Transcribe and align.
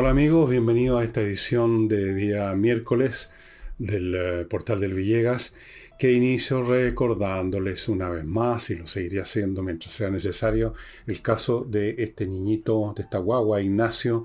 Hola 0.00 0.12
amigos, 0.12 0.48
bienvenidos 0.48 0.98
a 0.98 1.04
esta 1.04 1.20
edición 1.20 1.86
de 1.86 2.14
día 2.14 2.54
miércoles 2.54 3.28
del 3.76 4.14
eh, 4.14 4.46
portal 4.46 4.80
del 4.80 4.94
Villegas, 4.94 5.52
que 5.98 6.14
inicio 6.14 6.62
recordándoles 6.62 7.86
una 7.86 8.08
vez 8.08 8.24
más, 8.24 8.70
y 8.70 8.76
lo 8.76 8.86
seguiré 8.86 9.20
haciendo 9.20 9.62
mientras 9.62 9.92
sea 9.92 10.08
necesario, 10.08 10.72
el 11.06 11.20
caso 11.20 11.66
de 11.68 11.96
este 11.98 12.26
niñito, 12.26 12.94
de 12.96 13.02
esta 13.02 13.18
guagua, 13.18 13.60
Ignacio, 13.60 14.24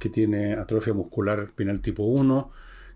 que 0.00 0.08
tiene 0.08 0.54
atrofia 0.54 0.92
muscular 0.92 1.38
espinal 1.38 1.80
tipo 1.80 2.02
1, 2.02 2.50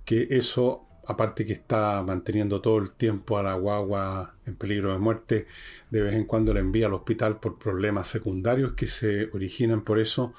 que 0.05 0.27
eso, 0.29 0.85
aparte 1.07 1.47
que 1.47 1.53
está 1.53 2.03
manteniendo 2.05 2.61
todo 2.61 2.79
el 2.79 2.91
tiempo 2.91 3.39
a 3.39 3.45
la 3.45 3.55
guagua 3.55 4.35
en 4.47 4.57
peligro 4.57 4.93
de 4.93 4.99
muerte, 4.99 5.47
de 5.91 6.03
vez 6.03 6.15
en 6.15 6.25
cuando 6.25 6.53
le 6.53 6.59
envía 6.59 6.87
al 6.87 6.95
hospital 6.95 7.39
por 7.39 7.57
problemas 7.57 8.09
secundarios 8.09 8.73
que 8.73 8.89
se 8.89 9.31
originan 9.33 9.83
por 9.83 10.01
eso, 10.01 10.35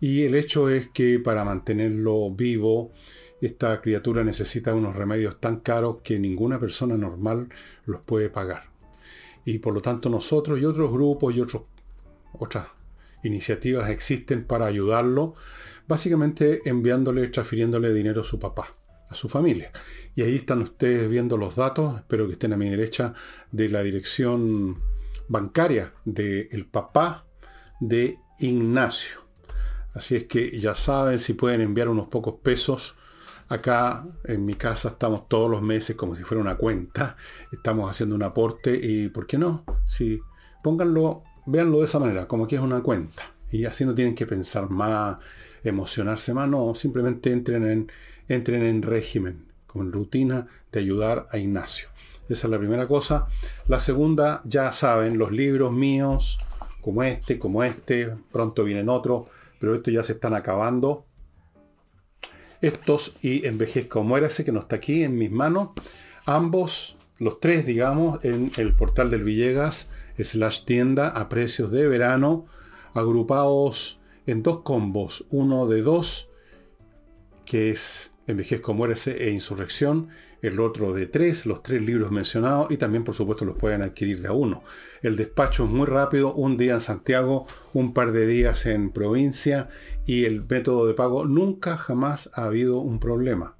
y 0.00 0.24
el 0.24 0.34
hecho 0.34 0.70
es 0.70 0.88
que 0.88 1.18
para 1.18 1.44
mantenerlo 1.44 2.30
vivo, 2.30 2.92
esta 3.40 3.80
criatura 3.80 4.24
necesita 4.24 4.74
unos 4.74 4.96
remedios 4.96 5.40
tan 5.40 5.60
caros 5.60 5.98
que 6.02 6.18
ninguna 6.18 6.58
persona 6.58 6.96
normal 6.96 7.48
los 7.84 8.00
puede 8.02 8.30
pagar. 8.30 8.70
Y 9.44 9.58
por 9.58 9.74
lo 9.74 9.82
tanto 9.82 10.08
nosotros 10.08 10.58
y 10.58 10.64
otros 10.64 10.90
grupos 10.90 11.34
y 11.34 11.40
otros, 11.40 11.62
otras 12.32 12.68
iniciativas 13.22 13.90
existen 13.90 14.44
para 14.44 14.66
ayudarlo, 14.66 15.34
básicamente 15.86 16.60
enviándole, 16.68 17.28
transfiriéndole 17.28 17.92
dinero 17.92 18.22
a 18.22 18.24
su 18.24 18.38
papá, 18.38 18.74
a 19.08 19.14
su 19.14 19.28
familia. 19.28 19.70
Y 20.14 20.22
ahí 20.22 20.36
están 20.36 20.62
ustedes 20.62 21.08
viendo 21.08 21.36
los 21.36 21.56
datos, 21.56 21.96
espero 21.96 22.26
que 22.26 22.34
estén 22.34 22.52
a 22.52 22.56
mi 22.56 22.68
derecha, 22.68 23.12
de 23.52 23.68
la 23.68 23.82
dirección 23.82 24.78
bancaria 25.28 25.92
del 26.04 26.66
papá 26.66 27.26
de 27.80 28.18
Ignacio. 28.38 29.19
Así 29.94 30.16
es 30.16 30.24
que 30.24 30.58
ya 30.58 30.74
saben 30.74 31.18
si 31.18 31.34
pueden 31.34 31.60
enviar 31.60 31.88
unos 31.88 32.08
pocos 32.08 32.34
pesos. 32.42 32.94
Acá 33.48 34.06
en 34.24 34.44
mi 34.44 34.54
casa 34.54 34.90
estamos 34.90 35.28
todos 35.28 35.50
los 35.50 35.60
meses 35.60 35.96
como 35.96 36.14
si 36.14 36.22
fuera 36.22 36.40
una 36.40 36.56
cuenta. 36.56 37.16
Estamos 37.50 37.90
haciendo 37.90 38.14
un 38.14 38.22
aporte 38.22 38.74
y 38.74 39.08
¿por 39.08 39.26
qué 39.26 39.38
no? 39.38 39.64
Si 39.86 40.20
pónganlo, 40.62 41.24
véanlo 41.46 41.78
de 41.78 41.86
esa 41.86 41.98
manera, 41.98 42.28
como 42.28 42.46
que 42.46 42.56
es 42.56 42.62
una 42.62 42.80
cuenta. 42.80 43.32
Y 43.50 43.64
así 43.64 43.84
no 43.84 43.94
tienen 43.94 44.14
que 44.14 44.26
pensar 44.26 44.70
más, 44.70 45.18
emocionarse 45.64 46.32
más, 46.32 46.48
no, 46.48 46.74
simplemente 46.76 47.32
entren 47.32 47.68
en, 47.68 47.92
entren 48.28 48.62
en 48.62 48.82
régimen, 48.82 49.46
con 49.66 49.92
rutina 49.92 50.46
de 50.70 50.78
ayudar 50.78 51.26
a 51.32 51.38
Ignacio. 51.38 51.88
Esa 52.28 52.46
es 52.46 52.50
la 52.52 52.58
primera 52.58 52.86
cosa. 52.86 53.26
La 53.66 53.80
segunda, 53.80 54.42
ya 54.44 54.72
saben, 54.72 55.18
los 55.18 55.32
libros 55.32 55.72
míos, 55.72 56.38
como 56.80 57.02
este, 57.02 57.40
como 57.40 57.64
este, 57.64 58.14
pronto 58.30 58.62
vienen 58.62 58.88
otros 58.88 59.24
pero 59.60 59.76
estos 59.76 59.94
ya 59.94 60.02
se 60.02 60.14
están 60.14 60.34
acabando. 60.34 61.06
Estos 62.60 63.14
y 63.22 63.46
Envejezca 63.46 64.00
o 64.00 64.02
Muérase, 64.02 64.44
que 64.44 64.52
no 64.52 64.60
está 64.60 64.76
aquí 64.76 65.04
en 65.04 65.16
mis 65.16 65.30
manos. 65.30 65.70
Ambos, 66.26 66.96
los 67.18 67.38
tres, 67.38 67.66
digamos, 67.66 68.24
en 68.24 68.50
el 68.56 68.74
portal 68.74 69.10
del 69.10 69.22
Villegas, 69.22 69.90
slash 70.18 70.64
tienda 70.64 71.08
a 71.08 71.28
precios 71.28 71.70
de 71.70 71.86
verano, 71.86 72.46
agrupados 72.94 74.00
en 74.26 74.42
dos 74.42 74.60
combos. 74.62 75.24
Uno 75.30 75.66
de 75.66 75.82
dos, 75.82 76.28
que 77.44 77.70
es 77.70 78.10
Envejezca 78.26 78.72
o 78.72 78.74
Muérase 78.74 79.28
e 79.28 79.30
Insurrección, 79.30 80.08
el 80.42 80.60
otro 80.60 80.92
de 80.92 81.06
tres, 81.06 81.46
los 81.46 81.62
tres 81.62 81.82
libros 81.84 82.10
mencionados 82.10 82.70
y 82.70 82.76
también 82.76 83.04
por 83.04 83.14
supuesto 83.14 83.44
los 83.44 83.56
pueden 83.56 83.82
adquirir 83.82 84.20
de 84.22 84.28
a 84.28 84.32
uno. 84.32 84.62
El 85.02 85.16
despacho 85.16 85.64
es 85.64 85.70
muy 85.70 85.86
rápido, 85.86 86.34
un 86.34 86.56
día 86.56 86.74
en 86.74 86.80
Santiago, 86.80 87.46
un 87.72 87.92
par 87.92 88.12
de 88.12 88.26
días 88.26 88.66
en 88.66 88.90
provincia 88.90 89.68
y 90.06 90.24
el 90.24 90.44
método 90.46 90.86
de 90.86 90.94
pago 90.94 91.24
nunca 91.24 91.76
jamás 91.76 92.30
ha 92.34 92.44
habido 92.44 92.78
un 92.78 93.00
problema. 93.00 93.56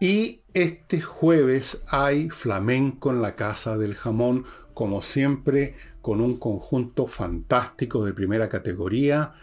Y 0.00 0.40
este 0.54 1.02
jueves 1.02 1.82
hay 1.88 2.30
flamenco 2.30 3.10
en 3.10 3.20
la 3.20 3.36
Casa 3.36 3.76
del 3.76 3.94
Jamón, 3.94 4.46
como 4.72 5.02
siempre, 5.02 5.76
con 6.00 6.22
un 6.22 6.38
conjunto 6.38 7.06
fantástico 7.06 8.04
de 8.04 8.14
primera 8.14 8.48
categoría. 8.48 9.34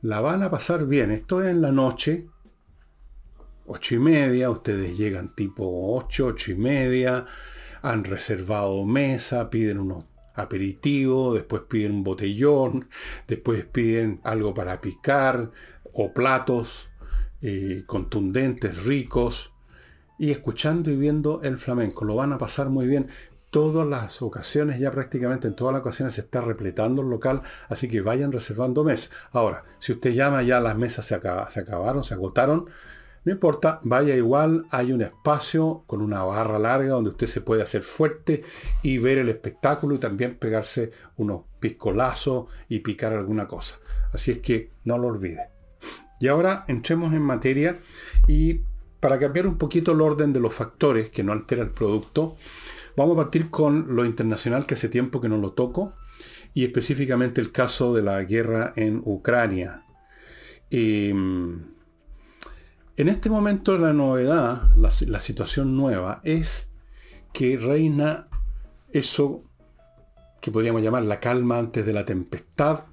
La 0.00 0.20
van 0.20 0.44
a 0.44 0.50
pasar 0.52 0.86
bien. 0.86 1.10
Esto 1.10 1.42
es 1.42 1.48
en 1.48 1.60
la 1.60 1.72
noche, 1.72 2.28
ocho 3.68 3.94
y 3.94 3.98
media, 3.98 4.50
ustedes 4.50 4.96
llegan 4.96 5.34
tipo 5.34 5.94
ocho, 5.94 6.26
ocho 6.26 6.52
y 6.52 6.56
media, 6.56 7.26
han 7.82 8.04
reservado 8.04 8.84
mesa, 8.84 9.50
piden 9.50 9.78
unos 9.78 10.04
aperitivos, 10.34 11.34
después 11.34 11.62
piden 11.68 11.92
un 11.92 12.04
botellón, 12.04 12.88
después 13.26 13.64
piden 13.66 14.20
algo 14.24 14.54
para 14.54 14.80
picar 14.80 15.50
o 15.92 16.12
platos 16.12 16.88
eh, 17.42 17.84
contundentes, 17.86 18.84
ricos, 18.84 19.52
y 20.18 20.32
escuchando 20.32 20.90
y 20.90 20.96
viendo 20.96 21.42
el 21.42 21.58
flamenco. 21.58 22.04
Lo 22.04 22.16
van 22.16 22.32
a 22.32 22.38
pasar 22.38 22.70
muy 22.70 22.86
bien. 22.86 23.06
Todas 23.50 23.86
las 23.86 24.20
ocasiones, 24.20 24.78
ya 24.78 24.90
prácticamente 24.90 25.48
en 25.48 25.54
todas 25.54 25.72
las 25.72 25.80
ocasiones 25.80 26.14
se 26.14 26.22
está 26.22 26.40
repletando 26.40 27.00
el 27.00 27.08
local, 27.08 27.42
así 27.68 27.88
que 27.88 28.02
vayan 28.02 28.32
reservando 28.32 28.84
mes. 28.84 29.10
Ahora, 29.30 29.64
si 29.78 29.92
usted 29.92 30.12
llama 30.12 30.42
ya 30.42 30.60
las 30.60 30.76
mesas 30.76 31.06
se 31.06 31.14
acabaron, 31.14 32.04
se 32.04 32.14
agotaron, 32.14 32.66
no 33.28 33.34
importa, 33.34 33.78
vaya 33.82 34.16
igual, 34.16 34.64
hay 34.70 34.90
un 34.90 35.02
espacio 35.02 35.84
con 35.86 36.00
una 36.00 36.22
barra 36.22 36.58
larga 36.58 36.94
donde 36.94 37.10
usted 37.10 37.26
se 37.26 37.42
puede 37.42 37.62
hacer 37.62 37.82
fuerte 37.82 38.42
y 38.82 38.96
ver 38.96 39.18
el 39.18 39.28
espectáculo 39.28 39.94
y 39.94 39.98
también 39.98 40.38
pegarse 40.38 40.92
unos 41.18 41.42
piscolazos 41.60 42.46
y 42.70 42.78
picar 42.78 43.12
alguna 43.12 43.46
cosa. 43.46 43.80
Así 44.14 44.30
es 44.30 44.38
que 44.38 44.70
no 44.84 44.96
lo 44.96 45.08
olvide. 45.08 45.50
Y 46.18 46.28
ahora 46.28 46.64
entremos 46.68 47.12
en 47.12 47.20
materia 47.20 47.76
y 48.26 48.62
para 48.98 49.18
cambiar 49.18 49.46
un 49.46 49.58
poquito 49.58 49.92
el 49.92 50.00
orden 50.00 50.32
de 50.32 50.40
los 50.40 50.54
factores 50.54 51.10
que 51.10 51.22
no 51.22 51.32
altera 51.32 51.62
el 51.62 51.70
producto, 51.70 52.34
vamos 52.96 53.12
a 53.12 53.24
partir 53.24 53.50
con 53.50 53.94
lo 53.94 54.06
internacional 54.06 54.64
que 54.64 54.72
hace 54.72 54.88
tiempo 54.88 55.20
que 55.20 55.28
no 55.28 55.36
lo 55.36 55.52
toco 55.52 55.92
y 56.54 56.64
específicamente 56.64 57.42
el 57.42 57.52
caso 57.52 57.94
de 57.94 58.00
la 58.00 58.24
guerra 58.24 58.72
en 58.74 59.02
Ucrania. 59.04 59.82
Em, 60.70 61.77
en 62.98 63.08
este 63.08 63.30
momento 63.30 63.78
la 63.78 63.92
novedad, 63.92 64.74
la, 64.76 65.20
situación 65.20 65.76
nueva, 65.76 66.20
es 66.24 66.72
que 67.32 67.56
reina 67.56 68.26
eso 68.92 69.44
que 70.40 70.50
podríamos 70.50 70.82
llamar 70.82 71.04
la 71.04 71.20
calma 71.20 71.58
antes 71.58 71.86
de 71.86 71.92
la 71.92 72.04
tempestad. 72.04 72.86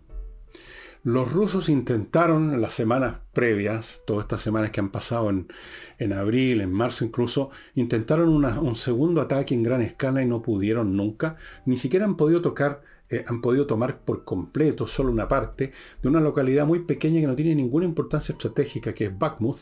Los 1.02 1.34
rusos 1.34 1.70
intentaron 1.70 2.54
en 2.54 2.62
las 2.62 2.74
semanas 2.74 3.16
previas, 3.34 4.04
todas 4.06 4.26
estas 4.26 4.44
semanas 4.44 4.70
que 4.70 4.80
han 4.80 4.92
pasado 4.92 5.32
en, 5.32 6.14
abril, 6.14 6.62
en 6.62 6.72
marzo 6.72 7.04
incluso, 7.04 7.50
intentaron 7.74 8.30
un 8.30 8.76
segundo 8.76 9.22
ataque 9.22 9.56
en 9.56 9.64
gran 9.64 9.82
escala 9.82 10.22
y 10.22 10.28
no 10.28 10.44
pudieron 10.44 10.96
nunca. 10.96 11.38
Ni 11.66 11.78
siquiera 11.78 12.06
han 12.06 12.16
podido 12.16 12.44
tocar 12.44 12.84
eh, 13.10 13.24
han 13.28 13.42
podido 13.42 13.68
tomar 13.68 14.00
por 14.00 14.24
completo 14.24 14.88
solo 14.88 15.12
una 15.12 15.28
parte 15.28 15.72
de 16.02 16.10
una 16.10 16.20
localidad 16.20 16.66
muy 16.66 16.80
pequeña 16.80 17.22
que 17.22 17.28
no 17.28 17.36
tiene 17.36 17.54
ninguna 17.54 17.86
importancia 17.86 18.34
estratégica, 18.34 18.94
que 18.94 19.06
es 19.06 19.18
Bakhmut. 19.18 19.58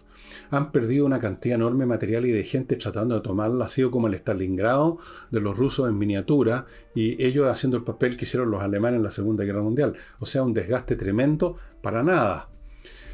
Han 0.49 0.71
perdido 0.71 1.05
una 1.05 1.19
cantidad 1.19 1.55
enorme 1.55 1.81
de 1.81 1.89
material 1.89 2.25
y 2.25 2.31
de 2.31 2.43
gente 2.43 2.77
tratando 2.77 3.15
de 3.15 3.21
tomarla. 3.21 3.65
Ha 3.65 3.69
sido 3.69 3.91
como 3.91 4.07
el 4.07 4.13
Stalingrado 4.15 4.97
de 5.29 5.41
los 5.41 5.57
rusos 5.57 5.89
en 5.89 5.97
miniatura 5.97 6.67
y 6.95 7.21
ellos 7.23 7.47
haciendo 7.47 7.77
el 7.77 7.83
papel 7.83 8.15
que 8.15 8.25
hicieron 8.25 8.49
los 8.49 8.61
alemanes 8.61 8.97
en 8.97 9.03
la 9.03 9.11
Segunda 9.11 9.43
Guerra 9.43 9.61
Mundial. 9.61 9.95
O 10.19 10.25
sea, 10.25 10.43
un 10.43 10.53
desgaste 10.53 10.95
tremendo 10.95 11.57
para 11.81 12.01
nada 12.01 12.49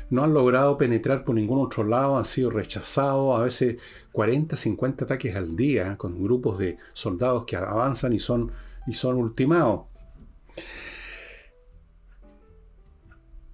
no 0.09 0.23
han 0.23 0.34
logrado 0.34 0.78
penetrar 0.78 1.23
por 1.23 1.35
ningún 1.35 1.59
otro 1.59 1.84
lado, 1.84 2.17
han 2.17 2.25
sido 2.25 2.50
rechazados, 2.50 3.40
a 3.40 3.44
veces 3.44 3.78
40, 4.11 4.56
50 4.56 5.06
ataques 5.06 5.35
al 5.35 5.56
día, 5.56 5.97
con 5.97 6.22
grupos 6.22 6.57
de 6.57 6.78
soldados 6.94 7.46
que 7.46 7.56
avanzan 7.56 8.14
y 8.14 8.20
son, 8.20 8.52
y 8.87 8.93
son 8.93 9.17
ultimados. 9.17 9.82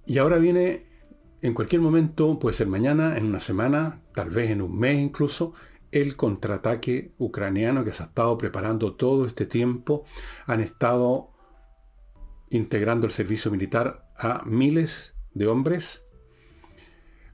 Y 0.06 0.18
ahora 0.18 0.38
viene, 0.38 0.84
en 1.42 1.52
cualquier 1.52 1.80
momento, 1.82 2.38
puede 2.38 2.54
ser 2.54 2.68
mañana, 2.68 3.16
en 3.16 3.26
una 3.26 3.40
semana, 3.40 4.02
tal 4.14 4.30
vez 4.30 4.50
en 4.50 4.62
un 4.62 4.78
mes 4.78 4.98
incluso, 5.00 5.52
el 5.90 6.16
contraataque 6.16 7.12
ucraniano 7.18 7.84
que 7.84 7.92
se 7.92 8.02
ha 8.02 8.06
estado 8.06 8.38
preparando 8.38 8.94
todo 8.94 9.26
este 9.26 9.46
tiempo. 9.46 10.04
Han 10.46 10.60
estado 10.60 11.32
integrando 12.50 13.06
el 13.06 13.12
servicio 13.12 13.50
militar 13.50 14.08
a 14.16 14.44
miles 14.44 15.14
de 15.34 15.46
hombres. 15.48 16.06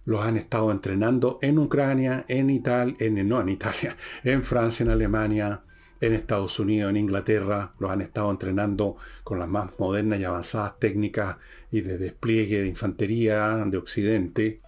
Los 0.04 0.24
han 0.24 0.36
estado 0.36 0.72
entrenando 0.72 1.38
en 1.42 1.58
Ucrania, 1.58 2.24
en 2.28 2.50
Italia, 2.50 2.96
en, 2.98 3.28
no 3.28 3.40
en 3.40 3.48
Italia, 3.50 3.96
en 4.24 4.42
Francia, 4.42 4.82
en 4.84 4.90
Alemania, 4.90 5.64
en 6.02 6.14
Estados 6.14 6.58
Unidos, 6.58 6.90
en 6.90 6.96
Inglaterra, 6.96 7.74
los 7.78 7.90
han 7.90 8.00
estado 8.00 8.28
entrenando 8.28 8.96
con 9.22 9.38
las 9.38 9.48
más 9.48 9.70
modernas 9.78 10.18
y 10.18 10.24
avanzadas 10.24 10.78
técnicas 10.80 11.36
y 11.70 11.80
de 11.80 11.96
despliegue 11.96 12.60
de 12.60 12.66
infantería 12.66 13.54
de 13.64 13.76
Occidente. 13.76 14.60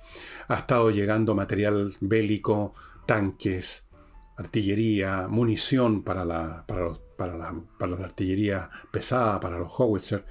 Ha 0.47 0.59
estado 0.59 0.93
llegando 0.93 1.35
material 1.35 1.97
bélico, 2.01 2.73
tanques, 3.05 3.89
artillería, 4.37 5.27
munición 5.29 6.05
para 6.05 6.25
la, 6.25 6.65
para, 6.69 7.37
la, 7.37 8.05
artillería 8.05 8.71
pesada, 8.93 9.41
para 9.41 9.59
los 9.59 9.73
howitzer. 9.77 10.25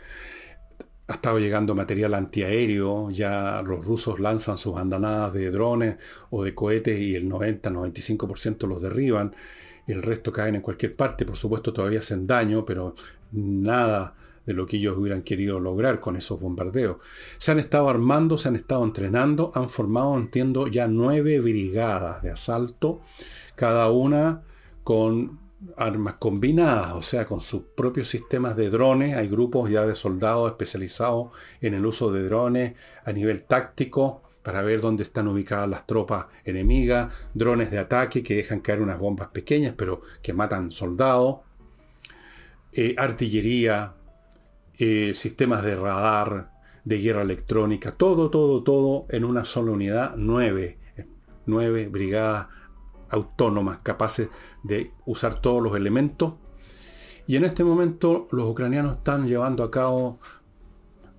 ha 1.08 1.16
estado 1.16 1.38
llegando 1.38 1.76
material 1.76 2.14
antiaéreo, 2.14 3.12
ya 3.12 3.62
los 3.62 3.84
rusos 3.84 4.22
lanzan 4.22 4.58
sus 4.58 4.78
andanadas 4.78 5.34
de 5.34 5.52
drones 5.52 5.98
o 6.30 6.46
de 6.46 6.56
cohetes 6.56 6.98
y 6.98 7.16
el 7.16 7.30
90-95% 7.30 8.68
los 8.68 8.82
derriban, 8.82 9.36
el 9.88 10.02
resto 10.02 10.32
caen 10.32 10.56
en 10.56 10.62
cualquier 10.62 10.96
parte, 10.96 11.26
por 11.26 11.36
supuesto 11.36 11.74
todavía 11.74 12.00
hacen 12.00 12.26
daño, 12.26 12.66
pero 12.66 12.96
nada 13.32 14.16
de 14.46 14.54
lo 14.54 14.66
que 14.66 14.78
ellos 14.78 14.98
hubieran 14.98 15.24
querido 15.24 15.60
lograr 15.60 16.00
con 16.00 16.16
esos 16.16 16.40
bombardeos. 16.40 16.98
Se 17.38 17.52
han 17.52 17.60
estado 17.60 17.90
armando, 17.90 18.38
se 18.38 18.50
han 18.50 18.56
estado 18.56 18.84
entrenando, 18.84 19.52
han 19.56 19.70
formado, 19.70 20.18
entiendo, 20.18 20.68
ya 20.68 20.88
nueve 20.88 21.40
brigadas 21.40 22.22
de 22.22 22.32
asalto, 22.32 23.02
cada 23.56 23.90
una 23.90 24.44
con 24.84 25.40
armas 25.78 26.16
combinadas, 26.16 26.94
o 26.94 27.02
sea, 27.02 27.26
con 27.26 27.40
sus 27.40 27.64
propios 27.76 28.10
sistemas 28.10 28.58
de 28.58 28.70
drones. 28.70 29.16
Hay 29.16 29.30
grupos 29.30 29.70
ya 29.70 29.86
de 29.86 29.96
soldados 29.96 30.52
especializados 30.52 31.30
en 31.62 31.74
el 31.74 31.86
uso 31.86 32.12
de 32.12 32.24
drones 32.24 32.74
a 33.06 33.14
nivel 33.14 33.44
táctico 33.44 34.23
para 34.44 34.62
ver 34.62 34.81
dónde 34.81 35.04
están 35.04 35.28
ubicadas 35.28 35.69
las 35.69 35.88
tropas 35.88 36.28
enemigas, 36.44 37.13
drones 37.34 37.72
de 37.72 37.80
ataque 37.80 38.22
que 38.22 38.36
dejan 38.36 38.60
caer 38.60 38.81
unas 38.81 39.00
bombas 39.00 39.30
pequeñas 39.30 39.74
pero 39.75 40.01
que 40.22 40.34
matan 40.34 40.72
soldados, 40.72 41.38
eh, 42.74 42.95
artillería, 42.98 43.95
eh, 44.78 45.13
sistemas 45.16 45.63
de 45.63 45.75
radar, 45.75 46.51
de 46.84 47.00
guerra 47.00 47.22
electrónica, 47.22 47.92
todo, 47.92 48.30
todo, 48.30 48.63
todo 48.63 49.06
en 49.10 49.24
una 49.24 49.45
sola 49.45 49.72
unidad, 49.72 50.16
nueve, 50.18 50.78
nueve 51.46 51.88
brigadas 51.88 52.48
autónomas, 53.10 53.80
capaces 53.84 54.30
de 54.63 54.92
usar 55.06 55.39
todos 55.39 55.62
los 55.62 55.75
elementos. 55.78 56.34
Y 57.25 57.38
en 57.38 57.46
este 57.46 57.63
momento 57.63 58.28
los 58.31 58.50
ucranianos 58.50 58.98
están 58.98 59.28
llevando 59.28 59.63
a 59.63 59.72
cabo 59.72 60.19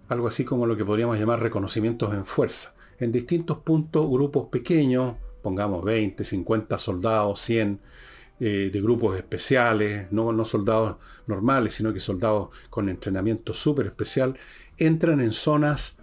algo 0.09 0.27
así 0.29 0.45
como 0.45 0.67
lo 0.67 0.77
que 0.77 0.85
podríamos 0.85 1.19
llamar 1.19 1.41
reconocimientos 1.41 2.13
en 2.13 2.27
fuerza. 2.27 2.74
En 2.99 3.13
distintos 3.13 3.59
puntos, 3.59 4.09
grupos 4.09 4.49
pequeños, 4.49 5.15
pongamos 5.43 5.85
20, 5.85 6.25
50 6.25 6.79
soldados, 6.79 7.41
100, 7.41 7.81
eh, 8.41 8.71
de 8.73 8.81
grupos 8.81 9.17
especiales, 9.17 10.11
no, 10.11 10.45
soldados 10.45 10.97
normales, 11.27 11.77
sino 11.77 11.93
que 11.93 12.01
soldados 12.01 12.49
con 12.69 12.89
entrenamiento 12.89 13.53
súper 13.53 13.87
especial, 13.87 14.37
entran 14.77 15.21
en 15.21 15.33
zonas 15.33 15.99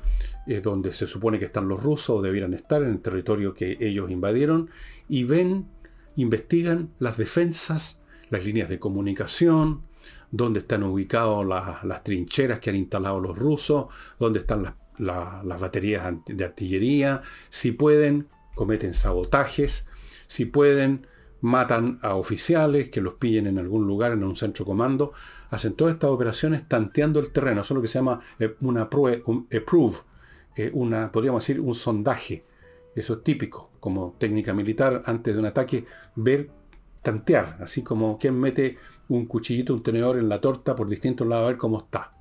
eh, 0.48 0.62
donde 0.62 0.94
se 0.94 1.08
supone 1.08 1.40
que 1.40 1.46
están 1.46 1.68
los 1.68 1.84
rusos 1.84 2.18
o 2.18 2.22
debieran 2.22 2.54
estar 2.54 2.82
en 2.84 2.90
el 2.90 3.02
territorio 3.02 3.54
que 3.54 3.78
ellos 3.82 4.10
invadieron 4.10 4.70
y 5.10 5.24
ven 5.24 5.68
investigan 6.16 6.94
las 7.00 7.18
defensas, 7.18 8.00
las 8.30 8.46
líneas 8.46 8.70
de 8.70 8.80
comunicación, 8.80 9.82
dónde 10.32 10.62
están 10.62 10.84
ubicadas 10.84 11.84
las, 11.84 12.04
trincheras 12.04 12.60
que 12.60 12.70
han 12.70 12.76
instalado 12.76 13.20
los 13.20 13.38
rusos, 13.38 13.88
dónde 14.20 14.40
están 14.40 14.64
las, 14.64 14.74
las 15.02 15.60
baterías 15.60 16.14
de 16.26 16.44
artillería, 16.44 17.22
si 17.50 17.72
pueden, 17.72 18.28
cometen 18.56 18.94
sabotajes, 18.94 19.88
si 20.28 20.46
pueden, 20.46 21.08
matan 21.42 22.00
a 22.04 22.16
oficiales 22.16 22.90
que 22.90 23.02
los 23.02 23.16
pillen 23.16 23.48
en 23.48 23.58
algún 23.58 23.88
lugar, 23.88 24.12
en 24.12 24.24
un 24.24 24.36
centro 24.36 24.64
comando, 24.64 25.12
hacen 25.50 25.74
todas 25.74 25.96
estas 25.96 26.12
operaciones 26.12 26.68
tanteando 26.68 27.20
el 27.20 27.32
terreno, 27.32 27.62
eso 27.62 27.74
es 27.74 27.76
lo 27.76 27.82
que 27.82 27.88
se 27.88 28.00
llama 28.00 28.22
eh, 28.40 28.56
una 28.62 28.90
prove, 28.90 29.24
eh, 30.56 30.72
una, 30.74 31.12
podríamos 31.12 31.44
decir, 31.44 31.60
un 31.60 31.74
sondaje 31.76 32.44
eso 32.96 33.14
es 33.14 33.24
típico, 33.24 33.72
como 33.80 34.16
técnica 34.18 34.54
militar, 34.54 35.02
antes 35.06 35.34
de 35.34 35.40
un 35.40 35.46
ataque, 35.46 35.86
ver, 36.16 36.50
tantear, 37.02 37.58
así 37.62 37.84
como 37.84 38.18
quien 38.18 38.40
mete 38.40 38.78
un 39.08 39.26
cuchillito, 39.26 39.74
un 39.74 39.84
tenedor 39.84 40.18
en 40.18 40.28
la 40.28 40.42
torta 40.42 40.76
por 40.76 40.90
distintos 40.90 41.26
lados 41.28 41.46
a 41.46 41.48
ver 41.50 41.58
cómo 41.58 41.80
está. 41.80 42.14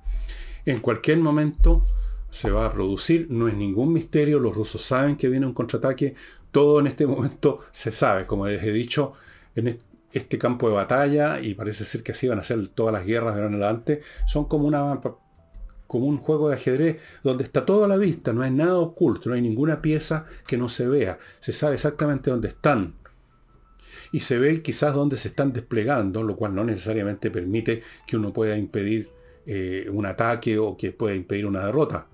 En 0.65 0.79
cualquier 0.79 1.17
momento 1.17 1.83
se 2.31 2.49
va 2.49 2.65
a 2.65 2.73
producir, 2.73 3.27
no 3.29 3.47
es 3.47 3.53
ningún 3.53 3.93
misterio, 3.93 4.39
los 4.39 4.55
rusos 4.55 4.81
saben 4.81 5.17
que 5.17 5.29
viene 5.29 5.45
un 5.45 5.53
contraataque, 5.53 6.15
todo 6.51 6.79
en 6.79 6.87
este 6.87 7.05
momento 7.05 7.59
se 7.71 7.91
sabe, 7.91 8.25
como 8.25 8.47
les 8.47 8.63
he 8.63 8.71
dicho, 8.71 9.13
en 9.53 9.77
este 10.11 10.37
campo 10.37 10.67
de 10.69 10.75
batalla, 10.75 11.39
y 11.41 11.53
parece 11.53 11.85
ser 11.85 12.03
que 12.03 12.13
así 12.13 12.27
van 12.27 12.39
a 12.39 12.43
ser 12.43 12.67
todas 12.69 12.93
las 12.93 13.05
guerras 13.05 13.35
de 13.35 13.41
ahora 13.41 13.55
en 13.55 13.61
adelante, 13.61 14.01
son 14.25 14.45
como 14.45 14.65
una 14.65 14.99
como 15.87 16.05
un 16.05 16.19
juego 16.19 16.47
de 16.47 16.55
ajedrez 16.55 17.01
donde 17.21 17.43
está 17.43 17.65
todo 17.65 17.83
a 17.83 17.87
la 17.89 17.97
vista, 17.97 18.31
no 18.31 18.43
hay 18.43 18.51
nada 18.51 18.77
oculto, 18.77 19.27
no 19.27 19.35
hay 19.35 19.41
ninguna 19.41 19.81
pieza 19.81 20.25
que 20.47 20.57
no 20.57 20.69
se 20.69 20.87
vea, 20.87 21.19
se 21.41 21.51
sabe 21.51 21.73
exactamente 21.73 22.31
dónde 22.31 22.47
están. 22.47 22.95
Y 24.13 24.21
se 24.21 24.39
ve 24.39 24.61
quizás 24.61 24.95
dónde 24.95 25.17
se 25.17 25.27
están 25.27 25.51
desplegando, 25.51 26.23
lo 26.23 26.37
cual 26.37 26.55
no 26.55 26.63
necesariamente 26.63 27.29
permite 27.29 27.83
que 28.07 28.15
uno 28.15 28.31
pueda 28.31 28.57
impedir 28.57 29.09
eh, 29.45 29.89
un 29.91 30.05
ataque 30.05 30.57
o 30.59 30.77
que 30.77 30.93
pueda 30.93 31.13
impedir 31.13 31.45
una 31.45 31.65
derrota. 31.65 32.07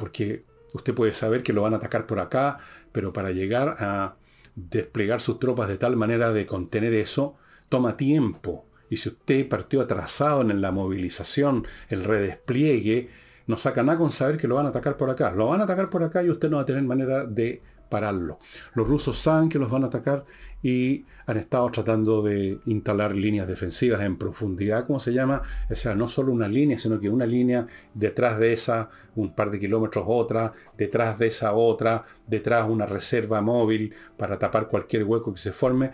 Porque 0.00 0.46
usted 0.72 0.94
puede 0.94 1.12
saber 1.12 1.42
que 1.42 1.52
lo 1.52 1.60
van 1.60 1.74
a 1.74 1.76
atacar 1.76 2.06
por 2.06 2.20
acá, 2.20 2.58
pero 2.90 3.12
para 3.12 3.32
llegar 3.32 3.76
a 3.80 4.16
desplegar 4.56 5.20
sus 5.20 5.38
tropas 5.38 5.68
de 5.68 5.76
tal 5.76 5.94
manera 5.94 6.32
de 6.32 6.46
contener 6.46 6.94
eso, 6.94 7.36
toma 7.68 7.98
tiempo. 7.98 8.64
Y 8.88 8.96
si 8.96 9.10
usted 9.10 9.46
partió 9.46 9.82
atrasado 9.82 10.40
en 10.40 10.62
la 10.62 10.72
movilización, 10.72 11.66
el 11.90 12.02
redespliegue, 12.02 13.10
no 13.46 13.58
saca 13.58 13.82
nada 13.82 13.98
con 13.98 14.10
saber 14.10 14.38
que 14.38 14.48
lo 14.48 14.54
van 14.54 14.64
a 14.64 14.70
atacar 14.70 14.96
por 14.96 15.10
acá. 15.10 15.32
Lo 15.32 15.48
van 15.48 15.60
a 15.60 15.64
atacar 15.64 15.90
por 15.90 16.02
acá 16.02 16.22
y 16.22 16.30
usted 16.30 16.48
no 16.48 16.56
va 16.56 16.62
a 16.62 16.66
tener 16.66 16.82
manera 16.82 17.26
de 17.26 17.60
pararlo. 17.90 18.38
Los 18.74 18.88
rusos 18.88 19.18
saben 19.18 19.50
que 19.50 19.58
los 19.58 19.70
van 19.70 19.84
a 19.84 19.88
atacar 19.88 20.24
y 20.62 21.04
han 21.26 21.36
estado 21.36 21.70
tratando 21.70 22.22
de 22.22 22.60
instalar 22.66 23.14
líneas 23.14 23.48
defensivas 23.48 24.02
en 24.02 24.16
profundidad, 24.16 24.86
como 24.86 25.00
se 25.00 25.12
llama, 25.12 25.42
o 25.70 25.76
sea, 25.76 25.94
no 25.94 26.08
solo 26.08 26.32
una 26.32 26.48
línea, 26.48 26.78
sino 26.78 27.00
que 27.00 27.08
una 27.08 27.26
línea 27.26 27.66
detrás 27.94 28.38
de 28.38 28.52
esa, 28.52 28.90
un 29.16 29.34
par 29.34 29.50
de 29.50 29.60
kilómetros 29.60 30.04
otra, 30.06 30.52
detrás 30.76 31.18
de 31.18 31.28
esa 31.28 31.54
otra, 31.54 32.04
detrás 32.26 32.68
una 32.68 32.86
reserva 32.86 33.40
móvil 33.40 33.94
para 34.16 34.38
tapar 34.38 34.68
cualquier 34.68 35.04
hueco 35.04 35.32
que 35.32 35.40
se 35.40 35.52
forme, 35.52 35.92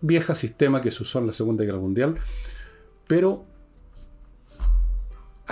vieja 0.00 0.34
sistema 0.34 0.80
que 0.80 0.90
se 0.90 1.02
usó 1.02 1.18
en 1.18 1.26
la 1.26 1.32
Segunda 1.32 1.64
Guerra 1.64 1.78
Mundial, 1.78 2.16
pero 3.06 3.46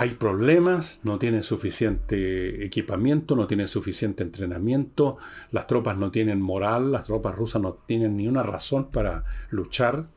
hay 0.01 0.15
problemas, 0.15 0.99
no 1.03 1.19
tienen 1.19 1.43
suficiente 1.43 2.65
equipamiento, 2.65 3.35
no 3.35 3.45
tienen 3.45 3.67
suficiente 3.67 4.23
entrenamiento, 4.23 5.17
las 5.51 5.67
tropas 5.67 5.95
no 5.95 6.09
tienen 6.09 6.41
moral, 6.41 6.91
las 6.91 7.03
tropas 7.03 7.35
rusas 7.35 7.61
no 7.61 7.73
tienen 7.85 8.17
ni 8.17 8.27
una 8.27 8.41
razón 8.41 8.89
para 8.89 9.25
luchar, 9.51 10.07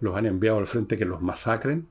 los 0.00 0.16
han 0.16 0.24
enviado 0.24 0.56
al 0.56 0.66
frente 0.66 0.96
que 0.96 1.04
los 1.04 1.20
masacren. 1.20 1.86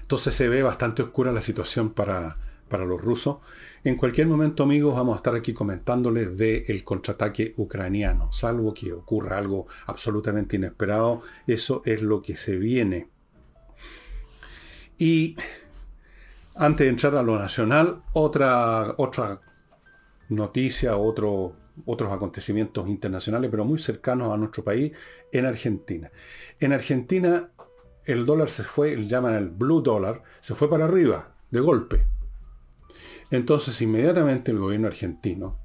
Entonces 0.00 0.34
se 0.34 0.48
ve 0.48 0.62
bastante 0.62 1.02
oscura 1.02 1.32
la 1.32 1.42
situación 1.42 1.90
para, 1.90 2.38
para 2.70 2.86
los 2.86 2.98
rusos. 2.98 3.36
En 3.84 3.96
cualquier 3.96 4.28
momento, 4.28 4.62
amigos, 4.62 4.96
vamos 4.96 5.12
a 5.12 5.16
estar 5.18 5.34
aquí 5.34 5.52
comentándoles 5.52 6.38
del 6.38 6.82
contraataque 6.82 7.52
ucraniano. 7.58 8.32
Salvo 8.32 8.72
que 8.72 8.90
ocurra 8.94 9.36
algo 9.36 9.66
absolutamente 9.84 10.56
inesperado, 10.56 11.20
eso 11.46 11.82
es 11.84 12.00
lo 12.00 12.22
que 12.22 12.38
se 12.38 12.56
viene. 12.56 13.10
Y 14.98 15.36
antes 16.56 16.86
de 16.86 16.90
entrar 16.90 17.14
a 17.16 17.22
lo 17.22 17.38
nacional, 17.38 18.02
otra, 18.12 18.94
otra 18.96 19.40
noticia, 20.28 20.96
otro, 20.96 21.56
otros 21.84 22.12
acontecimientos 22.12 22.88
internacionales, 22.88 23.50
pero 23.50 23.64
muy 23.64 23.78
cercanos 23.78 24.32
a 24.32 24.36
nuestro 24.36 24.64
país, 24.64 24.92
en 25.32 25.46
Argentina. 25.46 26.10
En 26.58 26.72
Argentina 26.72 27.50
el 28.06 28.24
dólar 28.24 28.48
se 28.48 28.62
fue, 28.62 28.96
llaman 29.06 29.34
el 29.34 29.50
blue 29.50 29.82
dollar, 29.82 30.22
se 30.40 30.54
fue 30.54 30.70
para 30.70 30.84
arriba, 30.84 31.34
de 31.50 31.60
golpe. 31.60 32.06
Entonces 33.30 33.80
inmediatamente 33.82 34.52
el 34.52 34.58
gobierno 34.58 34.86
argentino, 34.86 35.58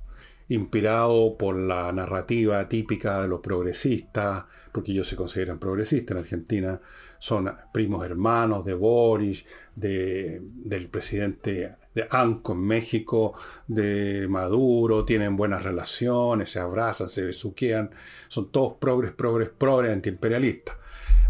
inspirado 0.50 1.38
por 1.38 1.56
la 1.56 1.92
narrativa 1.94 2.68
típica 2.68 3.22
de 3.22 3.28
los 3.28 3.40
progresistas, 3.42 4.46
porque 4.72 4.92
ellos 4.92 5.08
se 5.08 5.16
consideran 5.16 5.60
progresistas 5.60 6.16
en 6.16 6.24
Argentina, 6.24 6.82
son 7.22 7.56
primos 7.72 8.04
hermanos 8.04 8.66
de 8.66 8.74
Boris, 8.74 9.46
del 9.76 10.90
presidente 10.90 11.78
de 11.94 12.08
ANCO 12.10 12.54
en 12.54 12.62
México, 12.62 13.34
de 13.68 14.28
Maduro, 14.28 15.06
tienen 15.06 15.38
buenas 15.38 15.64
relaciones, 15.64 16.50
se 16.50 16.60
abrazan, 16.60 17.10
se 17.10 17.24
besuquean, 17.24 17.92
son 18.28 18.52
todos 18.52 18.74
progres, 18.80 19.12
progres, 19.12 19.50
progres, 19.50 19.94
antiimperialistas. 19.94 20.76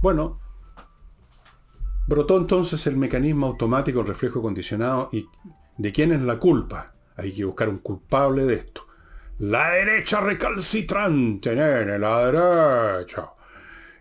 Bueno, 0.02 0.40
brotó 2.08 2.38
entonces 2.38 2.88
el 2.88 2.96
mecanismo 2.96 3.48
automático, 3.48 4.00
el 4.00 4.08
reflejo 4.08 4.42
condicionado 4.42 5.10
y 5.12 5.28
¿De 5.82 5.92
quién 5.92 6.12
es 6.12 6.22
la 6.22 6.38
culpa? 6.38 6.94
Hay 7.18 7.34
que 7.34 7.44
buscar 7.44 7.68
un 7.68 7.80
culpable 7.80 8.46
de 8.46 8.54
esto. 8.54 8.86
La 9.40 9.72
derecha 9.72 10.22
recalcitrante, 10.22 11.56
nene, 11.56 11.98
la 11.98 12.32
derecha. 12.32 13.32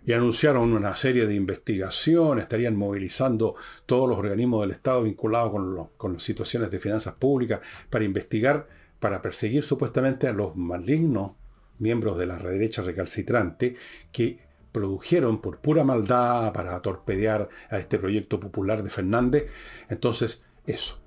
Y 0.06 0.12
anunciaron 0.12 0.72
una 0.72 0.96
serie 0.96 1.26
de 1.26 1.34
investigaciones, 1.34 2.44
estarían 2.44 2.76
movilizando 2.76 3.54
todos 3.86 4.08
los 4.08 4.18
organismos 4.18 4.62
del 4.62 4.72
Estado 4.72 5.02
vinculados 5.02 5.50
con, 5.50 5.88
con 5.96 6.12
las 6.14 6.22
situaciones 6.22 6.70
de 6.70 6.78
finanzas 6.78 7.14
públicas 7.14 7.60
para 7.90 8.04
investigar, 8.04 8.66
para 8.98 9.20
perseguir 9.20 9.62
supuestamente 9.62 10.26
a 10.26 10.32
los 10.32 10.56
malignos 10.56 11.32
miembros 11.78 12.18
de 12.18 12.26
la 12.26 12.36
derecha 12.38 12.82
recalcitrante 12.82 13.74
que 14.12 14.38
produjeron 14.72 15.40
por 15.40 15.58
pura 15.58 15.84
maldad 15.84 16.52
para 16.52 16.80
torpedear 16.80 17.48
a 17.70 17.78
este 17.78 17.98
proyecto 17.98 18.38
popular 18.38 18.82
de 18.82 18.90
Fernández. 18.90 19.50
Entonces, 19.88 20.42
eso. 20.66 21.00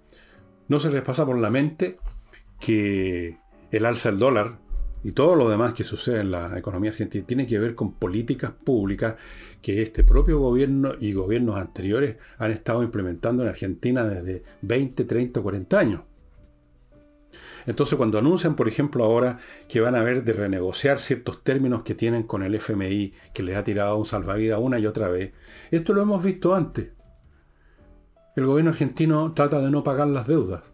no 0.67 0.79
se 0.79 0.89
les 0.89 1.01
pasa 1.01 1.25
por 1.25 1.37
la 1.37 1.49
mente 1.49 1.97
que 2.59 3.37
el 3.71 3.85
alza 3.85 4.09
del 4.09 4.19
dólar 4.19 4.59
y 5.03 5.11
todo 5.11 5.35
lo 5.35 5.49
demás 5.49 5.73
que 5.73 5.83
sucede 5.83 6.21
en 6.21 6.31
la 6.31 6.57
economía 6.57 6.91
argentina 6.91 7.27
tiene 7.27 7.45
que 7.45 7.59
ver 7.59 7.75
con 7.75 7.93
políticas 7.93 8.51
públicas 8.51 9.15
que 9.61 9.81
este 9.81 10.03
propio 10.03 10.39
gobierno 10.39 10.93
y 10.99 11.13
gobiernos 11.13 11.57
anteriores 11.57 12.15
han 12.37 12.51
estado 12.51 12.83
implementando 12.83 13.43
en 13.43 13.49
Argentina 13.49 14.05
desde 14.05 14.43
20, 14.61 15.03
30, 15.03 15.41
40 15.41 15.79
años. 15.79 16.01
Entonces 17.65 17.97
cuando 17.97 18.17
anuncian, 18.17 18.55
por 18.55 18.67
ejemplo, 18.67 19.03
ahora 19.03 19.39
que 19.67 19.81
van 19.81 19.95
a 19.95 20.03
ver 20.03 20.23
de 20.23 20.33
renegociar 20.33 20.99
ciertos 20.99 21.43
términos 21.43 21.83
que 21.83 21.95
tienen 21.95 22.23
con 22.23 22.43
el 22.43 22.55
FMI, 22.55 23.13
que 23.33 23.43
les 23.43 23.57
ha 23.57 23.63
tirado 23.63 23.97
un 23.97 24.05
salvavidas 24.05 24.59
una 24.61 24.79
y 24.79 24.85
otra 24.85 25.09
vez, 25.09 25.33
esto 25.71 25.93
lo 25.93 26.01
hemos 26.01 26.23
visto 26.23 26.55
antes. 26.55 26.91
El 28.35 28.45
gobierno 28.45 28.71
argentino 28.71 29.33
trata 29.33 29.59
de 29.61 29.69
no 29.69 29.83
pagar 29.83 30.07
las 30.07 30.27
deudas, 30.27 30.73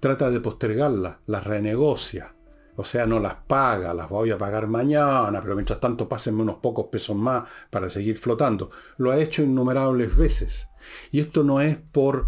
trata 0.00 0.30
de 0.30 0.40
postergarlas, 0.40 1.18
las 1.26 1.44
renegocia. 1.44 2.35
O 2.76 2.84
sea, 2.84 3.06
no 3.06 3.18
las 3.18 3.34
paga, 3.34 3.94
las 3.94 4.08
voy 4.08 4.30
a 4.30 4.38
pagar 4.38 4.66
mañana, 4.68 5.40
pero 5.40 5.54
mientras 5.54 5.80
tanto 5.80 6.08
pásenme 6.08 6.42
unos 6.42 6.56
pocos 6.56 6.86
pesos 6.86 7.16
más 7.16 7.44
para 7.70 7.88
seguir 7.88 8.18
flotando. 8.18 8.70
Lo 8.98 9.10
ha 9.10 9.18
hecho 9.18 9.42
innumerables 9.42 10.14
veces. 10.14 10.68
Y 11.10 11.20
esto 11.20 11.42
no 11.42 11.60
es 11.60 11.76
por 11.76 12.26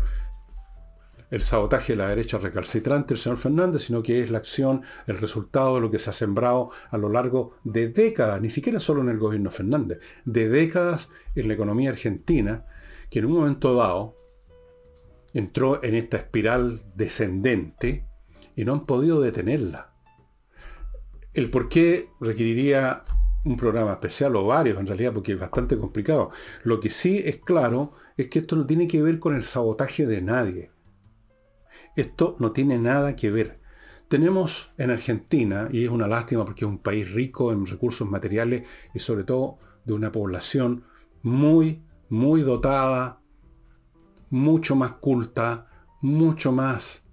el 1.31 1.43
sabotaje 1.43 1.93
de 1.93 1.99
la 1.99 2.09
derecha 2.09 2.39
recalcitrante 2.39 3.09
del 3.09 3.19
señor 3.19 3.39
Fernández, 3.39 3.83
sino 3.83 4.03
que 4.03 4.23
es 4.23 4.31
la 4.31 4.39
acción, 4.39 4.83
el 5.07 5.19
resultado 5.19 5.75
de 5.75 5.83
lo 5.83 5.91
que 5.91 5.99
se 5.99 6.11
ha 6.11 6.15
sembrado 6.15 6.71
a 6.91 6.97
lo 6.97 7.11
largo 7.11 7.57
de 7.65 7.89
décadas, 7.89 8.41
ni 8.41 8.51
siquiera 8.51 8.81
solo 8.81 9.03
en 9.03 9.11
el 9.11 9.19
gobierno 9.19 9.51
Fernández, 9.51 10.01
de 10.25 10.49
décadas 10.49 11.11
en 11.35 11.49
la 11.49 11.55
economía 11.55 11.91
argentina, 11.91 12.65
que 13.11 13.19
en 13.19 13.27
un 13.27 13.33
momento 13.33 13.75
dado 13.75 14.17
entró 15.35 15.83
en 15.85 15.95
esta 15.95 16.17
espiral 16.17 16.85
descendente 16.95 18.07
y 18.57 18.65
no 18.65 18.73
han 18.73 18.87
podido 18.87 19.21
detenerla. 19.21 19.93
El 21.39 21.51
por 21.51 21.69
qué 21.69 22.11
requeriría 22.19 23.05
un 23.45 23.57
programa 23.57 23.93
especial 23.93 24.35
o 24.35 24.45
varios 24.45 24.77
en 24.77 24.89
realidad 24.89 25.13
porque 25.13 25.35
es 25.35 25.39
bastante 25.39 25.79
complicado. 25.79 26.33
Lo 26.65 26.81
que 26.81 26.91
sí 26.91 27.23
es 27.25 27.37
claro 27.37 27.93
es 28.17 28.27
que 28.27 28.41
esto 28.41 28.57
no 28.57 28.67
tiene 28.67 28.89
que 28.89 29.01
ver 29.03 29.21
con 29.21 29.37
el 29.37 29.45
sabotaje 29.45 30.05
de 30.05 30.21
nadie. 30.21 30.73
Esto 31.95 32.35
no 32.41 32.51
tiene 32.51 32.77
nada 32.77 33.15
que 33.15 33.31
ver. 33.31 33.61
Tenemos 34.09 34.73
en 34.79 34.91
Argentina, 34.91 35.69
y 35.71 35.85
es 35.85 35.91
una 35.91 36.09
lástima 36.09 36.45
porque 36.45 36.65
es 36.65 36.69
un 36.69 36.81
país 36.81 37.13
rico 37.13 37.53
en 37.53 37.67
recursos 37.67 38.11
materiales 38.11 38.65
y 38.93 38.99
sobre 38.99 39.23
todo 39.23 39.61
de 39.85 39.93
una 39.93 40.11
población 40.11 40.83
muy, 41.23 41.85
muy 42.09 42.41
dotada, 42.41 43.21
mucho 44.29 44.75
más 44.75 44.95
culta, 44.95 45.69
mucho 46.03 46.51
más 46.51 47.08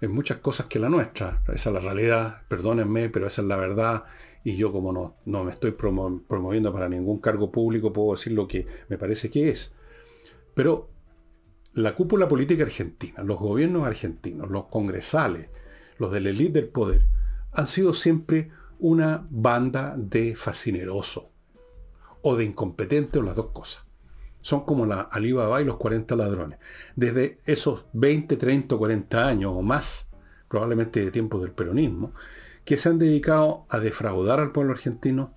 en 0.00 0.12
muchas 0.12 0.38
cosas 0.38 0.66
que 0.66 0.78
la 0.78 0.88
nuestra. 0.88 1.42
Esa 1.52 1.70
es 1.70 1.74
la 1.74 1.80
realidad, 1.80 2.42
perdónenme, 2.48 3.08
pero 3.08 3.26
esa 3.26 3.42
es 3.42 3.48
la 3.48 3.56
verdad. 3.56 4.04
Y 4.44 4.56
yo 4.56 4.72
como 4.72 4.92
no, 4.92 5.16
no 5.26 5.44
me 5.44 5.52
estoy 5.52 5.72
promoviendo 5.72 6.72
para 6.72 6.88
ningún 6.88 7.18
cargo 7.20 7.52
público, 7.52 7.92
puedo 7.92 8.12
decir 8.12 8.32
lo 8.32 8.48
que 8.48 8.66
me 8.88 8.96
parece 8.96 9.30
que 9.30 9.50
es. 9.50 9.72
Pero 10.54 10.90
la 11.74 11.94
cúpula 11.94 12.28
política 12.28 12.64
argentina, 12.64 13.22
los 13.22 13.38
gobiernos 13.38 13.86
argentinos, 13.86 14.50
los 14.50 14.66
congresales, 14.66 15.48
los 15.98 16.10
de 16.10 16.20
la 16.20 16.30
élite 16.30 16.60
del 16.60 16.68
poder, 16.68 17.06
han 17.52 17.66
sido 17.66 17.92
siempre 17.92 18.48
una 18.78 19.26
banda 19.30 19.94
de 19.98 20.34
fascineroso 20.34 21.30
o 22.22 22.36
de 22.36 22.44
incompetente 22.44 23.18
o 23.18 23.22
las 23.22 23.36
dos 23.36 23.50
cosas. 23.50 23.89
Son 24.40 24.64
como 24.64 24.86
la 24.86 25.00
Alibaba 25.00 25.60
y 25.60 25.64
los 25.64 25.76
40 25.76 26.16
ladrones. 26.16 26.58
Desde 26.96 27.38
esos 27.46 27.86
20, 27.92 28.36
30, 28.36 28.76
40 28.76 29.26
años 29.26 29.52
o 29.54 29.62
más, 29.62 30.10
probablemente 30.48 31.04
de 31.04 31.10
tiempos 31.10 31.42
del 31.42 31.52
peronismo, 31.52 32.12
que 32.64 32.76
se 32.76 32.88
han 32.88 32.98
dedicado 32.98 33.66
a 33.68 33.78
defraudar 33.78 34.40
al 34.40 34.52
pueblo 34.52 34.72
argentino, 34.72 35.34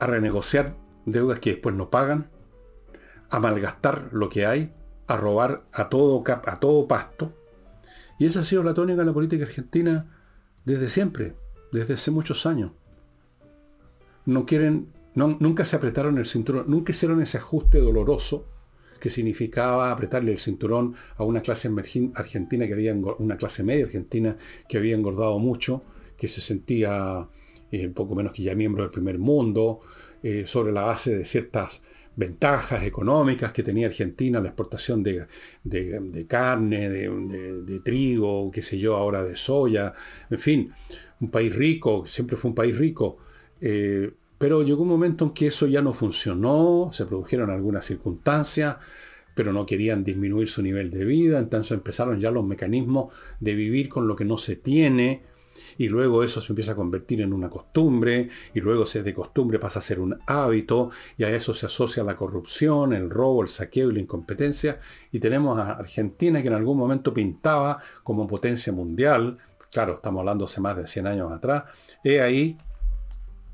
a 0.00 0.06
renegociar 0.06 0.76
deudas 1.06 1.38
que 1.40 1.50
después 1.50 1.74
no 1.74 1.90
pagan, 1.90 2.30
a 3.30 3.40
malgastar 3.40 4.08
lo 4.12 4.28
que 4.28 4.46
hay, 4.46 4.74
a 5.06 5.16
robar 5.16 5.64
a 5.72 5.88
todo, 5.88 6.22
a 6.26 6.60
todo 6.60 6.88
pasto. 6.88 7.32
Y 8.18 8.26
esa 8.26 8.40
ha 8.40 8.44
sido 8.44 8.62
la 8.62 8.74
tónica 8.74 9.00
de 9.00 9.06
la 9.06 9.12
política 9.12 9.44
argentina 9.44 10.06
desde 10.64 10.88
siempre, 10.88 11.36
desde 11.72 11.94
hace 11.94 12.10
muchos 12.10 12.46
años. 12.46 12.72
No 14.24 14.46
quieren, 14.46 14.92
nunca 15.14 15.64
se 15.64 15.76
apretaron 15.76 16.18
el 16.18 16.26
cinturón, 16.26 16.64
nunca 16.68 16.92
hicieron 16.92 17.20
ese 17.20 17.38
ajuste 17.38 17.78
doloroso 17.78 18.46
que 19.00 19.10
significaba 19.10 19.90
apretarle 19.90 20.30
el 20.30 20.38
cinturón 20.38 20.94
a 21.16 21.24
una 21.24 21.42
clase 21.42 21.68
argentina 22.14 22.66
que 22.66 22.72
había, 22.72 22.94
una 22.94 23.36
clase 23.36 23.64
media 23.64 23.84
argentina 23.84 24.36
que 24.68 24.78
había 24.78 24.94
engordado 24.94 25.40
mucho, 25.40 25.82
que 26.16 26.28
se 26.28 26.40
sentía 26.40 27.28
eh, 27.72 27.88
poco 27.88 28.14
menos 28.14 28.32
que 28.32 28.44
ya 28.44 28.54
miembro 28.54 28.84
del 28.84 28.92
primer 28.92 29.18
mundo, 29.18 29.80
eh, 30.22 30.44
sobre 30.46 30.72
la 30.72 30.82
base 30.82 31.16
de 31.16 31.24
ciertas 31.24 31.82
ventajas 32.14 32.84
económicas 32.84 33.52
que 33.52 33.62
tenía 33.62 33.86
Argentina, 33.88 34.40
la 34.40 34.48
exportación 34.48 35.02
de, 35.02 35.26
carne, 36.28 36.88
de, 36.88 37.80
trigo, 37.80 38.50
qué 38.52 38.62
sé 38.62 38.78
yo, 38.78 38.96
ahora 38.96 39.24
de 39.24 39.34
soya, 39.34 39.92
en 40.30 40.38
fin, 40.38 40.72
un 41.20 41.30
país 41.30 41.54
rico, 41.54 42.06
siempre 42.06 42.36
fue 42.36 42.50
un 42.50 42.54
país 42.54 42.76
rico. 42.76 43.18
Eh, 43.60 44.12
pero 44.42 44.64
llegó 44.64 44.82
un 44.82 44.88
momento 44.88 45.26
en 45.26 45.30
que 45.30 45.46
eso 45.46 45.68
ya 45.68 45.82
no 45.82 45.94
funcionó, 45.94 46.90
se 46.90 47.06
produjeron 47.06 47.48
algunas 47.48 47.84
circunstancias, 47.84 48.76
pero 49.36 49.52
no 49.52 49.64
querían 49.64 50.02
disminuir 50.02 50.48
su 50.48 50.62
nivel 50.62 50.90
de 50.90 51.04
vida, 51.04 51.38
entonces 51.38 51.70
empezaron 51.70 52.18
ya 52.18 52.32
los 52.32 52.44
mecanismos 52.44 53.14
de 53.38 53.54
vivir 53.54 53.88
con 53.88 54.08
lo 54.08 54.16
que 54.16 54.24
no 54.24 54.36
se 54.36 54.56
tiene, 54.56 55.22
y 55.78 55.88
luego 55.88 56.24
eso 56.24 56.40
se 56.40 56.50
empieza 56.50 56.72
a 56.72 56.74
convertir 56.74 57.20
en 57.20 57.32
una 57.32 57.48
costumbre, 57.48 58.30
y 58.52 58.58
luego 58.58 58.84
se 58.84 59.04
de 59.04 59.14
costumbre 59.14 59.60
pasa 59.60 59.78
a 59.78 59.82
ser 59.82 60.00
un 60.00 60.18
hábito, 60.26 60.90
y 61.16 61.22
a 61.22 61.30
eso 61.30 61.54
se 61.54 61.66
asocia 61.66 62.02
la 62.02 62.16
corrupción, 62.16 62.92
el 62.94 63.10
robo, 63.10 63.42
el 63.42 63.48
saqueo 63.48 63.90
y 63.90 63.94
la 63.94 64.00
incompetencia, 64.00 64.80
y 65.12 65.20
tenemos 65.20 65.56
a 65.56 65.74
Argentina 65.74 66.42
que 66.42 66.48
en 66.48 66.54
algún 66.54 66.78
momento 66.78 67.14
pintaba 67.14 67.78
como 68.02 68.26
potencia 68.26 68.72
mundial, 68.72 69.38
claro, 69.70 69.94
estamos 69.94 70.18
hablando 70.18 70.46
hace 70.46 70.60
más 70.60 70.76
de 70.76 70.88
100 70.88 71.06
años 71.06 71.30
atrás, 71.30 71.62
he 72.02 72.20
ahí 72.20 72.58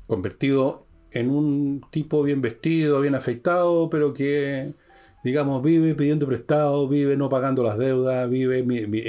convertido 0.09 0.85
en 1.11 1.29
un 1.29 1.85
tipo 1.89 2.21
bien 2.21 2.41
vestido, 2.41 2.99
bien 2.99 3.15
afeitado, 3.15 3.89
pero 3.89 4.13
que 4.13 4.73
digamos, 5.23 5.63
vive 5.63 5.95
pidiendo 5.95 6.27
prestado, 6.27 6.87
vive 6.89 7.15
no 7.15 7.29
pagando 7.29 7.63
las 7.63 7.77
deudas, 7.77 8.29
vive 8.29 8.59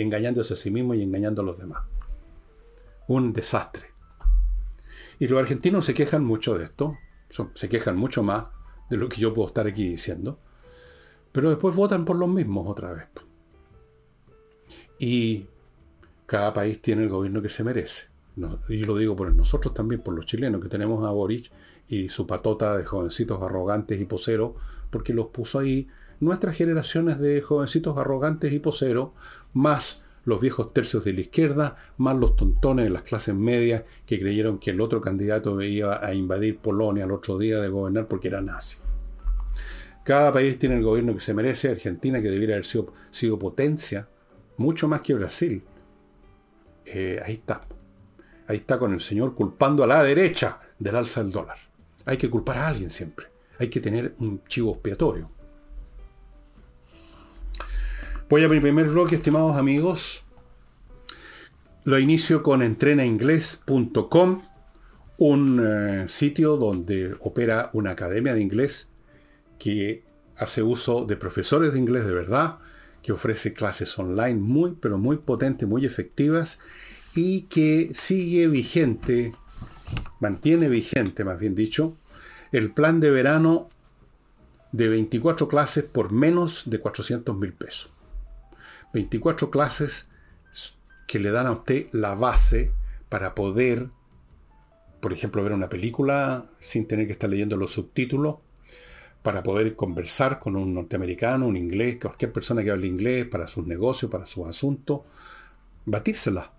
engañándose 0.01 0.55
a 0.55 0.57
sí 0.57 0.71
mismo 0.71 0.95
y 0.95 1.03
engañando 1.03 1.43
a 1.43 1.45
los 1.45 1.59
demás 1.59 1.83
un 3.11 3.33
desastre. 3.33 3.87
Y 5.19 5.27
los 5.27 5.41
argentinos 5.41 5.85
se 5.85 5.95
quejan 5.95 6.25
mucho 6.25 6.57
de 6.57 6.65
esto, 6.65 6.97
se 7.55 7.69
quejan 7.69 7.97
mucho 7.97 8.23
más 8.23 8.45
de 8.89 8.97
lo 8.97 9.09
que 9.09 9.21
yo 9.21 9.35
puedo 9.35 9.49
estar 9.49 9.67
aquí 9.67 9.89
diciendo, 9.89 10.39
pero 11.33 11.51
después 11.51 11.75
votan 11.75 12.05
por 12.05 12.17
los 12.17 12.29
mismos 12.29 12.69
otra 12.69 12.93
vez. 12.93 13.09
Y 15.01 15.49
cada 16.27 16.53
país 16.53 16.81
tiene 16.81 17.03
el 17.03 17.09
gobierno 17.09 17.43
que 17.43 17.49
se 17.49 17.65
merece. 17.65 18.10
Y 18.69 18.85
lo 18.85 18.97
digo 18.97 19.17
por 19.17 19.35
nosotros 19.35 19.75
también, 19.75 20.03
por 20.03 20.15
los 20.15 20.27
chilenos, 20.27 20.61
que 20.63 20.69
tenemos 20.69 21.07
a 21.07 21.11
Boric 21.11 21.51
y 21.89 22.09
su 22.09 22.27
patota 22.27 22.77
de 22.77 22.85
jovencitos 22.85 23.43
arrogantes 23.43 24.01
y 24.01 24.05
poseros, 24.05 24.53
porque 24.91 25.15
los 25.15 25.27
puso 25.27 25.59
ahí 25.59 25.89
nuestras 26.21 26.57
generaciones 26.57 27.19
de 27.19 27.41
jovencitos 27.41 27.97
arrogantes 27.99 28.53
y 28.53 28.59
poseros, 28.59 29.11
más 29.53 30.05
los 30.25 30.41
viejos 30.41 30.73
tercios 30.73 31.05
de 31.05 31.13
la 31.13 31.23
izquierda, 31.23 31.77
más 31.97 32.17
los 32.17 32.37
tontones 32.37 32.85
de 32.85 32.91
las 32.91 33.03
clases 33.03 33.35
medias 33.35 33.85
que 34.07 34.21
creyeron 34.21 34.59
que 34.59 34.71
el 34.71 34.81
otro 34.81 35.01
candidato 35.01 35.61
iba 35.63 36.05
a 36.05 36.15
invadir 36.15 36.59
Polonia 36.59 37.05
al 37.05 37.13
otro 37.13 37.39
día 37.39 37.61
de 37.61 37.69
gobernar 37.69 38.07
porque 38.07 38.29
era 38.29 38.41
nazi. 38.41 38.79
Cada 40.05 40.33
país 40.33 40.59
tiene 40.59 40.77
el 40.77 40.83
gobierno 40.83 41.15
que 41.15 41.21
se 41.21 41.35
merece, 41.35 41.69
Argentina 41.69 42.21
que 42.21 42.31
debiera 42.31 42.55
haber 42.55 42.67
sido, 42.67 43.39
potencia, 43.39 44.09
mucho 44.57 44.89
más 44.89 45.01
que 45.03 45.15
Brasil. 45.15 45.63
Eh, 46.85 47.21
ahí 47.25 47.35
está. 47.35 47.63
Ahí 48.51 48.57
está 48.57 48.81
con 48.81 48.93
el 48.93 49.01
señor 49.01 49.33
culpando 49.37 49.85
a 49.85 49.87
la 49.87 50.03
derecha 50.03 50.59
del 50.77 50.97
alza 50.97 51.23
del 51.23 51.31
dólar. 51.31 51.57
Hay 52.05 52.17
que 52.17 52.29
culpar 52.29 52.59
a 52.59 52.67
alguien 52.67 52.91
siempre. 52.91 53.27
Hay 53.61 53.69
que 53.69 53.79
tener 53.79 54.17
un 54.19 54.43
chivo 54.49 54.73
expiatorio. 54.73 55.31
Voy 58.29 58.43
a 58.43 58.49
mi 58.49 58.59
primer 58.59 58.89
bloque, 58.89 59.15
estimados 59.15 59.57
amigos. 59.57 60.25
Lo 61.85 62.01
inicio 62.01 62.43
con 62.43 62.63
entrenainglés.com, 62.63 64.43
un 65.19 65.65
eh, 65.65 66.09
sitio 66.09 66.57
donde 66.57 67.15
opera 67.21 67.71
una 67.73 67.93
academia 67.93 68.35
de 68.35 68.41
inglés 68.41 68.89
que 69.61 70.03
hace 70.35 70.65
uso 70.65 71.05
de 71.05 71.17
profesores 71.17 71.73
de 71.73 71.79
inglés 71.79 72.05
de 72.05 72.15
verdad, 72.15 72.59
que 73.01 73.13
ofrece 73.13 73.53
clases 73.53 73.97
online 73.97 74.41
muy, 74.41 74.73
pero 74.81 74.99
muy 74.99 75.19
potentes, 75.19 75.69
muy 75.69 75.87
efectivas 75.87 76.59
y 77.15 77.43
que 77.43 77.91
sigue 77.95 78.47
vigente, 78.49 79.35
mantiene 80.21 80.69
vigente, 80.69 81.25
más 81.25 81.39
bien 81.39 81.55
dicho, 81.55 81.97
el 82.53 82.73
plan 82.73 83.01
de 83.01 83.11
verano 83.11 83.69
de 84.73 84.89
24 84.89 85.49
clases 85.49 85.85
por 85.85 86.13
menos 86.13 86.71
de 86.71 86.81
400 86.81 87.37
mil 87.37 87.53
pesos. 87.53 87.91
24 88.93 89.51
clases 89.51 90.07
que 91.07 91.19
le 91.19 91.31
dan 91.31 91.47
a 91.47 91.53
usted 91.53 91.89
la 91.93 92.15
base 92.15 92.73
para 93.09 93.35
poder, 93.35 93.89
por 95.01 95.13
ejemplo, 95.13 95.43
ver 95.43 95.53
una 95.53 95.69
película 95.69 96.47
sin 96.61 96.87
tener 96.87 97.07
que 97.07 97.13
estar 97.13 97.29
leyendo 97.29 97.57
los 97.57 97.73
subtítulos, 97.73 98.37
para 99.23 99.43
poder 99.43 99.77
conversar 99.77 100.39
con 100.39 100.57
un 100.57 100.73
norteamericano, 100.73 101.47
un 101.47 101.57
inglés, 101.57 101.99
cualquier 102.01 102.33
persona 102.33 102.63
que 102.65 102.71
hable 102.71 102.87
inglés, 102.87 103.27
para 103.27 103.47
sus 103.47 103.67
negocios, 103.67 104.11
para 104.11 104.27
sus 104.27 104.49
asuntos, 104.49 105.01
batírsela. 105.85 106.51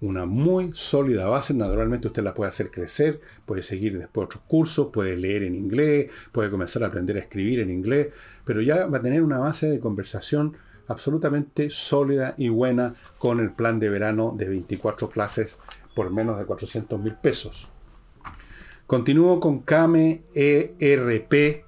Una 0.00 0.24
muy 0.24 0.70
sólida 0.72 1.28
base, 1.28 1.52
naturalmente 1.52 2.06
usted 2.06 2.22
la 2.22 2.32
puede 2.32 2.48
hacer 2.48 2.70
crecer, 2.70 3.20
puede 3.44 3.62
seguir 3.62 3.98
después 3.98 4.24
otros 4.24 4.42
cursos, 4.46 4.88
puede 4.92 5.14
leer 5.16 5.42
en 5.42 5.54
inglés, 5.54 6.10
puede 6.32 6.50
comenzar 6.50 6.82
a 6.84 6.86
aprender 6.86 7.16
a 7.16 7.20
escribir 7.20 7.60
en 7.60 7.70
inglés, 7.70 8.08
pero 8.44 8.62
ya 8.62 8.86
va 8.86 8.98
a 8.98 9.02
tener 9.02 9.22
una 9.22 9.38
base 9.38 9.68
de 9.68 9.78
conversación 9.78 10.56
absolutamente 10.88 11.68
sólida 11.68 12.34
y 12.38 12.48
buena 12.48 12.94
con 13.18 13.40
el 13.40 13.52
plan 13.52 13.78
de 13.78 13.90
verano 13.90 14.34
de 14.36 14.48
24 14.48 15.10
clases 15.10 15.60
por 15.94 16.10
menos 16.10 16.38
de 16.38 16.46
400 16.46 16.98
mil 16.98 17.14
pesos. 17.14 17.68
Continúo 18.86 19.38
con 19.38 19.60
Kame 19.60 20.22
ERP, 20.34 21.64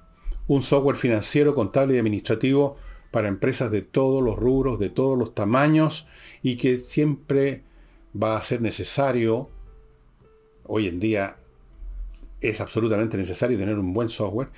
un 0.47 0.61
software 0.61 0.97
financiero, 0.97 1.55
contable 1.55 1.95
y 1.95 1.99
administrativo 1.99 2.77
para 3.11 3.27
empresas 3.27 3.71
de 3.71 3.83
todos 3.83 4.23
los 4.23 4.37
rubros, 4.37 4.79
de 4.79 4.89
todos 4.89 5.17
los 5.17 5.35
tamaños 5.35 6.07
y 6.41 6.57
que 6.57 6.77
siempre 6.77 7.63
va 8.21 8.37
a 8.37 8.43
ser 8.43 8.61
necesario, 8.61 9.49
hoy 10.65 10.87
en 10.87 10.99
día 10.99 11.35
es 12.41 12.61
absolutamente 12.61 13.17
necesario 13.17 13.57
tener 13.57 13.77
un 13.79 13.93
buen 13.93 14.09
software, 14.09 14.49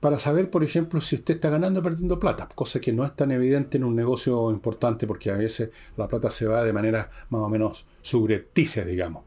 para 0.00 0.18
saber, 0.18 0.48
por 0.48 0.62
ejemplo, 0.62 1.00
si 1.00 1.16
usted 1.16 1.34
está 1.34 1.50
ganando 1.50 1.80
o 1.80 1.82
perdiendo 1.82 2.20
plata, 2.20 2.48
cosa 2.54 2.80
que 2.80 2.92
no 2.92 3.04
es 3.04 3.16
tan 3.16 3.32
evidente 3.32 3.78
en 3.78 3.84
un 3.84 3.96
negocio 3.96 4.50
importante 4.52 5.06
porque 5.08 5.30
a 5.30 5.36
veces 5.36 5.70
la 5.96 6.06
plata 6.06 6.30
se 6.30 6.46
va 6.46 6.62
de 6.62 6.72
manera 6.72 7.10
más 7.30 7.40
o 7.40 7.48
menos 7.48 7.86
subrepticia, 8.00 8.84
digamos. 8.84 9.24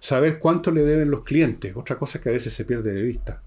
Saber 0.00 0.38
cuánto 0.38 0.70
le 0.70 0.82
deben 0.82 1.10
los 1.10 1.22
clientes, 1.22 1.76
otra 1.76 1.98
cosa 1.98 2.20
que 2.20 2.30
a 2.30 2.32
veces 2.32 2.52
se 2.52 2.64
pierde 2.64 2.92
de 2.92 3.02
vista. 3.02 3.42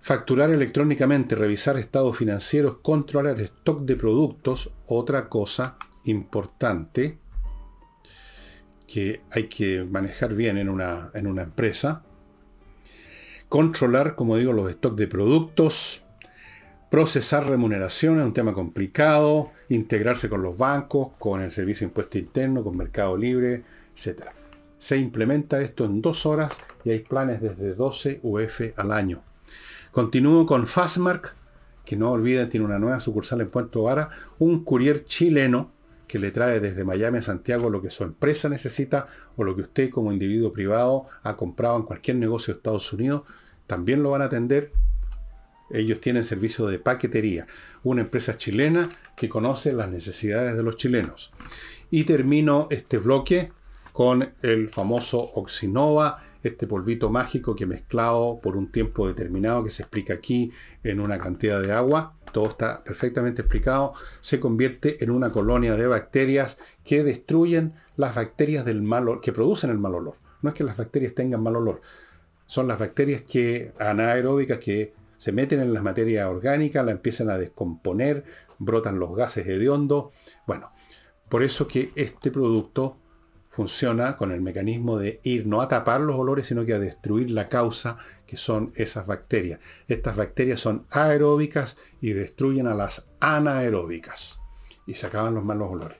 Facturar 0.00 0.50
electrónicamente, 0.50 1.34
revisar 1.34 1.76
estados 1.76 2.16
financieros, 2.16 2.78
controlar 2.80 3.40
stock 3.40 3.82
de 3.82 3.96
productos, 3.96 4.70
otra 4.86 5.28
cosa 5.28 5.76
importante 6.04 7.18
que 8.88 9.20
hay 9.30 9.44
que 9.44 9.84
manejar 9.84 10.34
bien 10.34 10.58
en 10.58 10.68
una, 10.68 11.12
en 11.14 11.28
una 11.28 11.42
empresa 11.42 12.02
controlar, 13.48 14.14
como 14.14 14.36
digo, 14.36 14.52
los 14.52 14.70
stocks 14.70 14.96
de 14.96 15.08
productos, 15.08 16.02
procesar 16.90 17.48
remuneración 17.48 18.18
es 18.18 18.24
un 18.24 18.34
tema 18.34 18.52
complicado, 18.52 19.50
integrarse 19.68 20.28
con 20.28 20.42
los 20.42 20.56
bancos, 20.56 21.08
con 21.18 21.40
el 21.40 21.50
servicio 21.50 21.86
de 21.86 21.90
impuesto 21.90 22.18
interno, 22.18 22.62
con 22.62 22.76
Mercado 22.76 23.16
Libre, 23.16 23.64
etc. 23.96 24.26
Se 24.78 24.98
implementa 24.98 25.60
esto 25.60 25.84
en 25.84 26.02
dos 26.02 26.26
horas 26.26 26.52
y 26.84 26.90
hay 26.90 27.00
planes 27.00 27.40
desde 27.40 27.74
12 27.74 28.20
UF 28.22 28.60
al 28.76 28.92
año. 28.92 29.22
Continúo 29.92 30.46
con 30.46 30.66
Fastmark, 30.66 31.34
que 31.84 31.96
no 31.96 32.10
olviden, 32.10 32.50
tiene 32.50 32.66
una 32.66 32.78
nueva 32.78 33.00
sucursal 33.00 33.40
en 33.40 33.50
Puerto 33.50 33.84
Vara, 33.84 34.10
un 34.38 34.62
courier 34.62 35.06
chileno 35.06 35.72
que 36.08 36.18
le 36.18 36.30
trae 36.32 36.58
desde 36.58 36.84
Miami 36.84 37.18
a 37.18 37.22
Santiago 37.22 37.70
lo 37.70 37.82
que 37.82 37.90
su 37.90 38.02
empresa 38.02 38.48
necesita 38.48 39.06
o 39.36 39.44
lo 39.44 39.54
que 39.54 39.62
usted 39.62 39.90
como 39.90 40.12
individuo 40.12 40.52
privado 40.52 41.06
ha 41.22 41.36
comprado 41.36 41.76
en 41.76 41.84
cualquier 41.84 42.16
negocio 42.16 42.52
de 42.52 42.58
Estados 42.58 42.92
Unidos, 42.92 43.22
también 43.66 44.02
lo 44.02 44.10
van 44.10 44.22
a 44.22 44.24
atender. 44.24 44.72
Ellos 45.70 46.00
tienen 46.00 46.24
servicio 46.24 46.66
de 46.66 46.78
paquetería, 46.78 47.46
una 47.84 48.00
empresa 48.00 48.38
chilena 48.38 48.88
que 49.14 49.28
conoce 49.28 49.72
las 49.72 49.90
necesidades 49.90 50.56
de 50.56 50.62
los 50.62 50.76
chilenos. 50.76 51.30
Y 51.90 52.04
termino 52.04 52.66
este 52.70 52.96
bloque 52.98 53.52
con 53.92 54.32
el 54.42 54.70
famoso 54.70 55.18
Oxinova, 55.34 56.24
este 56.42 56.66
polvito 56.66 57.10
mágico 57.10 57.54
que 57.54 57.66
mezclado 57.66 58.40
por 58.40 58.56
un 58.56 58.70
tiempo 58.70 59.06
determinado 59.08 59.64
que 59.64 59.70
se 59.70 59.82
explica 59.82 60.14
aquí 60.14 60.52
en 60.84 61.00
una 61.00 61.18
cantidad 61.18 61.60
de 61.60 61.72
agua, 61.72 62.14
todo 62.32 62.48
está 62.48 62.82
perfectamente 62.84 63.42
explicado, 63.42 63.94
se 64.20 64.40
convierte 64.40 65.02
en 65.02 65.10
una 65.10 65.32
colonia 65.32 65.76
de 65.76 65.86
bacterias 65.86 66.58
que 66.84 67.02
destruyen 67.02 67.74
las 67.96 68.14
bacterias 68.14 68.64
del 68.64 68.82
mal 68.82 69.04
olor, 69.04 69.20
que 69.20 69.32
producen 69.32 69.70
el 69.70 69.78
mal 69.78 69.94
olor. 69.94 70.16
No 70.42 70.50
es 70.50 70.54
que 70.54 70.64
las 70.64 70.76
bacterias 70.76 71.14
tengan 71.14 71.42
mal 71.42 71.56
olor, 71.56 71.80
son 72.46 72.66
las 72.66 72.78
bacterias 72.78 73.22
que 73.22 73.72
anaeróbicas 73.78 74.58
que 74.58 74.94
se 75.18 75.32
meten 75.32 75.60
en 75.60 75.74
las 75.74 75.82
materias 75.82 76.28
orgánicas, 76.28 76.84
la 76.84 76.92
empiezan 76.92 77.28
a 77.28 77.36
descomponer, 77.36 78.24
brotan 78.58 78.98
los 78.98 79.14
gases 79.14 79.46
hediondos. 79.46 80.12
Bueno, 80.46 80.70
por 81.28 81.42
eso 81.42 81.68
que 81.68 81.92
este 81.94 82.30
producto 82.30 82.96
funciona 83.50 84.16
con 84.16 84.32
el 84.32 84.40
mecanismo 84.40 84.98
de 84.98 85.20
ir 85.24 85.46
no 85.46 85.60
a 85.60 85.68
tapar 85.68 86.00
los 86.00 86.16
olores, 86.16 86.46
sino 86.46 86.64
que 86.64 86.74
a 86.74 86.78
destruir 86.78 87.30
la 87.30 87.48
causa, 87.48 87.98
que 88.28 88.36
son 88.36 88.72
esas 88.76 89.06
bacterias. 89.06 89.58
Estas 89.88 90.14
bacterias 90.14 90.60
son 90.60 90.86
aeróbicas 90.90 91.78
y 92.02 92.10
destruyen 92.12 92.66
a 92.66 92.74
las 92.74 93.08
anaeróbicas. 93.20 94.38
Y 94.86 94.94
se 94.94 95.06
acaban 95.06 95.34
los 95.34 95.44
malos 95.44 95.70
olores. 95.70 95.98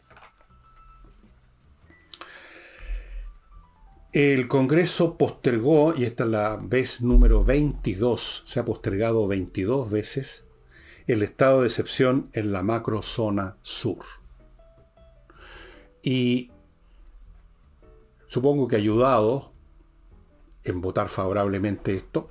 El 4.13 4.47
Congreso 4.47 5.17
postergó, 5.17 5.95
y 5.97 6.05
esta 6.05 6.25
es 6.25 6.31
la 6.31 6.59
vez 6.61 7.01
número 7.01 7.45
22, 7.45 8.43
se 8.47 8.61
ha 8.61 8.65
postergado 8.65 9.27
22 9.27 9.91
veces, 9.91 10.47
el 11.07 11.23
estado 11.23 11.63
de 11.63 11.69
excepción 11.69 12.29
en 12.35 12.53
la 12.53 12.63
macrozona 12.63 13.57
sur. 13.63 14.05
Y 16.03 16.51
supongo 18.27 18.69
que 18.69 18.77
ayudado 18.77 19.53
en 20.71 20.81
votar 20.81 21.09
favorablemente 21.09 21.95
esto, 21.95 22.31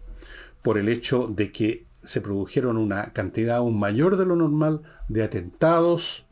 por 0.62 0.78
el 0.78 0.90
hecho 0.90 1.28
de 1.28 1.52
que 1.52 1.86
se 2.04 2.22
produjeron 2.22 2.78
una 2.78 3.12
cantidad 3.14 3.58
aún 3.58 3.78
mayor 3.78 4.18
de 4.18 4.26
lo 4.26 4.36
normal 4.36 4.82
de 5.10 5.24
atentados. 5.24 6.26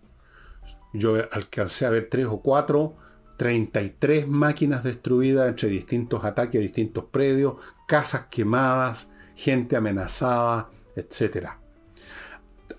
Yo 0.93 1.15
alcancé 1.31 1.85
a 1.85 1.89
ver 1.89 2.07
tres 2.09 2.25
o 2.27 2.41
cuatro, 2.41 2.95
33 3.37 4.27
máquinas 4.27 4.83
destruidas 4.83 5.49
entre 5.49 5.67
distintos 5.69 6.23
ataques 6.23 6.59
a 6.59 6.61
distintos 6.61 7.05
predios, 7.05 7.55
casas 7.87 8.27
quemadas, 8.31 9.09
gente 9.35 9.75
amenazada, 9.75 10.69
etc. 10.95 11.49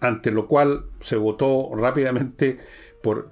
Ante 0.00 0.30
lo 0.30 0.46
cual 0.46 0.86
se 1.00 1.16
votó 1.16 1.70
rápidamente 1.74 2.58
por 3.02 3.30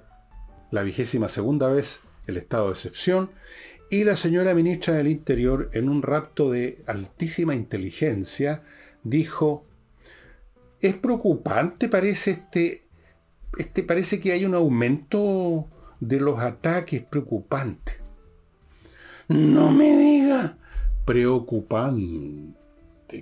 la 0.71 0.83
vigésima 0.83 1.29
segunda 1.29 1.67
vez 1.69 1.99
el 2.27 2.37
estado 2.37 2.67
de 2.67 2.73
excepción, 2.73 3.31
y 3.89 4.03
la 4.03 4.15
señora 4.15 4.53
ministra 4.53 4.95
del 4.95 5.07
Interior, 5.07 5.69
en 5.73 5.89
un 5.89 6.01
rapto 6.01 6.51
de 6.51 6.77
altísima 6.87 7.53
inteligencia, 7.53 8.63
dijo, 9.03 9.65
es 10.81 10.95
preocupante, 10.95 11.87
parece 11.87 12.31
este, 12.31 12.81
este, 13.57 13.83
parece 13.83 14.19
que 14.19 14.31
hay 14.31 14.45
un 14.45 14.55
aumento 14.55 15.67
de 15.99 16.19
los 16.19 16.39
ataques 16.39 17.03
preocupante. 17.03 17.93
No 19.27 19.71
me 19.71 19.95
diga, 19.95 20.57
preocupante. 21.05 22.55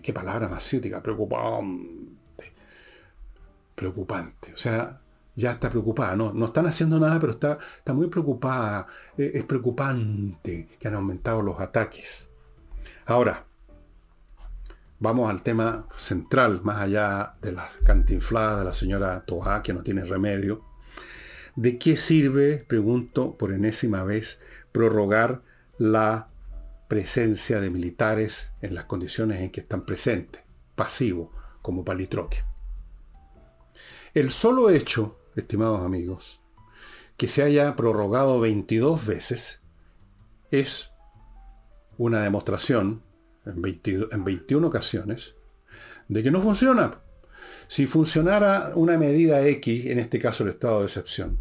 Qué 0.01 0.13
palabra 0.13 0.47
más 0.49 0.63
preocupante. 1.03 2.53
Preocupante. 3.75 4.53
O 4.53 4.57
sea, 4.57 5.02
ya 5.35 5.51
está 5.51 5.69
preocupada. 5.69 6.15
No, 6.15 6.33
no 6.33 6.45
están 6.45 6.65
haciendo 6.65 6.99
nada, 6.99 7.19
pero 7.19 7.33
está, 7.33 7.57
está 7.77 7.93
muy 7.93 8.07
preocupada. 8.07 8.87
Eh, 9.17 9.31
es 9.35 9.43
preocupante 9.45 10.67
que 10.79 10.87
han 10.87 10.95
aumentado 10.95 11.41
los 11.41 11.59
ataques. 11.59 12.29
Ahora, 13.05 13.45
vamos 14.99 15.29
al 15.29 15.43
tema 15.43 15.87
central, 15.97 16.61
más 16.63 16.77
allá 16.77 17.33
de 17.41 17.51
la 17.51 17.69
cantinflada 17.85 18.59
de 18.59 18.65
la 18.65 18.73
señora 18.73 19.25
Toa, 19.25 19.61
que 19.63 19.73
no 19.73 19.83
tiene 19.83 20.05
remedio. 20.05 20.63
¿De 21.55 21.77
qué 21.77 21.97
sirve, 21.97 22.65
pregunto 22.67 23.37
por 23.37 23.51
enésima 23.51 24.03
vez, 24.03 24.39
prorrogar 24.71 25.43
la 25.77 26.29
presencia 26.87 27.59
de 27.59 27.69
militares 27.69 28.51
en 28.61 28.75
las 28.75 28.85
condiciones 28.85 29.41
en 29.41 29.51
que 29.51 29.61
están 29.61 29.85
presentes, 29.85 30.41
pasivo, 30.75 31.31
como 31.61 31.83
palitroque? 31.83 32.43
El 34.13 34.31
solo 34.31 34.69
hecho 34.69 35.19
estimados 35.35 35.81
amigos, 35.81 36.41
que 37.17 37.27
se 37.27 37.43
haya 37.43 37.75
prorrogado 37.75 38.39
22 38.39 39.05
veces 39.05 39.61
es 40.51 40.91
una 41.97 42.21
demostración 42.21 43.03
en, 43.45 43.61
21 44.23 44.67
ocasiones 44.67 45.35
de 46.07 46.23
que 46.23 46.31
no 46.31 46.41
funciona. 46.41 46.99
Si 47.67 47.87
funcionara 47.87 48.71
una 48.75 48.97
medida 48.97 49.45
X, 49.47 49.87
en 49.87 49.99
este 49.99 50.19
caso 50.19 50.43
el 50.43 50.49
estado 50.49 50.79
de 50.79 50.85
excepción, 50.85 51.39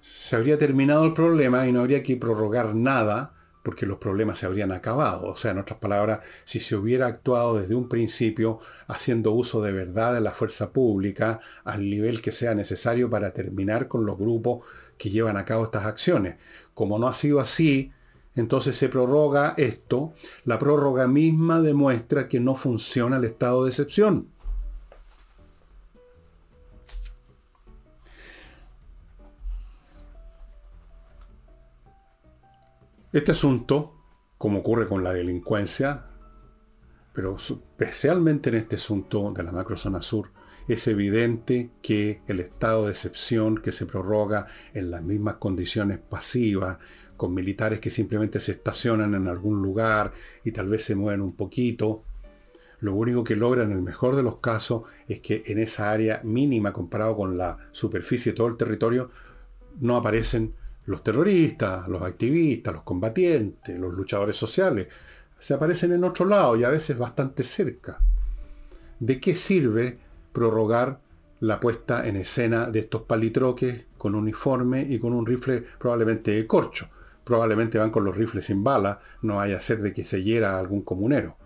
se 0.00 0.36
habría 0.36 0.58
terminado 0.58 1.04
el 1.04 1.14
problema 1.14 1.66
y 1.66 1.72
no 1.72 1.80
habría 1.80 2.02
que 2.02 2.16
prorrogar 2.16 2.74
nada 2.74 3.39
porque 3.62 3.86
los 3.86 3.98
problemas 3.98 4.38
se 4.38 4.46
habrían 4.46 4.72
acabado. 4.72 5.26
O 5.28 5.36
sea, 5.36 5.50
en 5.50 5.58
otras 5.58 5.78
palabras, 5.78 6.20
si 6.44 6.60
se 6.60 6.76
hubiera 6.76 7.06
actuado 7.06 7.58
desde 7.58 7.74
un 7.74 7.88
principio 7.88 8.58
haciendo 8.86 9.32
uso 9.32 9.60
de 9.62 9.72
verdad 9.72 10.14
de 10.14 10.20
la 10.20 10.32
fuerza 10.32 10.72
pública 10.72 11.40
al 11.64 11.88
nivel 11.88 12.20
que 12.22 12.32
sea 12.32 12.54
necesario 12.54 13.10
para 13.10 13.32
terminar 13.32 13.88
con 13.88 14.06
los 14.06 14.18
grupos 14.18 14.66
que 14.96 15.10
llevan 15.10 15.36
a 15.36 15.44
cabo 15.44 15.64
estas 15.64 15.86
acciones. 15.86 16.36
Como 16.74 16.98
no 16.98 17.08
ha 17.08 17.14
sido 17.14 17.40
así, 17.40 17.92
entonces 18.34 18.76
se 18.76 18.88
prorroga 18.88 19.54
esto. 19.56 20.14
La 20.44 20.58
prórroga 20.58 21.06
misma 21.06 21.60
demuestra 21.60 22.28
que 22.28 22.40
no 22.40 22.54
funciona 22.54 23.16
el 23.16 23.24
estado 23.24 23.64
de 23.64 23.70
excepción. 23.70 24.28
Este 33.12 33.32
asunto, 33.32 33.92
como 34.38 34.60
ocurre 34.60 34.86
con 34.86 35.02
la 35.02 35.12
delincuencia, 35.12 36.06
pero 37.12 37.36
especialmente 37.36 38.50
en 38.50 38.54
este 38.54 38.76
asunto 38.76 39.32
de 39.32 39.42
la 39.42 39.50
macrozona 39.50 40.00
sur, 40.00 40.30
es 40.68 40.86
evidente 40.86 41.72
que 41.82 42.22
el 42.28 42.38
estado 42.38 42.84
de 42.84 42.92
excepción 42.92 43.58
que 43.58 43.72
se 43.72 43.84
prorroga 43.84 44.46
en 44.74 44.92
las 44.92 45.02
mismas 45.02 45.34
condiciones 45.34 45.98
pasivas, 45.98 46.78
con 47.16 47.34
militares 47.34 47.80
que 47.80 47.90
simplemente 47.90 48.38
se 48.38 48.52
estacionan 48.52 49.16
en 49.16 49.26
algún 49.26 49.60
lugar 49.60 50.12
y 50.44 50.52
tal 50.52 50.68
vez 50.68 50.84
se 50.84 50.94
mueven 50.94 51.20
un 51.20 51.34
poquito, 51.34 52.04
lo 52.78 52.94
único 52.94 53.24
que 53.24 53.34
logra 53.34 53.64
en 53.64 53.72
el 53.72 53.82
mejor 53.82 54.14
de 54.14 54.22
los 54.22 54.36
casos 54.36 54.84
es 55.08 55.18
que 55.18 55.42
en 55.46 55.58
esa 55.58 55.90
área 55.90 56.20
mínima 56.22 56.72
comparado 56.72 57.16
con 57.16 57.36
la 57.36 57.58
superficie 57.72 58.30
de 58.30 58.36
todo 58.36 58.46
el 58.46 58.56
territorio 58.56 59.10
no 59.80 59.96
aparecen 59.96 60.54
los 60.90 61.04
terroristas, 61.04 61.86
los 61.86 62.02
activistas, 62.02 62.74
los 62.74 62.82
combatientes, 62.82 63.78
los 63.78 63.94
luchadores 63.94 64.34
sociales, 64.34 64.88
se 65.38 65.54
aparecen 65.54 65.92
en 65.92 66.02
otro 66.02 66.26
lado 66.26 66.56
y 66.56 66.64
a 66.64 66.68
veces 66.68 66.98
bastante 66.98 67.44
cerca. 67.44 68.00
¿De 68.98 69.20
qué 69.20 69.36
sirve 69.36 70.00
prorrogar 70.32 71.00
la 71.38 71.60
puesta 71.60 72.08
en 72.08 72.16
escena 72.16 72.72
de 72.72 72.80
estos 72.80 73.02
palitroques 73.02 73.86
con 73.96 74.16
uniforme 74.16 74.82
y 74.82 74.98
con 74.98 75.12
un 75.12 75.24
rifle 75.24 75.64
probablemente 75.78 76.32
de 76.32 76.46
corcho? 76.48 76.90
Probablemente 77.22 77.78
van 77.78 77.92
con 77.92 78.04
los 78.04 78.16
rifles 78.16 78.46
sin 78.46 78.64
bala, 78.64 79.00
no 79.22 79.36
vaya 79.36 79.58
a 79.58 79.60
ser 79.60 79.82
de 79.82 79.94
que 79.94 80.04
se 80.04 80.24
hiera 80.24 80.58
algún 80.58 80.82
comunero. 80.82 81.36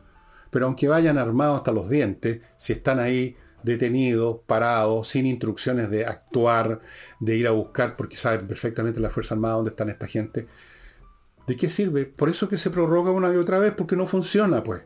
Pero 0.48 0.64
aunque 0.64 0.88
vayan 0.88 1.18
armados 1.18 1.58
hasta 1.58 1.72
los 1.72 1.90
dientes, 1.90 2.40
si 2.56 2.72
están 2.72 2.98
ahí 2.98 3.36
detenido, 3.64 4.42
parado, 4.46 5.02
sin 5.04 5.26
instrucciones 5.26 5.90
de 5.90 6.06
actuar, 6.06 6.80
de 7.18 7.36
ir 7.36 7.46
a 7.46 7.52
buscar, 7.52 7.96
porque 7.96 8.16
saben 8.16 8.46
perfectamente 8.46 9.00
la 9.00 9.10
Fuerza 9.10 9.34
Armada 9.34 9.54
dónde 9.54 9.70
están 9.70 9.88
esta 9.88 10.06
gente. 10.06 10.46
¿De 11.46 11.56
qué 11.56 11.68
sirve? 11.68 12.06
Por 12.06 12.28
eso 12.28 12.48
que 12.48 12.58
se 12.58 12.70
prorroga 12.70 13.10
una 13.10 13.32
y 13.32 13.36
otra 13.36 13.58
vez, 13.58 13.72
porque 13.72 13.96
no 13.96 14.06
funciona, 14.06 14.62
pues. 14.62 14.82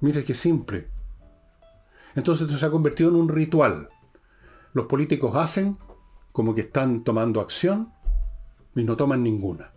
Mire 0.00 0.24
qué 0.24 0.34
simple. 0.34 0.88
Entonces 2.14 2.46
esto 2.46 2.58
se 2.58 2.66
ha 2.66 2.70
convertido 2.70 3.10
en 3.10 3.16
un 3.16 3.28
ritual. 3.28 3.88
Los 4.72 4.86
políticos 4.86 5.36
hacen 5.36 5.78
como 6.32 6.54
que 6.54 6.62
están 6.62 7.04
tomando 7.04 7.40
acción 7.40 7.92
y 8.74 8.82
no 8.84 8.96
toman 8.96 9.22
ninguna. 9.22 9.72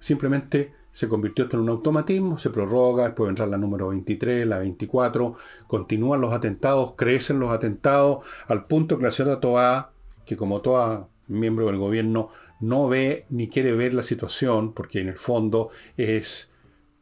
Simplemente 0.00 0.72
se 0.98 1.08
convirtió 1.08 1.44
esto 1.44 1.56
en 1.56 1.62
un 1.62 1.68
automatismo, 1.68 2.38
se 2.38 2.50
prorroga, 2.50 3.04
después 3.04 3.28
vendrá 3.28 3.46
la 3.46 3.56
número 3.56 3.90
23, 3.90 4.44
la 4.44 4.58
24, 4.58 5.36
continúan 5.68 6.20
los 6.20 6.32
atentados, 6.32 6.94
crecen 6.96 7.38
los 7.38 7.52
atentados, 7.52 8.26
al 8.48 8.66
punto 8.66 8.98
que 8.98 9.04
la 9.04 9.12
señora 9.12 9.38
Toa, 9.38 9.92
que 10.26 10.36
como 10.36 10.60
toda 10.60 11.08
miembro 11.28 11.66
del 11.66 11.76
gobierno, 11.76 12.30
no 12.58 12.88
ve 12.88 13.26
ni 13.30 13.48
quiere 13.48 13.74
ver 13.74 13.94
la 13.94 14.02
situación, 14.02 14.72
porque 14.72 14.98
en 14.98 15.06
el 15.06 15.18
fondo 15.18 15.70
es 15.96 16.50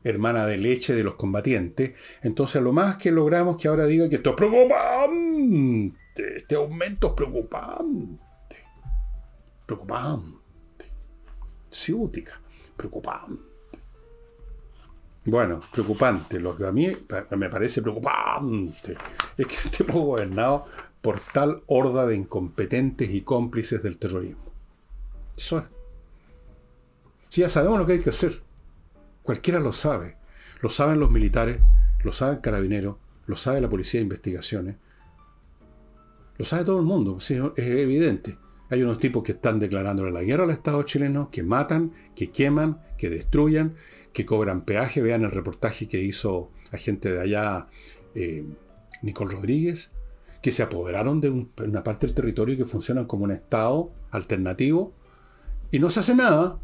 hermana 0.04 0.44
de 0.44 0.58
leche 0.58 0.94
de 0.94 1.02
los 1.02 1.14
combatientes, 1.14 1.94
entonces 2.20 2.60
lo 2.60 2.74
más 2.74 2.98
que 2.98 3.10
logramos 3.10 3.56
que 3.56 3.68
ahora 3.68 3.86
diga 3.86 4.10
que 4.10 4.16
esto 4.16 4.28
es 4.28 4.36
preocupante, 4.36 5.96
este 6.36 6.54
aumento 6.54 7.06
es 7.06 7.12
preocupante, 7.14 8.58
preocupante, 9.64 10.84
ciútica, 11.70 12.38
preocupante. 12.76 13.55
Bueno, 15.26 15.60
preocupante. 15.72 16.38
Lo 16.38 16.56
que 16.56 16.66
a 16.66 16.72
mí 16.72 16.88
me 17.36 17.50
parece 17.50 17.82
preocupante 17.82 18.96
es 19.36 19.46
que 19.46 19.54
estemos 19.64 19.96
gobernados 19.96 20.62
por 21.02 21.20
tal 21.20 21.62
horda 21.66 22.06
de 22.06 22.16
incompetentes 22.16 23.10
y 23.10 23.20
cómplices 23.22 23.82
del 23.82 23.98
terrorismo. 23.98 24.44
Eso 25.36 25.58
es. 25.58 25.64
Si 27.28 27.40
ya 27.42 27.50
sabemos 27.50 27.78
lo 27.78 27.86
que 27.86 27.94
hay 27.94 28.00
que 28.00 28.10
hacer. 28.10 28.42
Cualquiera 29.22 29.58
lo 29.58 29.72
sabe. 29.72 30.16
Lo 30.62 30.70
saben 30.70 31.00
los 31.00 31.10
militares, 31.10 31.58
lo 32.02 32.12
saben 32.12 32.38
carabineros, 32.38 32.96
lo 33.26 33.36
sabe 33.36 33.60
la 33.60 33.68
policía 33.68 34.00
de 34.00 34.04
investigaciones. 34.04 34.76
Lo 36.38 36.44
sabe 36.44 36.64
todo 36.64 36.78
el 36.78 36.86
mundo, 36.86 37.18
es 37.18 37.30
evidente. 37.58 38.38
Hay 38.70 38.82
unos 38.82 38.98
tipos 38.98 39.22
que 39.22 39.32
están 39.32 39.58
declarándole 39.58 40.12
la 40.12 40.22
guerra 40.22 40.44
al 40.44 40.50
Estado 40.50 40.82
chileno, 40.82 41.30
que 41.30 41.42
matan, 41.42 41.92
que 42.14 42.30
queman, 42.30 42.80
que 42.96 43.10
destruyan, 43.10 43.74
que 44.16 44.24
cobran 44.24 44.62
peaje. 44.62 45.02
Vean 45.02 45.24
el 45.24 45.30
reportaje 45.30 45.88
que 45.88 46.02
hizo 46.02 46.50
la 46.72 46.78
gente 46.78 47.12
de 47.12 47.20
allá, 47.20 47.68
eh, 48.14 48.46
Nicole 49.02 49.34
Rodríguez, 49.34 49.90
que 50.40 50.52
se 50.52 50.62
apoderaron 50.62 51.20
de 51.20 51.28
una 51.28 51.84
parte 51.84 52.06
del 52.06 52.14
territorio 52.14 52.56
que 52.56 52.64
funcionan 52.64 53.04
como 53.04 53.24
un 53.24 53.32
Estado 53.32 53.90
alternativo 54.10 54.94
y 55.70 55.80
no 55.80 55.90
se 55.90 56.00
hace 56.00 56.14
nada. 56.14 56.58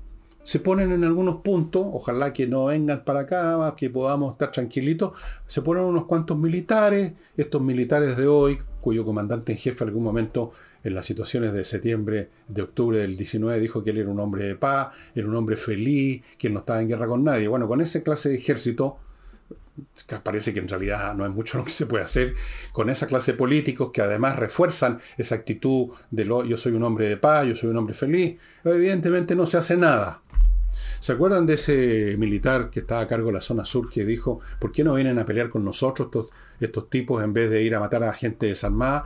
Se 0.45 0.61
ponen 0.61 0.93
en 0.93 1.05
algunos 1.05 1.43
puntos, 1.43 1.87
ojalá 1.93 2.33
que 2.33 2.47
no 2.47 2.65
vengan 2.65 3.05
para 3.05 3.21
acá, 3.21 3.75
que 3.77 3.91
podamos 3.91 4.33
estar 4.33 4.51
tranquilitos. 4.51 5.13
Se 5.47 5.61
ponen 5.61 5.85
unos 5.85 6.07
cuantos 6.07 6.39
militares, 6.39 7.13
estos 7.37 7.61
militares 7.61 8.17
de 8.17 8.29
hoy, 8.29 8.61
cuyo 8.81 9.05
comandante 9.05 9.53
en 9.53 9.59
jefe 9.59 9.85
en 9.85 9.89
algún 9.89 10.05
momento 10.05 10.53
en 10.85 10.95
las 10.95 11.07
situaciones 11.07 11.53
de 11.53 11.65
septiembre, 11.65 12.29
de 12.49 12.63
octubre 12.63 12.99
del 12.99 13.17
19, 13.17 13.61
dijo 13.61 13.85
que 13.85 13.91
él 13.91 13.99
era 13.99 14.11
un 14.11 14.21
hombre 14.21 14.45
de 14.45 14.57
paz, 14.57 14.95
era 15.15 15.27
un 15.29 15.37
hombre 15.37 15.57
feliz, 15.57 16.23
que 16.39 16.51
no 16.51 16.61
estaba 16.61 16.81
en 16.81 16.89
guerra 16.89 17.07
con 17.07 17.25
nadie. 17.25 17.49
Bueno, 17.49 17.69
con 17.69 17.81
esa 17.81 18.03
clase 18.03 18.31
de 18.31 18.37
ejército, 18.37 18.99
que 20.07 20.17
parece 20.17 20.53
que 20.53 20.61
en 20.61 20.69
realidad 20.69 21.15
no 21.15 21.25
es 21.25 21.33
mucho 21.33 21.59
lo 21.59 21.65
que 21.65 21.71
se 21.71 21.87
puede 21.87 22.05
hacer, 22.05 22.35
con 22.73 22.91
esa 22.91 23.07
clase 23.07 23.33
de 23.33 23.39
políticos 23.39 23.91
que 23.93 24.03
además 24.03 24.39
refuerzan 24.39 25.01
esa 25.17 25.37
actitud 25.37 25.91
de 26.11 26.25
lo, 26.25 26.45
yo 26.45 26.57
soy 26.57 26.73
un 26.73 26.83
hombre 26.83 27.09
de 27.09 27.17
paz, 27.17 27.47
yo 27.47 27.57
soy 27.57 27.71
un 27.71 27.77
hombre 27.77 27.95
feliz, 27.95 28.39
evidentemente 28.65 29.35
no 29.35 29.47
se 29.47 29.59
hace 29.59 29.77
nada. 29.77 30.23
¿Se 31.01 31.13
acuerdan 31.13 31.47
de 31.47 31.55
ese 31.55 32.17
militar 32.17 32.71
que 32.71 32.81
estaba 32.81 33.03
a 33.03 33.09
cargo 33.09 33.27
de 33.27 33.35
la 33.35 33.41
zona 33.41 33.65
sur 33.65 33.91
que 33.91 34.05
dijo, 34.05 34.41
¿por 34.59 34.73
qué 34.73 34.85
no 34.85 34.95
vienen 34.95 35.19
a 35.19 35.27
pelear 35.27 35.51
con 35.51 35.65
nosotros 35.65 36.07
estos, 36.07 36.29
estos 36.61 36.89
tipos 36.89 37.23
en 37.23 37.33
vez 37.33 37.51
de 37.51 37.63
ir 37.63 37.75
a 37.75 37.81
matar 37.81 38.05
a 38.05 38.13
gente 38.13 38.47
desarmada? 38.47 39.05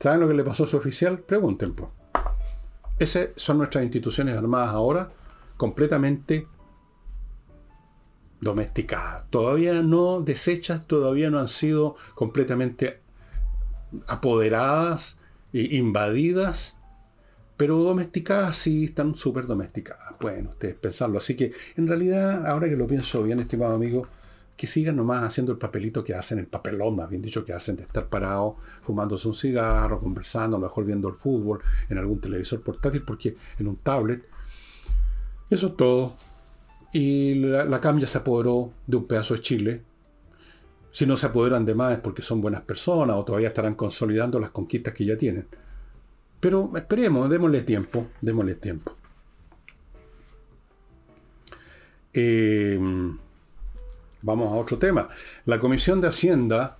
¿Saben 0.00 0.20
lo 0.20 0.28
que 0.28 0.34
le 0.34 0.44
pasó 0.44 0.64
a 0.64 0.66
su 0.66 0.78
oficial? 0.78 1.18
Pregunten. 1.18 1.76
Esas 2.98 3.28
son 3.36 3.58
nuestras 3.58 3.84
instituciones 3.84 4.34
armadas 4.34 4.70
ahora, 4.70 5.12
completamente 5.58 6.46
domesticadas. 8.40 9.28
Todavía 9.28 9.74
no 9.82 10.22
desechas, 10.22 10.86
todavía 10.86 11.28
no 11.28 11.38
han 11.38 11.48
sido 11.48 11.96
completamente 12.14 13.02
apoderadas 14.06 15.18
e 15.52 15.76
invadidas, 15.76 16.78
pero 17.58 17.76
domesticadas 17.76 18.56
sí 18.56 18.86
están 18.86 19.14
súper 19.14 19.46
domesticadas. 19.46 20.14
Bueno, 20.18 20.50
ustedes 20.50 20.76
pensarlo. 20.76 21.18
Así 21.18 21.36
que 21.36 21.52
en 21.76 21.86
realidad, 21.86 22.46
ahora 22.46 22.70
que 22.70 22.76
lo 22.76 22.86
pienso 22.86 23.22
bien, 23.22 23.38
estimado 23.38 23.74
amigo, 23.74 24.06
que 24.60 24.66
sigan 24.66 24.94
nomás 24.94 25.22
haciendo 25.22 25.52
el 25.52 25.58
papelito 25.58 26.04
que 26.04 26.12
hacen, 26.12 26.38
el 26.38 26.46
papelón 26.46 26.94
más 26.94 27.08
bien 27.08 27.22
dicho 27.22 27.46
que 27.46 27.54
hacen 27.54 27.76
de 27.76 27.84
estar 27.84 28.10
parado 28.10 28.58
fumándose 28.82 29.26
un 29.26 29.32
cigarro, 29.32 29.98
conversando, 29.98 30.58
a 30.58 30.60
lo 30.60 30.66
mejor 30.66 30.84
viendo 30.84 31.08
el 31.08 31.14
fútbol 31.14 31.62
en 31.88 31.96
algún 31.96 32.20
televisor 32.20 32.60
portátil, 32.60 33.00
porque 33.00 33.38
en 33.58 33.68
un 33.68 33.76
tablet. 33.76 34.22
Eso 35.48 35.68
es 35.68 35.76
todo. 35.78 36.14
Y 36.92 37.36
la, 37.36 37.64
la 37.64 37.80
CAM 37.80 38.00
ya 38.00 38.06
se 38.06 38.18
apoderó 38.18 38.70
de 38.86 38.98
un 38.98 39.06
pedazo 39.06 39.32
de 39.32 39.40
Chile. 39.40 39.82
Si 40.92 41.06
no 41.06 41.16
se 41.16 41.24
apoderan 41.24 41.64
de 41.64 41.74
más 41.74 41.92
es 41.94 42.00
porque 42.00 42.20
son 42.20 42.42
buenas 42.42 42.60
personas 42.60 43.16
o 43.16 43.24
todavía 43.24 43.48
estarán 43.48 43.76
consolidando 43.76 44.38
las 44.38 44.50
conquistas 44.50 44.92
que 44.92 45.06
ya 45.06 45.16
tienen. 45.16 45.48
Pero 46.38 46.70
esperemos, 46.76 47.30
démosle 47.30 47.62
tiempo, 47.62 48.08
démosle 48.20 48.56
tiempo. 48.56 48.94
Eh, 52.12 52.78
Vamos 54.22 54.52
a 54.52 54.56
otro 54.56 54.78
tema. 54.78 55.08
La 55.46 55.58
Comisión 55.58 56.00
de 56.00 56.08
Hacienda 56.08 56.78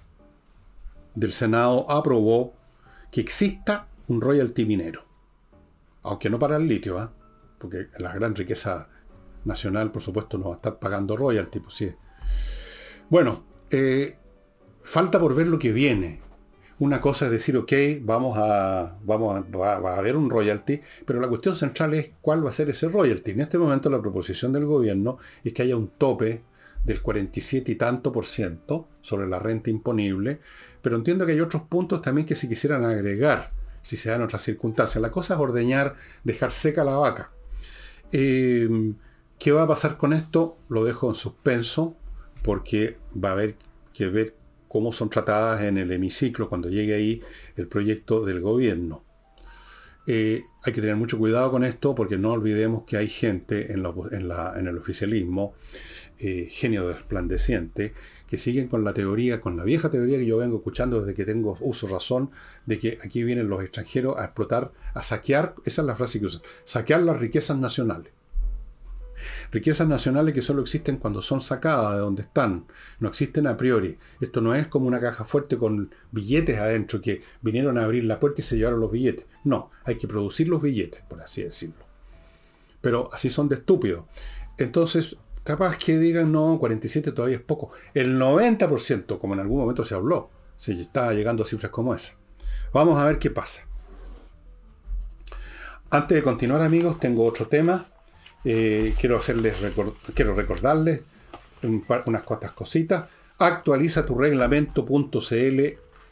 del 1.15 1.33
Senado 1.33 1.91
aprobó 1.91 2.55
que 3.11 3.21
exista 3.21 3.89
un 4.09 4.21
royalty 4.21 4.67
minero. 4.67 5.05
Aunque 6.03 6.29
no 6.29 6.39
para 6.39 6.57
el 6.57 6.69
litio, 6.69 6.99
¿ah? 6.99 7.13
porque 7.59 7.89
la 7.99 8.13
gran 8.13 8.35
riqueza 8.35 8.89
nacional, 9.45 9.91
por 9.91 10.03
supuesto, 10.03 10.37
no 10.39 10.47
va 10.47 10.53
a 10.53 10.57
estar 10.57 10.79
pagando 10.79 11.17
royalty. 11.17 11.61
Pues 11.61 11.75
sí. 11.75 11.93
Bueno, 13.09 13.45
eh, 13.71 14.17
falta 14.83 15.19
por 15.19 15.35
ver 15.35 15.47
lo 15.47 15.59
que 15.59 15.73
viene. 15.73 16.21
Una 16.79 17.01
cosa 17.01 17.27
es 17.27 17.31
decir, 17.31 17.57
ok, 17.57 17.73
vamos 18.03 18.39
a, 18.39 18.99
vamos 19.05 19.37
a, 19.37 19.57
va, 19.57 19.95
a 19.95 19.99
haber 19.99 20.17
un 20.17 20.31
royalty, 20.31 20.81
pero 21.05 21.21
la 21.21 21.29
cuestión 21.29 21.55
central 21.55 21.93
es 21.95 22.13
cuál 22.23 22.45
va 22.45 22.51
a 22.51 22.55
ser 22.55 22.71
ese 22.71 22.89
royalty. 22.89 23.33
En 23.33 23.41
este 23.41 23.59
momento 23.59 23.91
la 23.91 24.01
proposición 24.01 24.53
del 24.53 24.65
gobierno 24.65 25.19
es 25.45 25.53
que 25.53 25.63
haya 25.63 25.77
un 25.77 25.89
tope 25.89 26.43
del 26.85 27.03
47 27.03 27.73
y 27.73 27.75
tanto 27.75 28.13
por 28.13 28.25
ciento 28.25 28.89
sobre 29.01 29.29
la 29.29 29.39
renta 29.39 29.71
imponible, 29.71 30.41
pero 30.83 30.97
entiendo 30.97 31.27
que 31.27 31.33
hay 31.33 31.41
otros 31.41 31.63
puntos 31.63 32.03
también 32.03 32.27
que 32.27 32.35
se 32.35 32.49
quisieran 32.49 32.85
agregar, 32.85 33.51
si 33.83 33.97
se 33.97 34.11
dan 34.11 34.23
otras 34.23 34.43
circunstancias. 34.43 35.01
La 35.01 35.11
cosa 35.11 35.35
es 35.35 35.41
ordeñar, 35.41 35.97
dejar 36.25 36.51
seca 36.51 36.85
la 36.85 36.97
vaca. 36.97 37.33
Eh, 38.13 38.93
¿Qué 39.39 39.53
va 39.53 39.63
a 39.63 39.69
pasar 39.69 39.97
con 39.97 40.13
esto? 40.13 40.59
Lo 40.69 40.85
dejo 40.85 41.09
en 41.09 41.15
suspenso, 41.15 41.97
porque 42.43 42.99
va 43.13 43.31
a 43.31 43.33
haber 43.33 43.57
que 43.95 44.09
ver 44.09 44.35
cómo 44.69 44.93
son 44.93 45.11
tratadas 45.11 45.63
en 45.63 45.79
el 45.79 45.91
hemiciclo 45.91 46.49
cuando 46.49 46.69
llegue 46.69 46.95
ahí 46.95 47.23
el 47.57 47.67
proyecto 47.67 48.25
del 48.25 48.41
gobierno. 48.41 49.03
Eh, 50.07 50.45
hay 50.63 50.73
que 50.73 50.81
tener 50.81 50.97
mucho 50.97 51.19
cuidado 51.19 51.51
con 51.51 51.65
esto 51.65 51.95
porque 51.95 52.19
no 52.19 52.33
olvidemos 52.33 52.85
que 52.85 52.97
hay 52.97 53.07
gente 53.07 53.73
en, 53.73 53.81
el 53.81 54.79
oficialismo, 54.79 55.55
eh, 56.19 56.49
genio 56.51 56.89
resplandeciente, 56.89 57.95
que 58.29 58.39
siguen 58.39 58.69
con 58.69 58.85
la 58.85 58.95
teoría, 58.95 59.41
con 59.41 59.57
la 59.57 59.65
vieja 59.65 59.91
teoría 59.91 60.19
que 60.19 60.27
yo 60.27 60.39
vengo 60.39 60.59
escuchando 60.59 61.01
desde 61.01 61.15
que 61.15 61.25
tengo 61.25 61.57
uso 61.61 61.87
razón, 61.87 62.31
de 62.67 62.79
que 62.79 62.99
aquí 63.03 63.23
vienen 63.25 63.49
los 63.49 63.63
extranjeros 63.63 64.17
a 64.19 64.25
explotar, 64.25 64.73
a 64.95 65.03
saquear, 65.03 65.55
esa 65.65 65.83
es 65.83 65.87
la 65.87 65.97
frase 65.97 66.21
que 66.21 66.27
usan, 66.27 66.43
saquear 66.65 67.03
las 67.03 67.19
riquezas 67.19 67.59
nacionales. 67.59 68.13
Riquezas 69.51 69.87
nacionales 69.87 70.35
que 70.35 70.43
solo 70.43 70.63
existen 70.63 70.97
cuando 70.97 71.23
son 71.23 71.41
sacadas 71.41 71.95
de 71.95 72.01
donde 72.01 72.23
están, 72.23 72.67
no 72.99 73.09
existen 73.09 73.47
a 73.47 73.57
priori. 73.57 73.99
Esto 74.21 74.41
no 74.41 74.55
es 74.55 74.69
como 74.69 74.87
una 74.87 75.01
caja 75.01 75.25
fuerte 75.25 75.59
con 75.59 75.95
billetes 76.11 76.59
adentro 76.59 77.01
que 77.01 77.23
vinieron 77.41 77.79
a 77.79 77.85
abrir 77.85 78.05
la 78.05 78.19
puerta 78.19 78.41
y 78.41 78.45
se 78.45 78.57
llevaron 78.57 78.81
los 78.81 78.91
billetes. 78.91 79.27
No, 79.45 79.71
hay 79.85 79.97
que 79.97 80.09
producir 80.09 80.49
los 80.49 80.63
billetes, 80.63 81.03
por 81.09 81.21
así 81.21 81.43
decirlo. 81.43 81.85
Pero 82.81 83.09
así 83.13 83.31
son 83.31 83.49
de 83.49 83.57
estúpidos. 83.57 84.05
Entonces, 84.59 85.17
capaz 85.45 85.77
que 85.79 85.99
digan, 85.99 86.33
no, 86.33 86.59
47 86.59 87.13
todavía 87.13 87.37
es 87.37 87.43
poco. 87.43 87.73
El 87.95 88.19
90%, 88.19 89.19
como 89.19 89.35
en 89.35 89.41
algún 89.41 89.61
momento 89.61 89.85
se 89.85 89.95
habló, 89.95 90.31
se 90.57 90.81
está 90.81 91.13
llegando 91.13 91.43
a 91.43 91.47
cifras 91.47 91.71
como 91.71 91.95
esa. 91.95 92.15
Vamos 92.73 92.99
a 92.99 93.05
ver 93.05 93.19
qué 93.19 93.31
pasa. 93.31 93.67
Antes 95.93 96.17
de 96.17 96.23
continuar 96.23 96.63
amigos, 96.63 97.01
tengo 97.01 97.25
otro 97.25 97.49
tema 97.49 97.87
eh, 98.45 98.95
quiero 98.99 99.17
hacerles 99.17 99.57
quiero 100.15 100.35
recordarles 100.35 101.03
unas 102.07 102.23
cuantas 102.23 102.53
cositas. 102.53 103.09
Actualiza 103.39 104.07
tu 104.07 104.17
reglamento.cl 104.17 105.61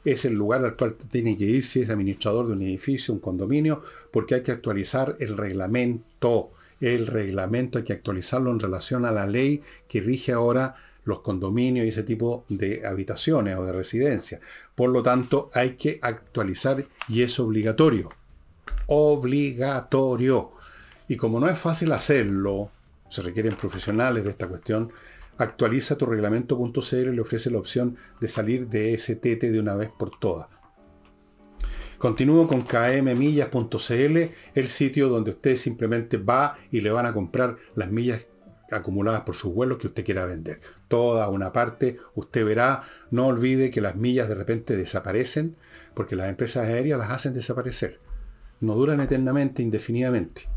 es 0.04 0.24
el 0.24 0.34
lugar 0.34 0.64
al 0.64 0.76
cual 0.76 0.96
tiene 1.10 1.36
que 1.36 1.44
ir 1.44 1.64
si 1.64 1.82
es 1.82 1.90
administrador 1.90 2.46
de 2.46 2.52
un 2.52 2.62
edificio, 2.62 3.12
un 3.12 3.20
condominio, 3.20 3.82
porque 4.10 4.36
hay 4.36 4.42
que 4.42 4.52
actualizar 4.52 5.16
el 5.18 5.36
reglamento. 5.36 6.50
El 6.80 7.06
reglamento 7.06 7.78
hay 7.78 7.84
que 7.84 7.92
actualizarlo 7.92 8.50
en 8.50 8.60
relación 8.60 9.04
a 9.04 9.10
la 9.10 9.26
ley 9.26 9.62
que 9.88 10.00
rige 10.00 10.32
ahora 10.32 10.76
los 11.04 11.20
condominios 11.20 11.86
y 11.86 11.88
ese 11.88 12.04
tipo 12.04 12.44
de 12.48 12.86
habitaciones 12.86 13.56
o 13.56 13.64
de 13.64 13.72
residencias. 13.72 14.40
Por 14.74 14.90
lo 14.90 15.02
tanto, 15.02 15.50
hay 15.54 15.70
que 15.70 15.98
actualizar 16.00 16.84
y 17.08 17.22
es 17.22 17.40
obligatorio. 17.40 18.10
Obligatorio. 18.86 20.52
Y 21.08 21.16
como 21.16 21.40
no 21.40 21.48
es 21.48 21.58
fácil 21.58 21.90
hacerlo, 21.92 22.70
se 23.08 23.22
requieren 23.22 23.54
profesionales 23.54 24.24
de 24.24 24.30
esta 24.30 24.46
cuestión, 24.46 24.92
actualiza 25.38 25.96
tu 25.96 26.04
reglamento.cl 26.04 26.96
y 26.96 27.14
le 27.14 27.20
ofrece 27.20 27.50
la 27.50 27.58
opción 27.58 27.96
de 28.20 28.28
salir 28.28 28.68
de 28.68 28.92
ese 28.92 29.16
tete 29.16 29.50
de 29.50 29.58
una 29.58 29.74
vez 29.74 29.90
por 29.96 30.18
todas. 30.18 30.48
Continúo 31.96 32.46
con 32.46 32.62
kmmillas.cl, 32.62 34.18
el 34.54 34.68
sitio 34.68 35.08
donde 35.08 35.30
usted 35.32 35.56
simplemente 35.56 36.16
va 36.16 36.58
y 36.70 36.80
le 36.80 36.90
van 36.90 37.06
a 37.06 37.14
comprar 37.14 37.56
las 37.74 37.90
millas 37.90 38.26
acumuladas 38.70 39.22
por 39.22 39.34
sus 39.34 39.52
vuelos 39.52 39.78
que 39.78 39.88
usted 39.88 40.04
quiera 40.04 40.26
vender. 40.26 40.60
Toda 40.88 41.28
una 41.28 41.52
parte, 41.52 41.98
usted 42.14 42.44
verá, 42.44 42.84
no 43.10 43.26
olvide 43.26 43.70
que 43.70 43.80
las 43.80 43.96
millas 43.96 44.28
de 44.28 44.34
repente 44.34 44.76
desaparecen, 44.76 45.56
porque 45.94 46.14
las 46.14 46.28
empresas 46.28 46.66
aéreas 46.66 46.98
las 46.98 47.10
hacen 47.10 47.32
desaparecer. 47.32 47.98
No 48.60 48.74
duran 48.74 49.00
eternamente, 49.00 49.62
indefinidamente. 49.62 50.48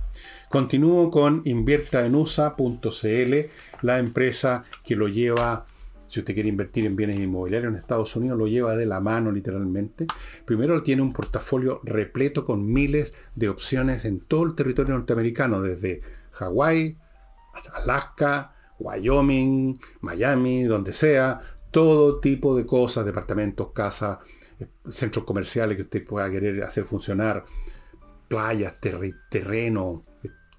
Continúo 0.50 1.10
con 1.10 1.42
inviertaenusa.cl, 1.46 3.36
la 3.82 4.00
empresa 4.00 4.64
que 4.84 4.96
lo 4.96 5.08
lleva, 5.08 5.66
si 6.08 6.20
usted 6.20 6.34
quiere 6.34 6.50
invertir 6.50 6.86
en 6.86 6.96
bienes 6.96 7.18
inmobiliarios 7.18 7.72
en 7.72 7.80
Estados 7.80 8.16
Unidos, 8.16 8.38
lo 8.38 8.48
lleva 8.48 8.76
de 8.76 8.86
la 8.86 9.00
mano 9.00 9.32
literalmente. 9.32 10.08
Primero 10.46 10.84
tiene 10.84 11.02
un 11.02 11.14
portafolio 11.14 11.80
repleto 11.84 12.46
con 12.46 12.66
miles 12.72 13.14
de 13.36 13.50
opciones 13.50 14.06
en 14.06 14.20
todo 14.20 14.44
el 14.46 14.56
territorio 14.56 14.96
norteamericano, 14.96 15.62
desde 15.62 16.02
Hawái, 16.32 16.98
Alaska, 17.74 18.54
Wyoming, 18.80 19.78
Miami, 20.02 20.64
donde 20.64 20.94
sea, 20.94 21.40
todo 21.72 22.20
tipo 22.20 22.56
de 22.56 22.66
cosas, 22.66 23.06
departamentos, 23.06 23.72
casas, 23.72 24.20
eh, 24.60 24.68
centros 24.90 25.26
comerciales 25.26 25.78
que 25.78 25.84
usted 25.84 26.06
pueda 26.06 26.30
querer 26.30 26.64
hacer 26.64 26.84
funcionar, 26.84 27.46
playas, 28.32 28.76
terreno, 28.80 30.06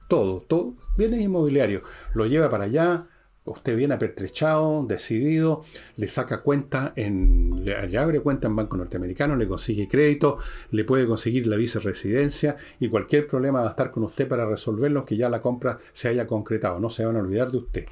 todo, 0.06 0.42
todo, 0.42 0.74
bienes 0.98 1.20
inmobiliarios. 1.20 1.80
Lo 2.12 2.26
lleva 2.26 2.50
para 2.50 2.64
allá, 2.64 3.06
usted 3.46 3.74
viene 3.78 3.94
apertrechado, 3.94 4.85
decidido, 4.85 5.64
le 5.96 6.06
saca 6.06 6.42
cuenta 6.42 6.92
en, 6.96 7.64
le, 7.64 7.98
abre 7.98 8.20
cuenta 8.20 8.46
en 8.46 8.56
Banco 8.56 8.76
Norteamericano, 8.76 9.37
le 9.37 9.48
consigue 9.48 9.88
crédito, 9.88 10.37
le 10.70 10.85
puede 10.85 11.06
conseguir 11.06 11.46
la 11.46 11.56
visa 11.56 11.80
residencia 11.80 12.58
y 12.78 12.90
cualquier 12.90 13.26
problema 13.26 13.62
va 13.62 13.68
a 13.68 13.70
estar 13.70 13.90
con 13.90 14.04
usted 14.04 14.28
para 14.28 14.44
resolverlo, 14.44 15.06
que 15.06 15.16
ya 15.16 15.30
la 15.30 15.40
compra 15.40 15.78
se 15.94 16.08
haya 16.08 16.26
concretado, 16.26 16.78
no 16.78 16.90
se 16.90 17.06
van 17.06 17.16
a 17.16 17.20
olvidar 17.20 17.50
de 17.50 17.56
usted. 17.56 17.87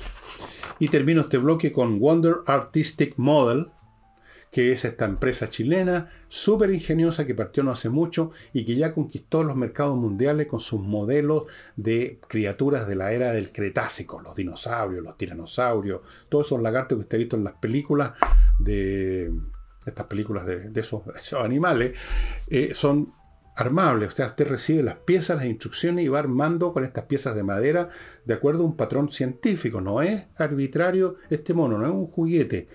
Y 0.79 0.89
termino 0.89 1.23
este 1.23 1.39
bloque 1.39 1.73
con 1.73 1.99
Wonder 1.99 2.35
Artistic 2.45 3.15
Model, 3.17 3.69
que 4.51 4.73
es 4.73 4.85
esta 4.85 5.05
empresa 5.05 5.49
chilena 5.49 6.11
súper 6.29 6.71
ingeniosa 6.71 7.27
que 7.27 7.35
partió 7.35 7.63
no 7.63 7.71
hace 7.71 7.89
mucho 7.89 8.33
y 8.53 8.65
que 8.65 8.75
ya 8.75 8.93
conquistó 8.93 9.45
los 9.45 9.57
mercados 9.57 9.97
mundiales 9.97 10.47
con 10.47 10.61
sus 10.61 10.81
modelos 10.81 11.45
de 11.77 12.19
criaturas 12.29 12.87
de 12.89 12.97
la 12.97 13.13
era 13.13 13.33
del 13.33 13.53
Cretácico, 13.53 14.21
los 14.21 14.35
dinosaurios, 14.35 15.05
los 15.05 15.17
tiranosaurios, 15.17 16.01
todos 16.29 16.47
esos 16.47 16.63
lagartos 16.63 16.97
que 16.97 17.03
usted 17.03 17.17
ha 17.17 17.19
visto 17.19 17.37
en 17.37 17.45
las 17.45 17.55
películas 17.55 18.13
de 18.59 19.33
estas 19.87 20.07
películas 20.07 20.47
de, 20.47 20.71
esos, 20.75 21.03
animales, 21.33 21.97
eh, 22.49 22.73
son 22.75 23.15
armables. 23.57 24.09
Usted 24.11 24.47
recibe 24.47 24.83
las 24.83 24.97
piezas, 24.97 25.39
las 25.39 25.47
instrucciones 25.47 26.05
y 26.05 26.09
va 26.09 26.19
armando 26.19 26.73
con 26.73 26.85
estas 26.85 27.05
piezas 27.05 27.35
de 27.35 27.43
madera 27.43 27.89
de 28.25 28.35
acuerdo 28.35 28.63
a 28.63 28.67
un 28.67 28.77
patrón 28.77 29.11
científico. 29.11 29.81
No 29.81 30.03
es 30.03 30.27
arbitrario 30.37 31.17
este 31.31 31.55
mono, 31.55 31.79
no 31.79 31.87
es 31.87 31.93
un 31.93 32.07
juguete 32.07 32.69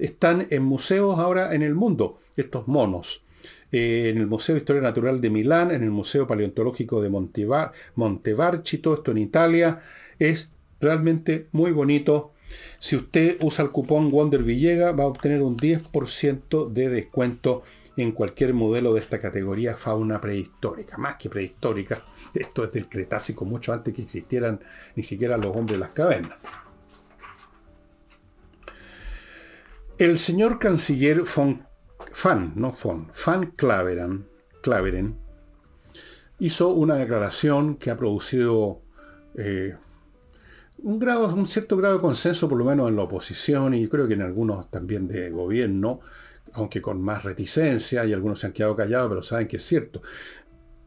están 0.00 0.46
en 0.50 0.62
museos 0.62 1.18
ahora 1.18 1.54
en 1.54 1.62
el 1.62 1.74
mundo, 1.74 2.18
estos 2.36 2.66
monos. 2.66 3.24
Eh, 3.72 4.08
en 4.10 4.18
el 4.18 4.26
Museo 4.26 4.54
de 4.54 4.60
Historia 4.60 4.82
Natural 4.82 5.20
de 5.20 5.30
Milán, 5.30 5.70
en 5.70 5.84
el 5.84 5.90
Museo 5.90 6.26
Paleontológico 6.26 7.00
de 7.00 7.08
Montevar, 7.08 7.72
Montevarchi, 7.94 8.78
todo 8.78 8.94
esto 8.94 9.12
en 9.12 9.18
Italia. 9.18 9.80
Es 10.18 10.48
realmente 10.80 11.46
muy 11.52 11.70
bonito. 11.70 12.32
Si 12.80 12.96
usted 12.96 13.36
usa 13.42 13.64
el 13.64 13.70
cupón 13.70 14.10
Wonder 14.10 14.42
Villega, 14.42 14.90
va 14.92 15.04
a 15.04 15.08
obtener 15.08 15.42
un 15.42 15.56
10% 15.56 16.72
de 16.72 16.88
descuento 16.88 17.62
en 17.96 18.12
cualquier 18.12 18.54
modelo 18.54 18.94
de 18.94 19.00
esta 19.00 19.20
categoría 19.20 19.76
fauna 19.76 20.20
prehistórica, 20.20 20.96
más 20.96 21.16
que 21.16 21.28
prehistórica. 21.28 22.04
Esto 22.34 22.64
es 22.64 22.72
del 22.72 22.88
Cretácico, 22.88 23.44
mucho 23.44 23.72
antes 23.72 23.94
que 23.94 24.02
existieran 24.02 24.60
ni 24.96 25.02
siquiera 25.02 25.36
los 25.36 25.54
hombres 25.54 25.78
de 25.78 25.78
las 25.78 25.90
cavernas. 25.90 26.38
El 30.00 30.18
señor 30.18 30.58
canciller 30.58 31.24
von 31.24 31.66
Fan, 32.12 32.54
no 32.56 32.72
von, 32.82 33.10
Fan 33.12 33.52
Claveren, 33.54 35.18
hizo 36.38 36.68
una 36.70 36.94
declaración 36.94 37.76
que 37.76 37.90
ha 37.90 37.98
producido 37.98 38.80
eh, 39.34 39.76
un, 40.78 41.46
cierto 41.46 41.76
grado 41.76 41.96
de 41.96 42.00
consenso, 42.00 42.48
por 42.48 42.56
lo 42.56 42.64
menos 42.64 42.88
en 42.88 42.96
la 42.96 43.02
oposición 43.02 43.74
y 43.74 43.88
creo 43.88 44.08
que 44.08 44.14
en 44.14 44.22
algunos 44.22 44.70
también 44.70 45.06
de 45.06 45.28
gobierno, 45.28 46.00
aunque 46.54 46.80
con 46.80 47.02
más 47.02 47.22
reticencia 47.22 48.06
y 48.06 48.14
algunos 48.14 48.40
se 48.40 48.46
han 48.46 48.54
quedado 48.54 48.74
callados, 48.74 49.10
pero 49.10 49.22
saben 49.22 49.48
que 49.48 49.58
es 49.58 49.66
cierto. 49.66 50.00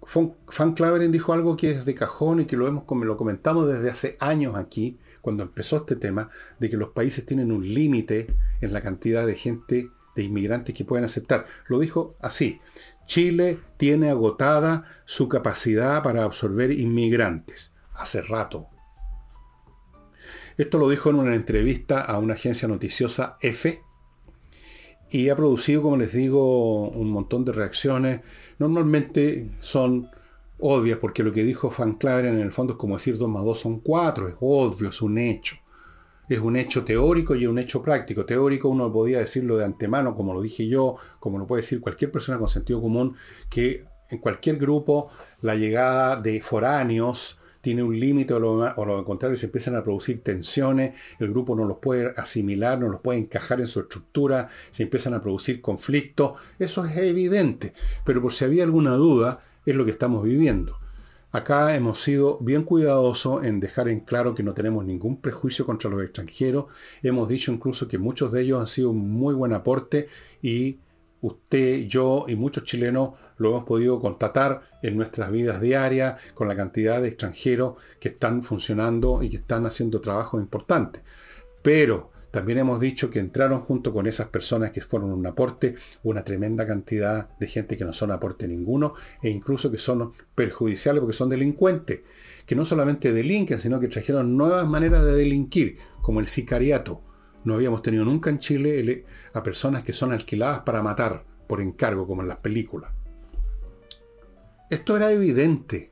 Fan 0.08 0.74
Claveren 0.74 1.12
dijo 1.12 1.34
algo 1.34 1.56
que 1.56 1.70
es 1.70 1.86
de 1.86 1.94
cajón 1.94 2.40
y 2.40 2.46
que 2.46 2.58
lo, 2.58 2.68
hemos, 2.68 2.86
lo 2.90 3.16
comentamos 3.16 3.68
desde 3.68 3.92
hace 3.92 4.18
años 4.20 4.56
aquí, 4.56 4.98
cuando 5.24 5.44
empezó 5.44 5.78
este 5.78 5.96
tema, 5.96 6.30
de 6.60 6.70
que 6.70 6.76
los 6.76 6.90
países 6.90 7.26
tienen 7.26 7.54
un 7.54 7.74
límite 7.74 8.36
en 8.60 8.74
la 8.74 8.82
cantidad 8.82 9.26
de 9.26 9.36
gente, 9.36 9.90
de 10.18 10.24
inmigrantes 10.24 10.76
que 10.76 10.84
pueden 10.84 11.06
aceptar. 11.06 11.46
Lo 11.70 11.80
dijo 11.80 12.18
así, 12.20 12.60
Chile 13.06 13.58
tiene 13.78 14.10
agotada 14.10 14.84
su 15.06 15.30
capacidad 15.30 16.04
para 16.04 16.26
absorber 16.26 16.72
inmigrantes. 16.72 17.72
Hace 17.94 18.22
rato. 18.22 18.68
Esto 20.58 20.78
lo 20.78 20.90
dijo 20.90 21.10
en 21.10 21.16
una 21.16 21.36
entrevista 21.36 22.02
a 22.02 22.18
una 22.18 22.34
agencia 22.34 22.68
noticiosa 22.68 23.38
F. 23.40 23.82
y 25.10 25.30
ha 25.30 25.38
producido, 25.38 25.84
como 25.84 25.96
les 25.96 26.12
digo, 26.12 26.90
un 26.90 27.10
montón 27.10 27.46
de 27.46 27.54
reacciones. 27.54 28.20
Normalmente 28.60 29.50
son 29.62 30.10
obvias, 30.66 30.98
porque 30.98 31.24
lo 31.24 31.34
que 31.34 31.44
dijo 31.44 31.74
Van 31.78 31.98
en 32.02 32.40
el 32.40 32.54
fondo 32.54 32.74
es 32.74 32.80
como 32.80 32.96
decir 32.96 33.18
2 33.18 33.30
más 33.30 33.44
2 33.44 33.60
son 33.60 33.80
4, 33.82 34.30
es 34.30 34.36
obvio, 34.40 34.90
es 34.90 35.02
un 35.02 35.18
hecho. 35.18 35.58
Es 36.30 36.40
un 36.40 36.56
hecho 36.56 36.86
teórico 36.86 37.36
y 37.36 37.46
un 37.46 37.60
hecho 37.60 37.82
práctico. 37.82 38.26
Teórico 38.26 38.70
uno 38.70 38.92
podía 38.92 39.20
decirlo 39.20 39.58
de 39.58 39.66
antemano, 39.66 40.16
como 40.16 40.34
lo 40.34 40.42
dije 40.42 40.68
yo, 40.68 40.96
como 41.20 41.38
lo 41.38 41.46
puede 41.46 41.64
decir 41.64 41.82
cualquier 41.82 42.12
persona 42.12 42.40
con 42.40 42.48
sentido 42.48 42.82
común, 42.82 43.16
que 43.50 43.86
en 44.10 44.20
cualquier 44.20 44.58
grupo 44.58 45.10
la 45.42 45.56
llegada 45.56 46.16
de 46.16 46.42
foráneos 46.42 47.40
tiene 47.60 47.84
un 47.84 48.00
límite 48.00 48.34
o 48.34 48.40
lo, 48.40 49.06
contrario, 49.06 49.38
se 49.38 49.48
empiezan 49.48 49.76
a 49.76 49.84
producir 49.84 50.24
tensiones, 50.24 50.94
el 51.20 51.30
grupo 51.30 51.56
no 51.56 51.66
los 51.66 51.78
puede 51.80 52.14
asimilar, 52.16 52.80
no 52.80 52.88
los 52.90 53.02
puede 53.02 53.20
encajar 53.20 53.60
en 53.60 53.68
su 53.68 53.82
estructura, 53.82 54.50
se 54.70 54.84
empiezan 54.84 55.14
a 55.14 55.22
producir 55.22 55.62
conflictos, 55.62 56.40
eso 56.60 56.86
es 56.86 56.98
evidente, 56.98 57.74
pero 58.04 58.22
por 58.22 58.34
si 58.34 58.44
había 58.44 58.64
alguna 58.64 58.92
duda, 58.96 59.40
es 59.66 59.76
lo 59.76 59.86
que 59.86 59.92
estamos 59.92 60.24
viviendo. 60.24 60.78
Acá 61.32 61.76
hemos 61.76 62.04
sido 62.04 62.38
bien 62.42 62.62
cuidadosos 62.62 63.44
en 63.44 63.60
dejar 63.60 63.90
en 63.90 64.02
claro 64.02 64.36
que 64.36 64.44
no 64.44 64.54
tenemos 64.54 64.86
ningún 64.86 65.20
prejuicio 65.20 65.66
contra 65.66 65.90
los 65.90 66.04
extranjeros. 66.04 66.66
Hemos 67.02 67.28
dicho 67.28 67.52
incluso 67.52 67.88
que 67.88 67.98
muchos 67.98 68.32
de 68.32 68.44
ellos 68.44 68.60
han 68.60 68.68
sido 68.68 68.92
un 68.92 69.10
muy 69.12 69.34
buen 69.34 69.52
aporte 69.52 70.08
y 70.44 70.78
usted, 71.22 71.88
yo 71.88 72.26
y 72.28 72.36
muchos 72.36 72.66
chilenos 72.66 73.14
lo 73.38 73.50
hemos 73.50 73.64
podido 73.64 74.00
constatar 74.00 74.62
en 74.84 74.96
nuestras 74.96 75.32
vidas 75.32 75.60
diarias 75.60 76.22
con 76.36 76.48
la 76.48 76.56
cantidad 76.56 77.02
de 77.02 77.08
extranjeros 77.08 77.76
que 78.00 78.10
están 78.10 78.44
funcionando 78.44 79.24
y 79.24 79.32
que 79.32 79.38
están 79.38 79.66
haciendo 79.66 80.02
trabajos 80.02 80.40
importantes. 80.40 81.02
Pero 81.64 82.13
también 82.34 82.58
hemos 82.58 82.80
dicho 82.80 83.12
que 83.12 83.20
entraron 83.20 83.60
junto 83.62 83.94
con 83.94 84.08
esas 84.08 84.30
personas 84.30 84.72
que 84.72 84.82
fueron 84.82 85.12
un 85.12 85.28
aporte, 85.28 85.76
una 86.02 86.24
tremenda 86.24 86.66
cantidad 86.66 87.30
de 87.38 87.46
gente 87.46 87.78
que 87.78 87.86
no 87.86 87.94
son 87.94 88.12
aporte 88.12 88.48
ninguno 88.48 88.96
e 89.22 89.30
incluso 89.30 89.70
que 89.70 89.78
son 89.78 90.14
perjudiciales 90.34 91.00
porque 91.00 91.16
son 91.16 91.30
delincuentes, 91.30 92.02
que 92.48 92.56
no 92.56 92.66
solamente 92.66 93.14
delinquen, 93.14 93.60
sino 93.60 93.80
que 93.80 93.88
trajeron 93.88 94.36
nuevas 94.36 94.68
maneras 94.68 95.06
de 95.06 95.14
delinquir, 95.14 95.78
como 96.02 96.22
el 96.22 96.26
sicariato 96.26 97.04
no 97.44 97.54
habíamos 97.54 97.84
tenido 97.84 98.04
nunca 98.04 98.32
en 98.32 98.40
Chile 98.40 99.06
a 99.34 99.44
personas 99.44 99.84
que 99.84 99.94
son 99.94 100.12
alquiladas 100.12 100.62
para 100.62 100.82
matar 100.82 101.24
por 101.46 101.62
encargo, 101.62 102.08
como 102.08 102.24
en 102.24 102.30
las 102.30 102.38
películas. 102.38 102.92
Esto 104.72 104.98
era 104.98 105.12
evidente. 105.12 105.92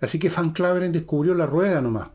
Así 0.00 0.20
que 0.20 0.28
Van 0.28 0.52
Claveren 0.52 0.92
descubrió 0.92 1.34
la 1.34 1.46
rueda 1.46 1.80
nomás. 1.80 2.10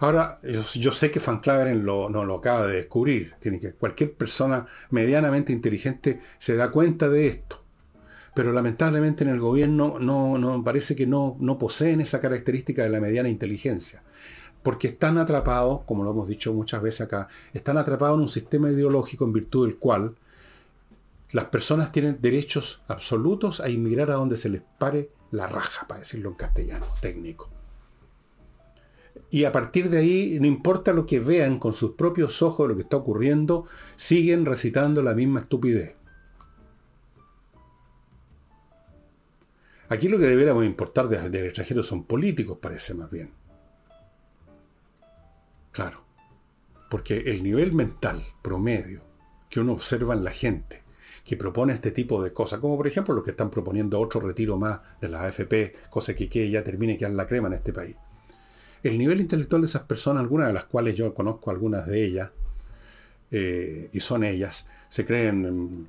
Ahora, 0.00 0.40
yo, 0.42 0.92
sé 0.92 1.10
que 1.10 1.20
Van 1.20 1.40
Claveren 1.40 1.84
no 1.84 2.08
lo 2.08 2.34
acaba 2.34 2.66
de 2.66 2.76
descubrir. 2.76 3.34
Que, 3.40 3.74
cualquier 3.74 4.14
persona 4.14 4.66
medianamente 4.88 5.52
inteligente 5.52 6.20
se 6.38 6.56
da 6.56 6.70
cuenta 6.70 7.08
de 7.08 7.26
esto. 7.26 7.62
Pero 8.34 8.52
lamentablemente 8.52 9.24
en 9.24 9.30
el 9.30 9.40
gobierno 9.40 9.98
no, 10.00 10.38
no 10.38 10.64
parece 10.64 10.96
que 10.96 11.06
no, 11.06 11.36
no 11.38 11.58
poseen 11.58 12.00
esa 12.00 12.20
característica 12.20 12.82
de 12.82 12.88
la 12.88 13.00
mediana 13.00 13.28
inteligencia 13.28 14.02
porque 14.62 14.88
están 14.88 15.18
atrapados, 15.18 15.82
como 15.86 16.04
lo 16.04 16.10
hemos 16.10 16.28
dicho 16.28 16.52
muchas 16.52 16.82
veces 16.82 17.02
acá, 17.02 17.28
están 17.52 17.78
atrapados 17.78 18.16
en 18.16 18.22
un 18.22 18.28
sistema 18.28 18.70
ideológico 18.70 19.24
en 19.24 19.32
virtud 19.32 19.66
del 19.66 19.78
cual 19.78 20.16
las 21.32 21.46
personas 21.46 21.92
tienen 21.92 22.18
derechos 22.20 22.82
absolutos 22.88 23.60
a 23.60 23.70
inmigrar 23.70 24.10
a 24.10 24.14
donde 24.14 24.36
se 24.36 24.48
les 24.48 24.62
pare 24.78 25.10
la 25.30 25.46
raja, 25.46 25.86
para 25.86 26.00
decirlo 26.00 26.30
en 26.30 26.34
castellano 26.34 26.86
técnico. 27.00 27.48
Y 29.30 29.44
a 29.44 29.52
partir 29.52 29.90
de 29.90 29.98
ahí, 29.98 30.38
no 30.40 30.46
importa 30.46 30.92
lo 30.92 31.06
que 31.06 31.20
vean 31.20 31.58
con 31.58 31.72
sus 31.72 31.92
propios 31.92 32.42
ojos 32.42 32.68
lo 32.68 32.74
que 32.74 32.82
está 32.82 32.96
ocurriendo, 32.96 33.66
siguen 33.96 34.44
recitando 34.44 35.02
la 35.02 35.14
misma 35.14 35.40
estupidez. 35.40 35.94
Aquí 39.88 40.08
lo 40.08 40.18
que 40.18 40.26
deberíamos 40.26 40.64
importar 40.64 41.08
de, 41.08 41.30
de 41.30 41.46
extranjeros 41.46 41.86
son 41.86 42.04
políticos, 42.04 42.58
parece 42.60 42.94
más 42.94 43.10
bien. 43.10 43.32
Claro. 45.72 46.04
Porque 46.88 47.18
el 47.26 47.42
nivel 47.42 47.72
mental 47.72 48.24
promedio 48.42 49.02
que 49.48 49.60
uno 49.60 49.72
observa 49.72 50.14
en 50.14 50.24
la 50.24 50.30
gente 50.30 50.82
que 51.24 51.36
propone 51.36 51.72
este 51.72 51.92
tipo 51.92 52.22
de 52.22 52.32
cosas, 52.32 52.60
como 52.60 52.76
por 52.76 52.86
ejemplo 52.86 53.14
los 53.14 53.22
que 53.22 53.30
están 53.30 53.50
proponiendo 53.50 54.00
otro 54.00 54.20
retiro 54.20 54.58
más 54.58 54.80
de 55.00 55.08
la 55.08 55.24
AFP, 55.24 55.74
cosa 55.88 56.14
que, 56.14 56.28
que 56.28 56.50
ya 56.50 56.64
termine 56.64 56.96
que 56.96 57.08
la 57.08 57.26
crema 57.26 57.48
en 57.48 57.54
este 57.54 57.72
país. 57.72 57.96
El 58.82 58.98
nivel 58.98 59.20
intelectual 59.20 59.62
de 59.62 59.66
esas 59.66 59.82
personas, 59.82 60.22
algunas 60.22 60.46
de 60.46 60.54
las 60.54 60.64
cuales 60.64 60.96
yo 60.96 61.12
conozco 61.14 61.50
algunas 61.50 61.86
de 61.86 62.04
ellas, 62.04 62.30
eh, 63.30 63.90
y 63.92 64.00
son 64.00 64.24
ellas, 64.24 64.66
se 64.88 65.04
creen 65.04 65.88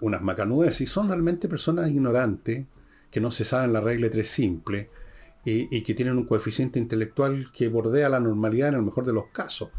unas 0.00 0.22
macanudes 0.22 0.80
y 0.80 0.86
son 0.86 1.08
realmente 1.08 1.48
personas 1.48 1.88
ignorantes, 1.90 2.66
que 3.10 3.20
no 3.20 3.30
se 3.30 3.44
saben 3.44 3.72
la 3.72 3.80
regla 3.80 4.10
tres 4.10 4.28
simple, 4.28 4.88
y, 5.44 5.82
que 5.82 5.94
tienen 5.94 6.18
un 6.18 6.24
coeficiente 6.24 6.78
intelectual 6.78 7.50
que 7.52 7.68
bordea 7.68 8.08
la 8.08 8.20
normalidad 8.20 8.70
en 8.70 8.74
el 8.76 8.82
mejor 8.82 9.06
de 9.06 9.12
los 9.12 9.26
casos. 9.28 9.70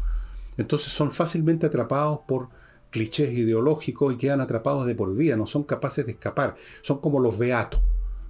Entonces 0.56 0.92
son 0.92 1.12
fácilmente 1.12 1.66
atrapados 1.66 2.20
por 2.26 2.48
clichés 2.90 3.32
ideológicos 3.32 4.12
y 4.12 4.16
quedan 4.16 4.40
atrapados 4.40 4.86
de 4.86 4.94
por 4.94 5.14
vida, 5.14 5.36
no 5.36 5.46
son 5.46 5.64
capaces 5.64 6.04
de 6.04 6.12
escapar. 6.12 6.56
Son 6.82 7.00
como 7.00 7.20
los 7.20 7.38
beatos, 7.38 7.80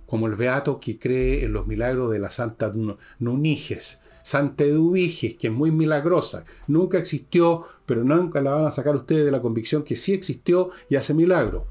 como 0.06 0.26
el 0.26 0.34
beato 0.34 0.78
que 0.78 0.98
cree 0.98 1.44
en 1.44 1.52
los 1.52 1.66
milagros 1.66 2.12
de 2.12 2.18
la 2.18 2.30
Santa 2.30 2.72
Nuniges, 3.18 3.98
Santa 4.22 4.64
Eduviges, 4.64 5.34
que 5.34 5.48
es 5.48 5.52
muy 5.52 5.70
milagrosa. 5.70 6.44
Nunca 6.66 6.98
existió, 6.98 7.66
pero 7.86 8.04
nunca 8.04 8.40
la 8.40 8.54
van 8.54 8.66
a 8.66 8.70
sacar 8.70 8.96
ustedes 8.96 9.24
de 9.24 9.32
la 9.32 9.42
convicción 9.42 9.82
que 9.82 9.96
sí 9.96 10.12
existió 10.12 10.70
y 10.88 10.96
hace 10.96 11.14
milagro. 11.14 11.66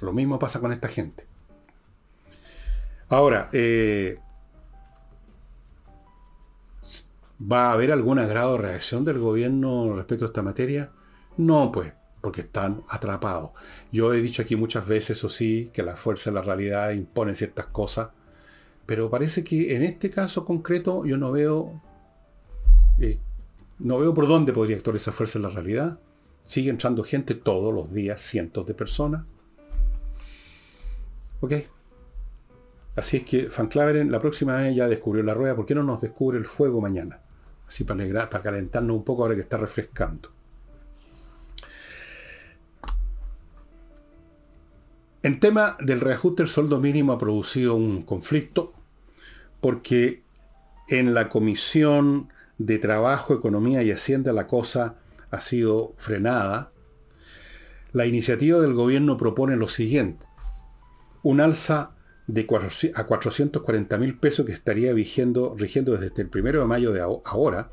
Lo 0.00 0.12
mismo 0.12 0.38
pasa 0.38 0.60
con 0.60 0.72
esta 0.72 0.88
gente. 0.88 1.26
Ahora, 3.08 3.48
eh, 3.52 4.18
¿Va 7.40 7.70
a 7.70 7.72
haber 7.72 7.90
algún 7.90 8.18
grado 8.18 8.52
de 8.52 8.58
reacción 8.58 9.02
del 9.04 9.18
gobierno 9.18 9.94
respecto 9.96 10.26
a 10.26 10.28
esta 10.28 10.42
materia? 10.42 10.92
No, 11.38 11.72
pues, 11.72 11.90
porque 12.20 12.42
están 12.42 12.82
atrapados. 12.88 13.52
Yo 13.90 14.12
he 14.12 14.20
dicho 14.20 14.42
aquí 14.42 14.56
muchas 14.56 14.86
veces, 14.86 15.16
eso 15.16 15.30
sí, 15.30 15.70
que 15.72 15.82
la 15.82 15.96
fuerza 15.96 16.28
de 16.28 16.34
la 16.34 16.42
realidad 16.42 16.90
impone 16.90 17.34
ciertas 17.34 17.66
cosas, 17.66 18.10
pero 18.90 19.08
parece 19.08 19.44
que 19.44 19.76
en 19.76 19.84
este 19.84 20.10
caso 20.10 20.44
concreto 20.44 21.04
yo 21.06 21.16
no 21.16 21.30
veo, 21.30 21.80
eh, 22.98 23.20
no 23.78 24.00
veo 24.00 24.12
por 24.12 24.26
dónde 24.26 24.52
podría 24.52 24.76
actuar 24.76 24.96
esa 24.96 25.12
fuerza 25.12 25.38
de 25.38 25.44
la 25.44 25.48
realidad. 25.48 26.00
Sigue 26.42 26.70
entrando 26.70 27.04
gente 27.04 27.36
todos 27.36 27.72
los 27.72 27.94
días, 27.94 28.20
cientos 28.20 28.66
de 28.66 28.74
personas. 28.74 29.22
¿Ok? 31.40 31.52
Así 32.96 33.18
es 33.18 33.22
que 33.22 33.48
Van 33.56 33.68
Claveren 33.68 34.10
la 34.10 34.20
próxima 34.20 34.56
vez 34.56 34.74
ya 34.74 34.88
descubrió 34.88 35.22
la 35.22 35.34
rueda. 35.34 35.54
¿Por 35.54 35.66
qué 35.66 35.76
no 35.76 35.84
nos 35.84 36.00
descubre 36.00 36.36
el 36.36 36.44
fuego 36.44 36.80
mañana? 36.80 37.20
Así 37.68 37.84
para, 37.84 38.02
alegrar, 38.02 38.28
para 38.28 38.42
calentarnos 38.42 38.96
un 38.96 39.04
poco 39.04 39.22
ahora 39.22 39.36
que 39.36 39.42
está 39.42 39.56
refrescando. 39.56 40.32
En 45.22 45.38
tema 45.38 45.76
del 45.78 46.00
reajuste 46.00 46.42
del 46.42 46.50
sueldo 46.50 46.80
mínimo 46.80 47.12
ha 47.12 47.18
producido 47.18 47.76
un 47.76 48.02
conflicto 48.02 48.79
porque 49.60 50.22
en 50.88 51.14
la 51.14 51.28
Comisión 51.28 52.28
de 52.58 52.78
Trabajo, 52.78 53.34
Economía 53.34 53.82
y 53.82 53.90
Hacienda 53.90 54.32
la 54.32 54.46
cosa 54.46 54.96
ha 55.30 55.40
sido 55.40 55.94
frenada. 55.96 56.72
La 57.92 58.06
iniciativa 58.06 58.58
del 58.58 58.74
gobierno 58.74 59.16
propone 59.16 59.56
lo 59.56 59.68
siguiente. 59.68 60.26
Un 61.22 61.40
alza 61.40 61.94
a 62.94 63.06
440 63.06 63.98
mil 63.98 64.18
pesos 64.18 64.46
que 64.46 64.52
estaría 64.52 64.92
rigiendo, 64.92 65.56
desde 65.56 66.22
el 66.22 66.28
primero 66.28 66.60
de 66.60 66.66
mayo 66.66 66.92
de 66.92 67.00
ahora. 67.00 67.70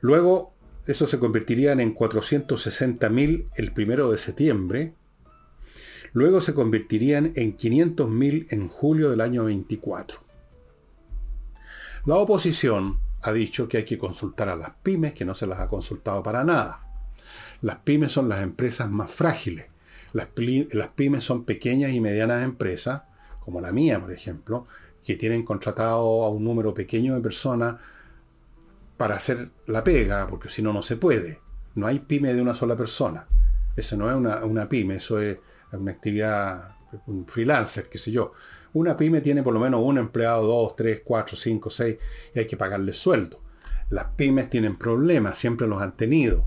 Luego, 0.00 0.54
eso 0.86 1.06
se 1.06 1.18
convertiría 1.18 1.72
en 1.72 1.92
460 1.92 3.08
mil 3.10 3.48
el 3.56 3.72
primero 3.72 4.10
de 4.10 4.18
septiembre. 4.18 4.94
Luego 6.12 6.40
se 6.40 6.54
convertirían 6.54 7.32
en 7.36 7.56
500 7.56 8.08
mil 8.08 8.46
en 8.50 8.68
julio 8.68 9.10
del 9.10 9.20
año 9.20 9.44
24. 9.44 10.29
La 12.06 12.16
oposición 12.16 12.98
ha 13.22 13.32
dicho 13.32 13.68
que 13.68 13.78
hay 13.78 13.84
que 13.84 13.98
consultar 13.98 14.48
a 14.48 14.56
las 14.56 14.70
pymes, 14.82 15.12
que 15.12 15.24
no 15.24 15.34
se 15.34 15.46
las 15.46 15.60
ha 15.60 15.68
consultado 15.68 16.22
para 16.22 16.44
nada. 16.44 16.80
Las 17.60 17.78
pymes 17.78 18.12
son 18.12 18.28
las 18.28 18.42
empresas 18.42 18.90
más 18.90 19.10
frágiles. 19.10 19.66
Las, 20.12 20.28
pymes 20.94 21.24
son 21.24 21.44
pequeñas 21.44 21.92
y 21.92 22.00
medianas 22.00 22.42
empresas 22.42 23.02
como 23.40 23.60
la 23.60 23.72
mía, 23.72 24.00
por 24.00 24.12
ejemplo, 24.12 24.66
que 25.04 25.16
tienen 25.16 25.44
contratado 25.44 26.24
a 26.24 26.30
un 26.30 26.42
número 26.42 26.74
pequeño 26.74 27.14
de 27.14 27.20
personas 27.20 27.76
para 28.96 29.16
hacer 29.16 29.50
la 29.66 29.84
pega, 29.84 30.26
porque 30.26 30.48
si 30.48 30.62
no, 30.62 30.72
no 30.72 30.82
se 30.82 30.96
puede. 30.96 31.40
No 31.74 31.86
hay 31.86 32.00
pyme 32.00 32.34
de 32.34 32.42
una 32.42 32.54
sola 32.54 32.76
persona. 32.76 33.26
Eso 33.76 33.96
no 33.96 34.10
es 34.10 34.16
una, 34.16 34.68
pyme, 34.68 34.96
eso 34.96 35.20
es 35.20 35.38
una 35.72 35.92
actividad, 35.92 36.76
un 37.06 37.26
freelancer, 37.26 37.88
qué 37.88 37.98
sé 37.98 38.10
yo. 38.10 38.32
Una 38.72 38.96
pyme 38.96 39.20
tiene 39.20 39.42
por 39.42 39.52
lo 39.52 39.60
menos 39.60 39.80
un 39.82 39.98
empleado, 39.98 40.46
dos, 40.46 40.76
tres, 40.76 41.02
cuatro, 41.04 41.36
cinco, 41.36 41.70
seis, 41.70 41.98
y 42.34 42.38
hay 42.38 42.46
que 42.46 42.56
pagarle 42.56 42.92
sueldo. 42.92 43.42
Las 43.88 44.06
pymes 44.16 44.48
tienen 44.48 44.76
problemas, 44.76 45.38
siempre 45.38 45.66
los 45.66 45.82
han 45.82 45.96
tenido 45.96 46.46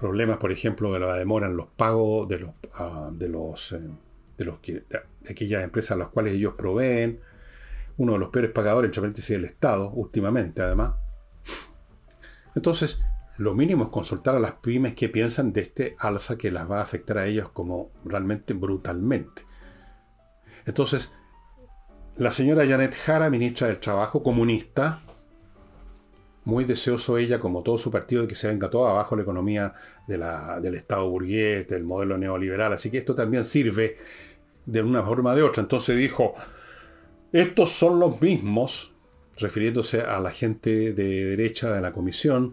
problemas, 0.00 0.38
por 0.38 0.50
ejemplo, 0.50 0.90
de 0.94 0.98
la 0.98 1.14
demora 1.14 1.46
en 1.46 1.58
los 1.58 1.66
pagos 1.76 2.26
de 2.26 2.38
los, 2.38 2.52
ah, 2.72 3.10
de 3.12 3.28
los, 3.28 3.72
eh, 3.72 3.90
de 4.38 5.30
aquellas 5.30 5.62
empresas 5.62 5.90
a 5.90 5.96
las 5.96 6.08
cuales 6.08 6.32
ellos 6.32 6.54
proveen. 6.56 7.20
Uno 7.98 8.14
de 8.14 8.18
los 8.18 8.30
peores 8.30 8.50
pagadores, 8.50 8.88
entre 8.88 9.02
paréntesis, 9.02 9.36
el 9.36 9.44
Estado, 9.44 9.90
últimamente, 9.90 10.62
además. 10.62 10.94
Entonces, 12.54 13.00
lo 13.36 13.54
mínimo 13.54 13.84
es 13.84 13.90
consultar 13.90 14.34
a 14.34 14.40
las 14.40 14.52
pymes 14.52 14.94
que 14.94 15.10
piensan 15.10 15.52
de 15.52 15.60
este 15.60 15.96
alza 15.98 16.38
que 16.38 16.50
las 16.50 16.70
va 16.70 16.78
a 16.78 16.82
afectar 16.82 17.18
a 17.18 17.26
ellos 17.26 17.50
como 17.50 17.90
realmente 18.02 18.54
brutalmente. 18.54 19.44
Entonces, 20.64 21.10
la 22.20 22.32
señora 22.32 22.66
Janet 22.66 22.94
Jara, 22.94 23.30
ministra 23.30 23.68
del 23.68 23.78
Trabajo, 23.78 24.22
comunista, 24.22 25.00
muy 26.44 26.64
deseoso 26.64 27.16
ella, 27.16 27.40
como 27.40 27.62
todo 27.62 27.78
su 27.78 27.90
partido, 27.90 28.22
de 28.22 28.28
que 28.28 28.34
se 28.34 28.46
venga 28.46 28.68
todo 28.68 28.86
abajo 28.88 29.16
la 29.16 29.22
economía 29.22 29.72
del 30.06 30.74
Estado 30.74 31.08
burgués, 31.08 31.66
del 31.66 31.84
modelo 31.84 32.18
neoliberal. 32.18 32.74
Así 32.74 32.90
que 32.90 32.98
esto 32.98 33.14
también 33.14 33.46
sirve 33.46 33.96
de 34.66 34.82
una 34.82 35.02
forma 35.02 35.32
o 35.32 35.34
de 35.34 35.42
otra. 35.42 35.62
Entonces 35.62 35.96
dijo, 35.96 36.34
estos 37.32 37.70
son 37.70 37.98
los 37.98 38.20
mismos, 38.20 38.92
refiriéndose 39.38 40.02
a 40.02 40.20
la 40.20 40.30
gente 40.30 40.92
de 40.92 41.24
derecha 41.24 41.72
de 41.72 41.80
la 41.80 41.92
comisión, 41.92 42.52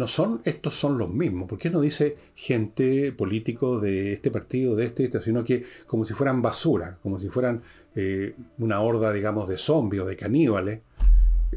no 0.00 0.08
son, 0.08 0.40
estos 0.44 0.74
son 0.74 0.98
los 0.98 1.10
mismos. 1.10 1.48
¿Por 1.48 1.58
qué 1.58 1.70
no 1.70 1.80
dice 1.80 2.16
gente 2.34 3.12
político 3.12 3.78
de 3.78 4.14
este 4.14 4.32
partido, 4.32 4.74
de 4.74 4.86
este, 4.86 5.04
este 5.04 5.22
sino 5.22 5.44
que 5.44 5.62
como 5.86 6.04
si 6.04 6.14
fueran 6.14 6.42
basura, 6.42 6.98
como 7.02 7.18
si 7.18 7.28
fueran 7.28 7.62
eh, 7.94 8.34
una 8.58 8.80
horda, 8.80 9.12
digamos, 9.12 9.48
de 9.48 9.58
zombies 9.58 10.02
o 10.02 10.06
de 10.06 10.16
caníbales? 10.16 10.80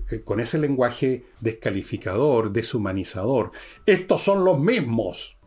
Eh, 0.10 0.22
con 0.22 0.40
ese 0.40 0.58
lenguaje 0.58 1.26
descalificador, 1.40 2.52
deshumanizador. 2.52 3.52
Estos 3.86 4.22
son 4.22 4.44
los 4.44 4.60
mismos 4.60 5.38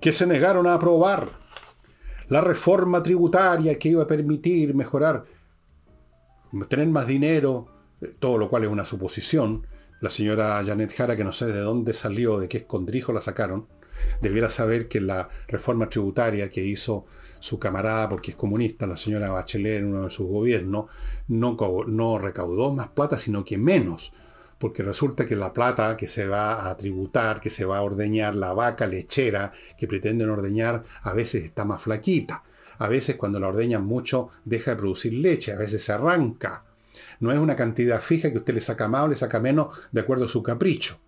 que 0.00 0.12
se 0.12 0.26
negaron 0.26 0.66
a 0.66 0.74
aprobar 0.74 1.26
la 2.28 2.42
reforma 2.42 3.02
tributaria 3.02 3.78
que 3.78 3.88
iba 3.88 4.02
a 4.02 4.06
permitir 4.06 4.74
mejorar, 4.74 5.24
tener 6.68 6.88
más 6.88 7.06
dinero, 7.06 7.68
eh, 8.02 8.14
todo 8.18 8.36
lo 8.36 8.50
cual 8.50 8.64
es 8.64 8.70
una 8.70 8.84
suposición. 8.84 9.66
La 10.02 10.10
señora 10.10 10.62
Janet 10.64 10.94
Jara, 10.94 11.16
que 11.16 11.24
no 11.24 11.32
sé 11.32 11.46
de 11.46 11.60
dónde 11.60 11.94
salió, 11.94 12.38
de 12.38 12.48
qué 12.48 12.58
escondrijo 12.58 13.14
la 13.14 13.22
sacaron, 13.22 13.68
debiera 14.20 14.50
saber 14.50 14.88
que 14.88 15.00
la 15.00 15.28
reforma 15.48 15.88
tributaria 15.88 16.48
que 16.50 16.64
hizo 16.64 17.06
su 17.38 17.58
camarada, 17.58 18.08
porque 18.08 18.32
es 18.32 18.36
comunista, 18.36 18.86
la 18.86 18.96
señora 18.96 19.30
Bachelet 19.30 19.78
en 19.78 19.86
uno 19.86 20.04
de 20.04 20.10
sus 20.10 20.26
gobiernos, 20.26 20.86
no, 21.28 22.18
recaudó 22.18 22.72
más 22.72 22.88
plata, 22.88 23.18
sino 23.18 23.44
que 23.44 23.58
menos. 23.58 24.12
Porque 24.58 24.82
resulta 24.82 25.26
que 25.26 25.36
la 25.36 25.52
plata 25.52 25.96
que 25.96 26.08
se 26.08 26.26
va 26.26 26.70
a 26.70 26.76
tributar, 26.76 27.40
que 27.40 27.50
se 27.50 27.66
va 27.66 27.78
a 27.78 27.82
ordeñar, 27.82 28.34
la 28.34 28.54
vaca 28.54 28.86
lechera 28.86 29.52
que 29.78 29.86
pretenden 29.86 30.30
ordeñar, 30.30 30.82
a 31.02 31.12
veces 31.12 31.44
está 31.44 31.64
más 31.64 31.82
flaquita. 31.82 32.42
A 32.78 32.88
veces 32.88 33.16
cuando 33.16 33.38
la 33.38 33.48
ordeñan 33.48 33.84
mucho 33.84 34.30
deja 34.44 34.72
de 34.72 34.78
producir 34.78 35.12
leche, 35.12 35.52
a 35.52 35.56
veces 35.56 35.84
se 35.84 35.92
arranca. 35.92 36.64
No 37.20 37.32
es 37.32 37.38
una 37.38 37.56
cantidad 37.56 38.00
fija 38.00 38.30
que 38.30 38.38
usted 38.38 38.54
le 38.54 38.60
saca 38.60 38.88
más 38.88 39.04
o 39.04 39.08
le 39.08 39.16
saca 39.16 39.40
menos 39.40 39.76
de 39.92 40.00
acuerdo 40.00 40.24
a 40.24 40.28
su 40.28 40.42
capricho. 40.42 40.98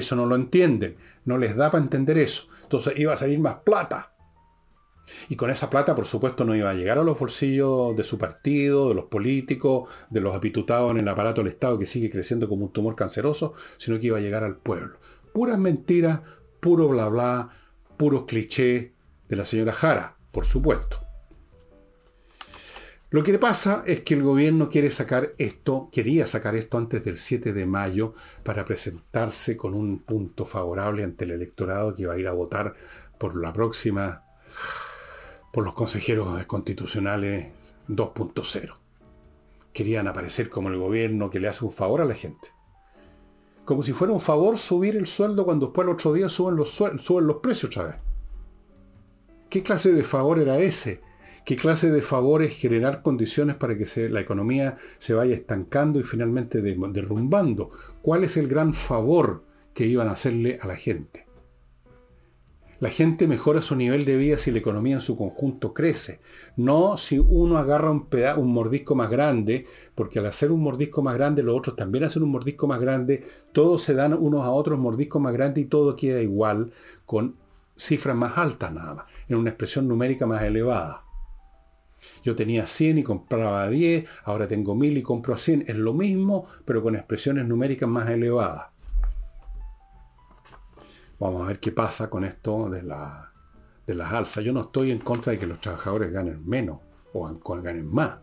Eso 0.00 0.14
no 0.14 0.26
lo 0.26 0.36
entienden, 0.36 0.96
no 1.24 1.38
les 1.38 1.56
da 1.56 1.70
para 1.70 1.82
entender 1.82 2.18
eso. 2.18 2.48
Entonces 2.62 2.98
iba 2.98 3.14
a 3.14 3.16
salir 3.16 3.38
más 3.38 3.56
plata. 3.64 4.12
Y 5.28 5.36
con 5.36 5.50
esa 5.50 5.70
plata, 5.70 5.94
por 5.94 6.04
supuesto, 6.04 6.44
no 6.44 6.54
iba 6.54 6.68
a 6.68 6.74
llegar 6.74 6.98
a 6.98 7.04
los 7.04 7.18
bolsillos 7.18 7.96
de 7.96 8.04
su 8.04 8.18
partido, 8.18 8.90
de 8.90 8.94
los 8.94 9.04
políticos, 9.06 9.88
de 10.10 10.20
los 10.20 10.34
apitutados 10.34 10.90
en 10.90 10.98
el 10.98 11.08
aparato 11.08 11.40
del 11.42 11.52
Estado 11.52 11.78
que 11.78 11.86
sigue 11.86 12.10
creciendo 12.10 12.48
como 12.48 12.66
un 12.66 12.72
tumor 12.72 12.94
canceroso, 12.94 13.54
sino 13.78 13.98
que 13.98 14.08
iba 14.08 14.18
a 14.18 14.20
llegar 14.20 14.44
al 14.44 14.58
pueblo. 14.58 14.98
Puras 15.32 15.58
mentiras, 15.58 16.20
puro 16.60 16.88
bla 16.88 17.08
bla, 17.08 17.50
puros 17.96 18.24
clichés 18.26 18.90
de 19.28 19.36
la 19.36 19.46
señora 19.46 19.72
Jara, 19.72 20.18
por 20.30 20.44
supuesto. 20.44 21.05
Lo 23.16 23.22
que 23.22 23.32
le 23.32 23.38
pasa 23.38 23.82
es 23.86 24.00
que 24.00 24.12
el 24.12 24.22
gobierno 24.22 24.68
quiere 24.68 24.90
sacar 24.90 25.32
esto, 25.38 25.88
quería 25.90 26.26
sacar 26.26 26.54
esto 26.54 26.76
antes 26.76 27.02
del 27.02 27.16
7 27.16 27.54
de 27.54 27.64
mayo 27.64 28.12
para 28.42 28.66
presentarse 28.66 29.56
con 29.56 29.72
un 29.72 30.00
punto 30.00 30.44
favorable 30.44 31.02
ante 31.02 31.24
el 31.24 31.30
electorado 31.30 31.94
que 31.94 32.04
va 32.04 32.12
a 32.12 32.18
ir 32.18 32.28
a 32.28 32.34
votar 32.34 32.74
por 33.16 33.34
la 33.34 33.54
próxima, 33.54 34.22
por 35.50 35.64
los 35.64 35.72
consejeros 35.72 36.44
constitucionales 36.44 37.54
2.0. 37.88 38.74
Querían 39.72 40.08
aparecer 40.08 40.50
como 40.50 40.68
el 40.68 40.76
gobierno 40.76 41.30
que 41.30 41.40
le 41.40 41.48
hace 41.48 41.64
un 41.64 41.72
favor 41.72 42.02
a 42.02 42.04
la 42.04 42.14
gente. 42.14 42.48
Como 43.64 43.82
si 43.82 43.94
fuera 43.94 44.12
un 44.12 44.20
favor 44.20 44.58
subir 44.58 44.94
el 44.94 45.06
sueldo 45.06 45.46
cuando 45.46 45.68
después 45.68 45.86
el 45.86 45.94
otro 45.94 46.12
día 46.12 46.28
suben 46.28 46.56
los, 46.56 46.68
suben 46.68 47.26
los 47.26 47.36
precios 47.36 47.74
otra 47.74 47.88
vez. 47.88 47.96
¿Qué 49.48 49.62
clase 49.62 49.90
de 49.92 50.04
favor 50.04 50.38
era 50.38 50.58
ese? 50.58 51.00
¿Qué 51.46 51.54
clase 51.54 51.92
de 51.92 52.02
favores 52.02 52.56
generar 52.56 53.02
condiciones 53.02 53.54
para 53.54 53.78
que 53.78 54.08
la 54.08 54.18
economía 54.18 54.78
se 54.98 55.14
vaya 55.14 55.36
estancando 55.36 56.00
y 56.00 56.02
finalmente 56.02 56.60
derrumbando? 56.60 57.70
¿Cuál 58.02 58.24
es 58.24 58.36
el 58.36 58.48
gran 58.48 58.74
favor 58.74 59.44
que 59.72 59.86
iban 59.86 60.08
a 60.08 60.14
hacerle 60.14 60.58
a 60.60 60.66
la 60.66 60.74
gente? 60.74 61.24
La 62.80 62.90
gente 62.90 63.28
mejora 63.28 63.62
su 63.62 63.76
nivel 63.76 64.04
de 64.04 64.16
vida 64.16 64.38
si 64.38 64.50
la 64.50 64.58
economía 64.58 64.96
en 64.96 65.00
su 65.00 65.16
conjunto 65.16 65.72
crece. 65.72 66.18
No 66.56 66.96
si 66.96 67.20
uno 67.20 67.58
agarra 67.58 67.92
un, 67.92 68.08
un 68.38 68.52
mordisco 68.52 68.96
más 68.96 69.08
grande, 69.08 69.66
porque 69.94 70.18
al 70.18 70.26
hacer 70.26 70.50
un 70.50 70.64
mordisco 70.64 71.00
más 71.00 71.14
grande, 71.14 71.44
los 71.44 71.56
otros 71.56 71.76
también 71.76 72.02
hacen 72.02 72.24
un 72.24 72.32
mordisco 72.32 72.66
más 72.66 72.80
grande, 72.80 73.22
todos 73.52 73.84
se 73.84 73.94
dan 73.94 74.14
unos 74.14 74.44
a 74.44 74.50
otros 74.50 74.80
mordiscos 74.80 75.22
más 75.22 75.32
grandes 75.32 75.62
y 75.62 75.68
todo 75.68 75.94
queda 75.94 76.20
igual, 76.20 76.72
con 77.04 77.36
cifras 77.76 78.16
más 78.16 78.36
altas 78.36 78.72
nada 78.72 78.94
más, 78.94 79.04
en 79.28 79.36
una 79.36 79.50
expresión 79.50 79.86
numérica 79.86 80.26
más 80.26 80.42
elevada. 80.42 81.05
Yo 82.26 82.34
tenía 82.34 82.66
100 82.66 82.98
y 82.98 83.02
compraba 83.04 83.68
10, 83.68 84.04
ahora 84.24 84.48
tengo 84.48 84.74
1000 84.74 84.98
y 84.98 85.02
compro 85.02 85.32
a 85.32 85.38
100. 85.38 85.66
Es 85.68 85.76
lo 85.76 85.94
mismo, 85.94 86.48
pero 86.64 86.82
con 86.82 86.96
expresiones 86.96 87.46
numéricas 87.46 87.88
más 87.88 88.10
elevadas. 88.10 88.66
Vamos 91.20 91.42
a 91.42 91.46
ver 91.46 91.60
qué 91.60 91.70
pasa 91.70 92.10
con 92.10 92.24
esto 92.24 92.68
de, 92.68 92.82
la, 92.82 93.32
de 93.86 93.94
las 93.94 94.12
alzas. 94.12 94.42
Yo 94.42 94.52
no 94.52 94.62
estoy 94.62 94.90
en 94.90 94.98
contra 94.98 95.30
de 95.30 95.38
que 95.38 95.46
los 95.46 95.60
trabajadores 95.60 96.10
ganen 96.10 96.44
menos 96.44 96.80
o 97.12 97.32
ganen 97.62 97.86
más. 97.94 98.16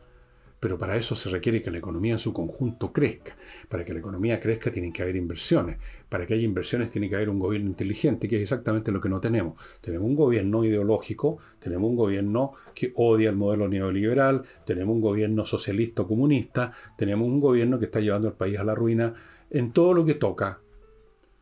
Pero 0.64 0.78
para 0.78 0.96
eso 0.96 1.14
se 1.14 1.28
requiere 1.28 1.62
que 1.62 1.70
la 1.70 1.80
economía 1.80 2.14
en 2.14 2.20
su 2.20 2.32
conjunto 2.32 2.94
crezca. 2.94 3.36
Para 3.68 3.84
que 3.84 3.92
la 3.92 4.00
economía 4.00 4.40
crezca 4.40 4.72
tienen 4.72 4.94
que 4.94 5.02
haber 5.04 5.18
inversiones. 5.18 5.76
Para 6.08 6.26
que 6.26 6.36
haya 6.36 6.44
inversiones 6.44 6.90
tiene 6.90 7.10
que 7.10 7.18
haber 7.18 7.30
un 7.30 7.38
gobierno 7.38 7.68
inteligente, 7.68 8.30
que 8.30 8.38
es 8.38 8.44
exactamente 8.44 8.90
lo 8.90 9.02
que 9.02 9.10
no 9.10 9.20
tenemos. 9.20 9.62
Tenemos 9.82 10.08
un 10.08 10.16
gobierno 10.16 10.64
ideológico, 10.64 11.40
tenemos 11.60 11.90
un 11.90 11.98
gobierno 11.98 12.54
que 12.74 12.94
odia 12.96 13.30
el 13.32 13.36
modelo 13.36 13.68
neoliberal, 13.68 14.46
tenemos 14.66 14.96
un 14.96 15.02
gobierno 15.02 15.46
socialista 15.46 16.04
o 16.04 16.08
comunista, 16.08 16.72
tenemos 16.98 17.28
un 17.28 17.42
gobierno 17.42 17.78
que 17.78 17.86
está 17.86 18.00
llevando 18.00 18.30
al 18.30 18.36
país 18.36 18.58
a 18.58 18.64
la 18.64 18.74
ruina 18.74 19.14
en 19.50 19.74
todo 19.74 19.94
lo 19.94 20.06
que 20.06 20.14
toca. 20.14 20.62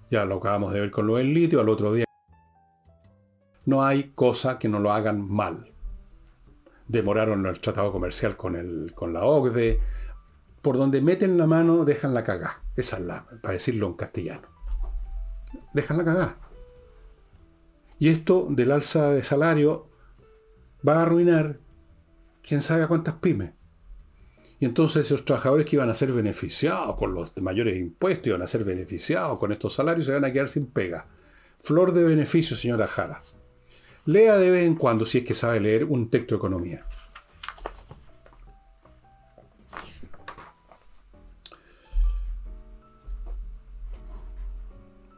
Ya 0.09 0.25
lo 0.25 0.37
acabamos 0.37 0.73
de 0.73 0.79
ver 0.79 0.89
con 0.89 1.05
lo 1.05 1.17
del 1.17 1.31
litio, 1.31 1.61
al 1.61 1.69
otro 1.69 1.93
día. 1.93 2.05
No 3.67 3.83
hay 3.83 4.13
cosa 4.15 4.57
que 4.57 4.67
no 4.67 4.79
lo 4.79 4.91
hagan 4.91 5.21
mal 5.29 5.71
demoraron 6.91 7.45
el 7.45 7.59
tratado 7.59 7.91
comercial 7.91 8.35
con, 8.35 8.55
el, 8.55 8.93
con 8.93 9.13
la 9.13 9.23
OCDE. 9.23 9.79
Por 10.61 10.77
donde 10.77 11.01
meten 11.01 11.37
la 11.37 11.47
mano, 11.47 11.85
dejan 11.85 12.13
la 12.13 12.23
cagá. 12.23 12.61
Esa 12.75 12.97
es 12.97 13.03
la, 13.03 13.25
para 13.41 13.53
decirlo 13.53 13.87
en 13.87 13.93
castellano. 13.93 14.47
Dejan 15.73 15.97
la 15.97 16.05
cagá. 16.05 16.37
Y 17.97 18.09
esto 18.09 18.47
del 18.49 18.71
alza 18.71 19.09
de 19.09 19.23
salario 19.23 19.89
va 20.87 20.99
a 20.99 21.01
arruinar 21.03 21.59
quién 22.43 22.61
sabe 22.61 22.87
cuántas 22.87 23.15
pymes. 23.15 23.53
Y 24.59 24.65
entonces 24.65 25.05
esos 25.05 25.25
trabajadores 25.25 25.65
que 25.65 25.77
iban 25.77 25.89
a 25.89 25.95
ser 25.95 26.11
beneficiados 26.11 26.95
con 26.95 27.15
los 27.15 27.31
mayores 27.41 27.77
impuestos, 27.77 28.27
iban 28.27 28.43
a 28.43 28.47
ser 28.47 28.63
beneficiados 28.63 29.39
con 29.39 29.51
estos 29.51 29.73
salarios, 29.73 30.05
se 30.05 30.13
van 30.13 30.25
a 30.25 30.31
quedar 30.31 30.49
sin 30.49 30.67
pega. 30.67 31.07
Flor 31.59 31.93
de 31.93 32.03
beneficio, 32.03 32.55
señora 32.55 32.85
Jara. 32.85 33.23
Lea 34.05 34.37
de 34.37 34.49
vez 34.49 34.67
en 34.67 34.75
cuando, 34.75 35.05
si 35.05 35.19
es 35.19 35.23
que 35.23 35.35
sabe 35.35 35.59
leer, 35.59 35.85
un 35.85 36.09
texto 36.09 36.33
de 36.33 36.37
economía. 36.37 36.85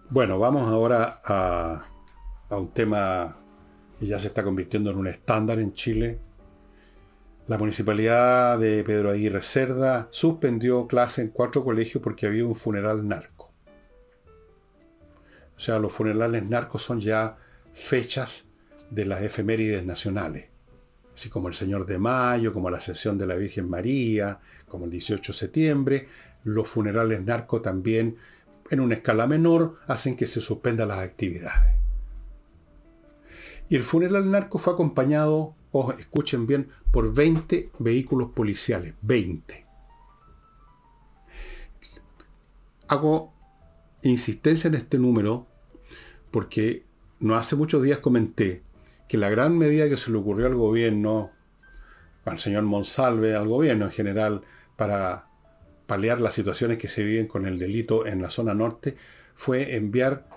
Bueno, 0.09 0.37
vamos 0.37 0.63
ahora 0.63 1.21
a, 1.25 1.81
un 2.51 2.71
tema 2.71 3.35
que 3.99 4.05
ya 4.05 4.19
se 4.19 4.27
está 4.27 4.43
convirtiendo 4.43 4.91
en 4.91 4.97
un 4.97 5.07
estándar 5.07 5.59
en 5.59 5.73
Chile. 5.73 6.19
La 7.47 7.57
municipalidad 7.57 8.59
de 8.59 8.83
Pedro 8.83 9.09
Aguirre 9.09 9.41
Cerda 9.41 10.09
suspendió 10.11 10.87
clase 10.87 11.21
en 11.23 11.29
cuatro 11.29 11.63
colegios 11.63 12.03
porque 12.03 12.27
había 12.27 12.45
un 12.45 12.55
funeral 12.55 13.07
narco. 13.07 13.53
O 15.55 15.59
sea, 15.59 15.79
los 15.79 15.91
funerales 15.91 16.47
narcos 16.47 16.83
son 16.83 16.99
ya 16.99 17.37
fechas 17.71 18.52
de 18.93 19.05
las 19.05 19.23
efemérides 19.23 19.85
nacionales, 19.85 20.49
así 21.13 21.29
como 21.29 21.47
el 21.47 21.53
Señor 21.53 21.85
de 21.85 21.97
Mayo, 21.97 22.53
como 22.53 22.69
la 22.69 22.79
sesión 22.79 23.17
de 23.17 23.25
la 23.25 23.35
Virgen 23.35 23.69
María, 23.69 24.39
como 24.67 24.85
el 24.85 24.91
18 24.91 25.31
de 25.31 25.37
septiembre, 25.37 26.07
los 26.43 26.67
funerales 26.67 27.23
narcos 27.23 27.61
también 27.61 28.17
en 28.69 28.79
una 28.79 28.95
escala 28.95 29.27
menor 29.27 29.79
hacen 29.87 30.15
que 30.15 30.25
se 30.25 30.41
suspendan 30.41 30.89
las 30.89 30.99
actividades. 30.99 31.75
Y 33.69 33.75
el 33.75 33.83
funeral 33.83 34.29
narco 34.29 34.59
fue 34.59 34.73
acompañado, 34.73 35.55
ojo, 35.71 35.93
escuchen 35.93 36.45
bien, 36.45 36.69
por 36.91 37.13
20 37.13 37.71
vehículos 37.79 38.31
policiales. 38.31 38.93
20. 39.01 39.65
Hago 42.87 43.33
insistencia 44.03 44.67
en 44.67 44.75
este 44.75 44.99
número 44.99 45.47
porque 46.29 46.83
no 47.19 47.35
hace 47.35 47.55
muchos 47.55 47.81
días 47.81 47.99
comenté 47.99 48.61
que 49.07 49.17
la 49.17 49.29
gran 49.29 49.57
medida 49.57 49.89
que 49.89 49.97
se 49.97 50.11
le 50.11 50.17
ocurrió 50.17 50.47
al 50.47 50.55
gobierno, 50.55 51.31
al 52.25 52.39
señor 52.39 52.63
Monsalve, 52.63 53.35
al 53.35 53.47
gobierno 53.47 53.85
en 53.85 53.91
general, 53.91 54.41
para 54.75 55.27
paliar 55.85 56.21
las 56.21 56.33
situaciones 56.33 56.77
que 56.77 56.87
se 56.87 57.03
viven 57.03 57.27
con 57.27 57.45
el 57.45 57.59
delito 57.59 58.07
en 58.07 58.21
la 58.21 58.29
zona 58.29 58.53
norte, 58.53 58.95
fue 59.35 59.75
enviar 59.75 60.27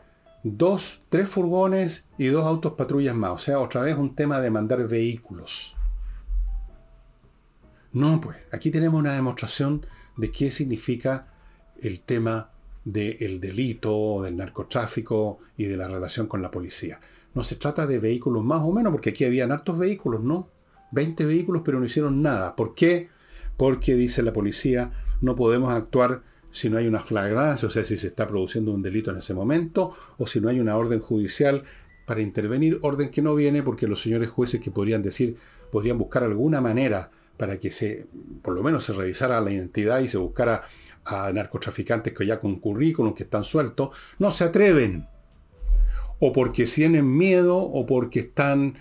dos, 0.43 1.03
tres 1.09 1.29
furgones 1.29 2.07
y 2.19 2.27
dos 2.27 2.45
autos 2.47 2.73
patrullas 2.75 3.15
más. 3.15 3.31
O 3.31 3.39
sea, 3.39 3.59
otra 3.59 3.83
vez 3.83 3.97
un 3.97 4.15
tema 4.15 4.41
de 4.41 4.51
mandar 4.51 4.87
vehículos. 4.87 5.77
No, 7.93 8.21
pues, 8.21 8.37
aquí 8.53 8.71
tenemos 8.71 9.01
una 9.01 9.15
demostración 9.15 9.87
de 10.17 10.31
qué 10.31 10.51
significa 10.51 11.29
el 11.81 12.01
tema 12.01 12.51
del 12.85 13.41
delito, 13.41 14.23
del 14.23 14.37
narcotráfico 14.37 15.39
y 15.57 15.65
de 15.65 15.77
la 15.77 15.89
relación 15.89 16.27
con 16.27 16.43
la 16.43 16.51
policía. 16.51 17.01
No 17.37 17.45
se 17.45 17.55
trata 17.55 17.87
de 17.87 18.01
vehículos 18.01 18.43
más 18.43 18.63
o 18.63 18.73
menos, 18.73 18.91
porque 18.91 19.11
aquí 19.11 19.25
habían 19.25 19.53
hartos 19.53 19.79
vehículos, 19.79 20.23
¿no? 20.23 20.49
20 20.93 21.27
vehículos, 21.27 21.63
pero 21.65 21.79
no 21.79 21.87
hicieron 21.87 22.23
nada. 22.23 22.57
¿Por 22.57 22.75
qué? 22.75 23.11
Porque, 23.57 23.95
dice 23.95 24.23
la 24.23 24.33
policía, 24.33 24.93
no 25.21 25.37
podemos 25.37 25.71
actuar 25.73 26.23
si 26.51 26.71
no 26.71 26.79
hay 26.79 26.87
una 26.87 27.01
flagrancia, 27.01 27.69
o 27.69 27.71
sea, 27.71 27.85
si 27.85 27.99
se 27.99 28.07
está 28.07 28.27
produciendo 28.27 28.73
un 28.73 28.81
delito 28.81 29.11
en 29.11 29.19
ese 29.19 29.35
momento, 29.35 29.93
o 30.17 30.27
si 30.27 30.41
no 30.41 30.49
hay 30.49 30.59
una 30.59 30.77
orden 30.79 31.01
judicial 31.01 31.63
para 32.07 32.23
intervenir, 32.23 32.79
orden 32.81 33.11
que 33.11 33.21
no 33.21 33.35
viene 33.35 33.63
porque 33.63 33.87
los 33.87 34.01
señores 34.01 34.31
jueces 34.31 34.61
que 34.61 34.71
podrían 34.71 35.03
decir, 35.03 35.37
podrían 35.71 35.99
buscar 35.99 36.25
alguna 36.25 36.63
manera 36.63 37.11
para 37.37 37.59
que 37.59 37.71
se, 37.71 38.07
por 38.41 38.55
lo 38.55 38.63
menos 38.63 38.85
se 38.85 38.95
revisara 38.95 39.41
la 39.43 39.53
identidad 39.53 40.01
y 40.01 40.09
se 40.09 40.17
buscara 40.17 40.63
a 41.05 41.31
narcotraficantes 41.33 42.15
que 42.15 42.25
ya 42.25 42.41
con 42.41 42.57
currículum, 42.61 43.13
que 43.13 43.25
están 43.25 43.45
sueltos, 43.45 43.91
no 44.19 44.31
se 44.31 44.45
atreven. 44.45 45.07
O 46.19 46.33
porque 46.33 46.65
tienen 46.65 47.17
miedo 47.17 47.59
o 47.59 47.87
porque 47.87 48.21
están 48.21 48.77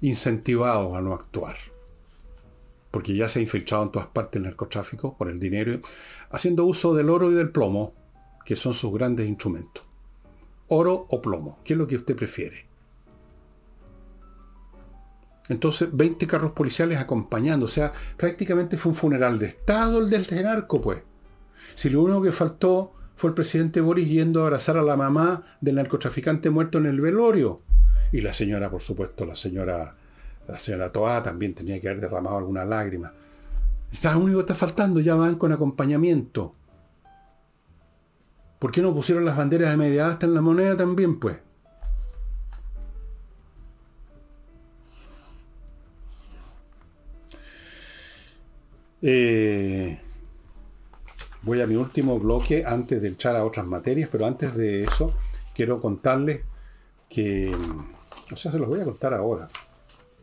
incentivados 0.00 0.96
a 0.96 1.00
no 1.00 1.14
actuar 1.14 1.56
porque 2.92 3.16
ya 3.16 3.28
se 3.28 3.40
ha 3.40 3.42
infiltrado 3.42 3.84
en 3.84 3.90
todas 3.90 4.08
partes 4.08 4.38
el 4.38 4.44
narcotráfico 4.44 5.16
por 5.16 5.30
el 5.30 5.40
dinero, 5.40 5.80
haciendo 6.30 6.66
uso 6.66 6.94
del 6.94 7.08
oro 7.08 7.32
y 7.32 7.34
del 7.34 7.50
plomo, 7.50 7.94
que 8.44 8.54
son 8.54 8.74
sus 8.74 8.92
grandes 8.92 9.26
instrumentos. 9.26 9.82
Oro 10.68 11.06
o 11.08 11.22
plomo, 11.22 11.58
¿qué 11.64 11.72
es 11.72 11.78
lo 11.78 11.86
que 11.86 11.96
usted 11.96 12.14
prefiere? 12.14 12.66
Entonces, 15.48 15.88
20 15.90 16.26
carros 16.26 16.52
policiales 16.52 16.98
acompañando, 16.98 17.66
o 17.66 17.68
sea, 17.68 17.90
prácticamente 18.16 18.76
fue 18.76 18.92
un 18.92 18.96
funeral 18.96 19.38
de 19.38 19.46
Estado 19.46 19.98
el 19.98 20.10
del 20.10 20.26
narco, 20.42 20.80
pues. 20.80 21.02
Si 21.74 21.88
lo 21.88 22.02
único 22.02 22.22
que 22.22 22.32
faltó 22.32 22.92
fue 23.22 23.28
el 23.30 23.34
presidente 23.34 23.80
Boris 23.80 24.08
yendo 24.08 24.40
a 24.40 24.46
abrazar 24.46 24.76
a 24.76 24.82
la 24.82 24.96
mamá 24.96 25.44
del 25.60 25.76
narcotraficante 25.76 26.50
muerto 26.50 26.78
en 26.78 26.86
el 26.86 27.00
velorio. 27.00 27.62
Y 28.10 28.20
la 28.20 28.32
señora, 28.32 28.68
por 28.68 28.80
supuesto, 28.80 29.24
la 29.24 29.36
señora 29.36 29.94
la 30.48 30.58
señora 30.58 30.90
Toa 30.90 31.22
también 31.22 31.54
tenía 31.54 31.80
que 31.80 31.88
haber 31.88 32.00
derramado 32.00 32.38
alguna 32.38 32.64
lágrima. 32.64 33.12
Está 33.92 34.16
único 34.16 34.38
que 34.38 34.52
está 34.52 34.56
faltando, 34.56 34.98
ya 34.98 35.14
van 35.14 35.36
con 35.36 35.52
acompañamiento. 35.52 36.56
¿Por 38.58 38.72
qué 38.72 38.82
no 38.82 38.92
pusieron 38.92 39.24
las 39.24 39.36
banderas 39.36 39.70
de 39.70 39.76
media 39.76 40.08
hasta 40.08 40.26
en 40.26 40.34
la 40.34 40.40
moneda 40.40 40.76
también, 40.76 41.20
pues? 41.20 41.38
Eh, 49.00 50.01
voy 51.42 51.60
a 51.60 51.66
mi 51.66 51.76
último 51.76 52.18
bloque 52.18 52.64
antes 52.66 53.02
de 53.02 53.08
echar 53.08 53.36
a 53.36 53.44
otras 53.44 53.66
materias, 53.66 54.08
pero 54.10 54.26
antes 54.26 54.54
de 54.54 54.82
eso 54.82 55.14
quiero 55.54 55.80
contarles 55.80 56.42
que, 57.08 57.54
o 58.32 58.36
sea, 58.36 58.52
se 58.52 58.58
los 58.58 58.68
voy 58.68 58.80
a 58.80 58.84
contar 58.84 59.12
ahora. 59.14 59.48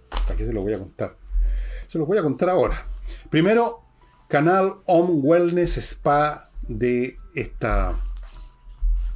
¿Para 0.10 0.38
se 0.38 0.54
lo 0.54 0.62
voy 0.62 0.74
a 0.74 0.80
contar? 0.80 1.16
Se 1.88 1.98
los 1.98 2.08
voy 2.08 2.18
a 2.18 2.24
contar 2.24 2.50
ahora. 2.50 2.86
Primero, 3.30 3.82
canal 4.28 4.76
Home 4.86 5.22
Wellness 5.22 5.78
Spa 5.78 6.50
de 6.68 7.18
esta, 7.36 7.94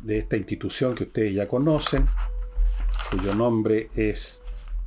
de 0.02 0.20
esta 0.20 0.38
institución 0.38 0.96
que 0.96 1.04
ustedes 1.04 1.34
ya 1.34 1.48
conocen, 1.48 2.08
cuyo 3.12 3.36
nombre 3.36 3.90
es, 3.96 4.42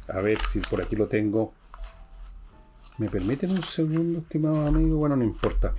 a 0.08 0.20
ver 0.20 0.38
si 0.52 0.60
por 0.60 0.82
aquí 0.82 0.96
lo 0.96 1.08
tengo. 1.08 1.54
¿Me 2.98 3.08
permiten 3.08 3.50
un 3.50 3.62
segundo, 3.62 4.20
estimado 4.20 4.66
amigo? 4.66 4.96
Bueno, 4.96 5.16
no 5.16 5.24
importa. 5.24 5.74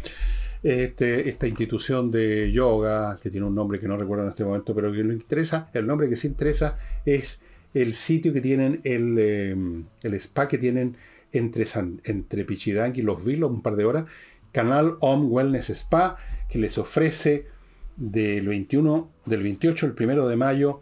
Este, 0.64 1.30
esta 1.30 1.48
institución 1.48 2.10
de 2.10 2.52
yoga, 2.52 3.18
que 3.22 3.30
tiene 3.30 3.46
un 3.46 3.56
nombre 3.56 3.80
que 3.80 3.88
no 3.88 3.96
recuerdo 3.96 4.24
en 4.24 4.32
este 4.32 4.44
momento, 4.44 4.74
pero 4.74 4.92
que 4.92 5.04
lo 5.04 5.14
interesa, 5.14 5.70
el 5.74 5.86
nombre 5.86 6.10
que 6.10 6.16
sí 6.16 6.28
interesa 6.28 6.78
es 7.06 7.42
el 7.74 7.94
sitio 7.94 8.34
que 8.34 8.42
tienen, 8.42 8.82
el, 8.84 9.20
em, 9.20 9.86
el 10.02 10.14
spa 10.16 10.48
que 10.48 10.58
tienen 10.58 10.98
entre, 11.32 11.66
entre 12.06 12.46
Pichidang 12.46 12.94
y 12.96 13.02
Los 13.02 13.24
Vilos, 13.24 13.52
un 13.52 13.62
par 13.62 13.76
de 13.76 13.86
horas, 13.86 14.06
Canal 14.52 14.98
Home 15.02 15.28
Wellness 15.28 15.70
Spa, 15.70 16.18
que 16.50 16.58
les 16.58 16.78
ofrece 16.78 17.46
del 17.96 18.48
21, 18.48 19.12
del 19.26 19.44
28 19.44 19.86
al 19.86 19.96
1 20.00 20.28
de 20.28 20.36
mayo, 20.36 20.82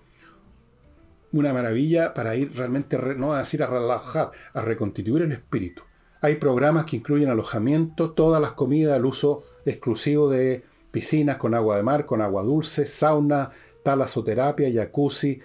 una 1.31 1.51
maravilla 1.51 2.13
para 2.13 2.35
ir 2.35 2.51
realmente, 2.55 2.97
no 3.17 3.33
a 3.33 3.39
decir 3.39 3.63
a 3.63 3.67
relajar, 3.67 4.31
a 4.53 4.61
reconstituir 4.61 5.23
el 5.23 5.31
espíritu. 5.33 5.81
Hay 6.21 6.35
programas 6.35 6.85
que 6.85 6.95
incluyen 6.95 7.29
alojamiento, 7.29 8.11
todas 8.11 8.41
las 8.41 8.53
comidas, 8.53 8.97
el 8.97 9.05
uso 9.05 9.43
exclusivo 9.65 10.29
de 10.29 10.63
piscinas 10.91 11.37
con 11.37 11.53
agua 11.53 11.77
de 11.77 11.83
mar, 11.83 12.05
con 12.05 12.21
agua 12.21 12.43
dulce, 12.43 12.85
sauna, 12.85 13.51
talasoterapia, 13.83 14.71
jacuzzi, 14.71 15.41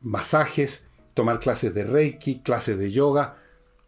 masajes, 0.00 0.86
tomar 1.14 1.40
clases 1.40 1.74
de 1.74 1.84
Reiki, 1.84 2.40
clases 2.40 2.78
de 2.78 2.90
yoga, 2.90 3.36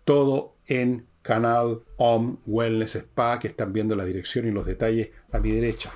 todo 0.05 0.55
en 0.67 1.07
canal 1.23 1.83
Om 1.97 2.39
Wellness 2.47 2.97
Spa, 2.97 3.39
que 3.39 3.49
están 3.49 3.73
viendo 3.73 3.97
la 3.97 4.05
dirección 4.05 4.47
y 4.47 4.51
los 4.51 4.67
detalles 4.67 5.11
a 5.33 5.41
mi 5.41 5.51
derecha. 5.51 5.91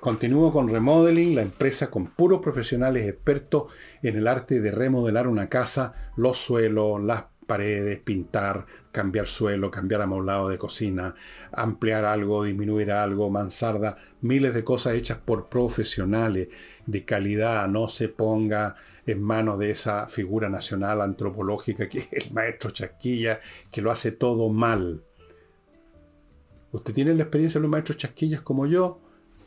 Continúo 0.00 0.52
con 0.52 0.68
Remodeling, 0.68 1.34
la 1.34 1.42
empresa 1.42 1.90
con 1.90 2.08
puros 2.08 2.40
profesionales 2.40 3.06
expertos 3.06 3.72
en 4.02 4.16
el 4.16 4.28
arte 4.28 4.60
de 4.60 4.70
remodelar 4.70 5.26
una 5.26 5.48
casa, 5.48 6.12
los 6.16 6.38
suelos, 6.38 7.02
las 7.02 7.24
paredes, 7.46 8.00
pintar, 8.00 8.66
cambiar 8.92 9.26
suelo, 9.26 9.70
cambiar 9.70 10.02
amoblado 10.02 10.48
de 10.48 10.58
cocina, 10.58 11.14
ampliar 11.52 12.04
algo, 12.04 12.44
disminuir 12.44 12.90
algo, 12.90 13.30
mansarda, 13.30 13.96
miles 14.20 14.54
de 14.54 14.64
cosas 14.64 14.94
hechas 14.94 15.18
por 15.18 15.48
profesionales 15.48 16.48
de 16.86 17.04
calidad. 17.04 17.68
No 17.68 17.88
se 17.88 18.08
ponga 18.08 18.76
en 19.06 19.22
manos 19.22 19.58
de 19.58 19.70
esa 19.70 20.08
figura 20.08 20.48
nacional 20.48 21.00
antropológica 21.00 21.88
que 21.88 21.98
es 21.98 22.12
el 22.12 22.32
maestro 22.32 22.70
Chasquilla, 22.70 23.40
que 23.70 23.80
lo 23.80 23.90
hace 23.90 24.12
todo 24.12 24.50
mal. 24.50 25.04
Usted 26.72 26.92
tiene 26.92 27.14
la 27.14 27.22
experiencia 27.22 27.58
de 27.58 27.62
los 27.62 27.70
maestros 27.70 27.98
Chasquillas 27.98 28.40
como 28.40 28.66
yo, 28.66 29.00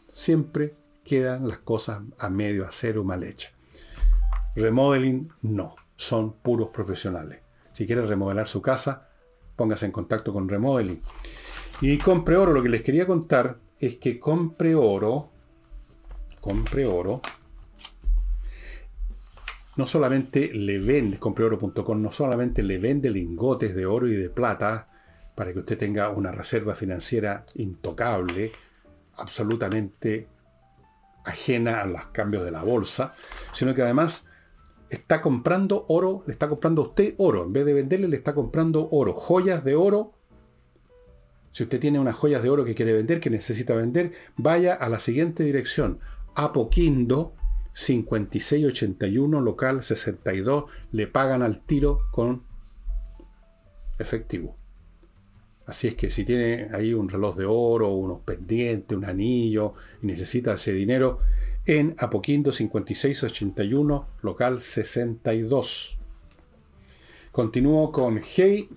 siempre 0.08 0.76
quedan 1.04 1.48
las 1.48 1.60
cosas 1.60 2.02
a 2.18 2.30
medio 2.30 2.66
hacer 2.66 2.98
o 2.98 3.04
mal 3.04 3.24
hechas. 3.24 3.52
Remodeling 4.56 5.32
no, 5.42 5.76
son 5.96 6.34
puros 6.34 6.70
profesionales. 6.70 7.49
Si 7.80 7.88
quiere 7.88 8.02
remodelar 8.02 8.46
su 8.46 8.62
casa, 8.62 9.08
póngase 9.56 9.86
en 9.86 9.94
contacto 9.94 10.34
con 10.34 10.50
Remodeling. 10.50 11.02
Y 11.80 11.98
compre 11.98 12.36
oro, 12.36 12.52
lo 12.52 12.62
que 12.62 12.68
les 12.68 12.82
quería 12.82 13.08
contar 13.08 13.58
es 13.80 13.96
que 14.00 14.20
compre 14.20 14.76
oro, 14.76 15.32
compre 16.42 16.86
oro, 16.86 17.22
no 19.78 19.88
solamente 19.88 20.54
le 20.54 20.78
vende, 20.80 21.20
compreoro.com, 21.20 22.02
no 22.02 22.12
solamente 22.12 22.64
le 22.64 22.80
vende 22.80 23.10
lingotes 23.10 23.74
de 23.74 23.86
oro 23.86 24.10
y 24.10 24.14
de 24.14 24.30
plata 24.30 24.90
para 25.34 25.54
que 25.54 25.60
usted 25.60 25.78
tenga 25.78 26.10
una 26.10 26.34
reserva 26.34 26.76
financiera 26.76 27.46
intocable, 27.56 28.52
absolutamente 29.16 30.28
ajena 31.24 31.80
a 31.80 31.86
los 31.86 32.08
cambios 32.08 32.44
de 32.44 32.52
la 32.52 32.62
bolsa, 32.62 33.14
sino 33.54 33.74
que 33.74 33.84
además 33.84 34.26
está 34.90 35.22
comprando 35.22 35.86
oro, 35.88 36.24
le 36.26 36.34
está 36.34 36.50
comprando 36.50 36.82
a 36.82 36.88
usted 36.88 37.16
oro, 37.18 37.44
en 37.44 37.54
vez 37.54 37.66
de 37.66 37.74
venderle 37.74 38.08
le 38.08 38.18
está 38.18 38.34
comprando 38.34 38.88
oro, 38.92 39.14
joyas 39.14 39.64
de 39.64 39.76
oro. 39.76 40.14
Si 41.52 41.64
usted 41.64 41.80
tiene 41.80 42.00
unas 42.00 42.16
joyas 42.16 42.44
de 42.44 42.50
oro 42.50 42.66
que 42.66 42.76
quiere 42.76 42.94
vender, 42.94 43.20
que 43.20 43.30
necesita 43.30 43.76
vender, 43.76 44.12
vaya 44.38 44.74
a 44.74 44.90
la 44.90 45.00
siguiente 45.00 45.44
dirección, 45.44 46.00
Apoquindo, 46.36 47.34
5681 47.74 49.42
local 49.42 49.84
62 49.84 50.66
le 50.92 51.08
pagan 51.08 51.42
al 51.42 51.60
tiro 51.60 52.02
con 52.12 52.44
efectivo. 53.98 54.56
Así 55.66 55.88
es 55.88 55.96
que 55.96 56.10
si 56.10 56.26
tiene 56.26 56.70
ahí 56.74 56.94
un 56.94 57.10
reloj 57.10 57.38
de 57.38 57.46
oro, 57.46 57.94
unos 57.94 58.22
pendientes, 58.22 58.98
un 58.98 59.06
anillo 59.06 59.76
y 60.02 60.08
necesita 60.08 60.56
ese 60.56 60.74
dinero, 60.74 61.20
en 61.70 61.96
Apoquindo 62.00 62.52
5681, 62.52 64.08
local 64.24 64.60
62. 64.60 66.00
Continúo 67.32 67.92
con 67.92 68.20
Hey, 68.26 68.70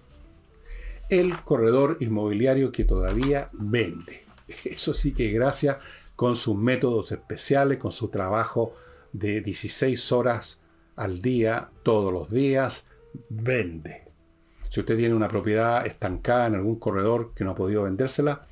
el 1.08 1.42
corredor 1.42 1.96
inmobiliario 2.00 2.70
que 2.70 2.84
todavía 2.84 3.48
vende. 3.54 4.20
Eso 4.66 4.92
sí 4.92 5.14
que 5.14 5.30
gracias 5.30 5.78
con 6.16 6.36
sus 6.36 6.54
métodos 6.54 7.12
especiales, 7.12 7.78
con 7.78 7.92
su 7.92 8.08
trabajo 8.08 8.74
de 9.14 9.40
16 9.40 10.12
horas 10.12 10.60
al 10.94 11.22
día, 11.22 11.70
todos 11.82 12.12
los 12.12 12.30
días, 12.30 12.88
vende. 13.30 14.02
Si 14.68 14.80
usted 14.80 14.98
tiene 14.98 15.14
una 15.14 15.28
propiedad 15.28 15.86
estancada 15.86 16.48
en 16.48 16.56
algún 16.56 16.76
corredor 16.76 17.32
que 17.34 17.42
no 17.42 17.52
ha 17.52 17.56
podido 17.56 17.84
vendérsela, 17.84 18.42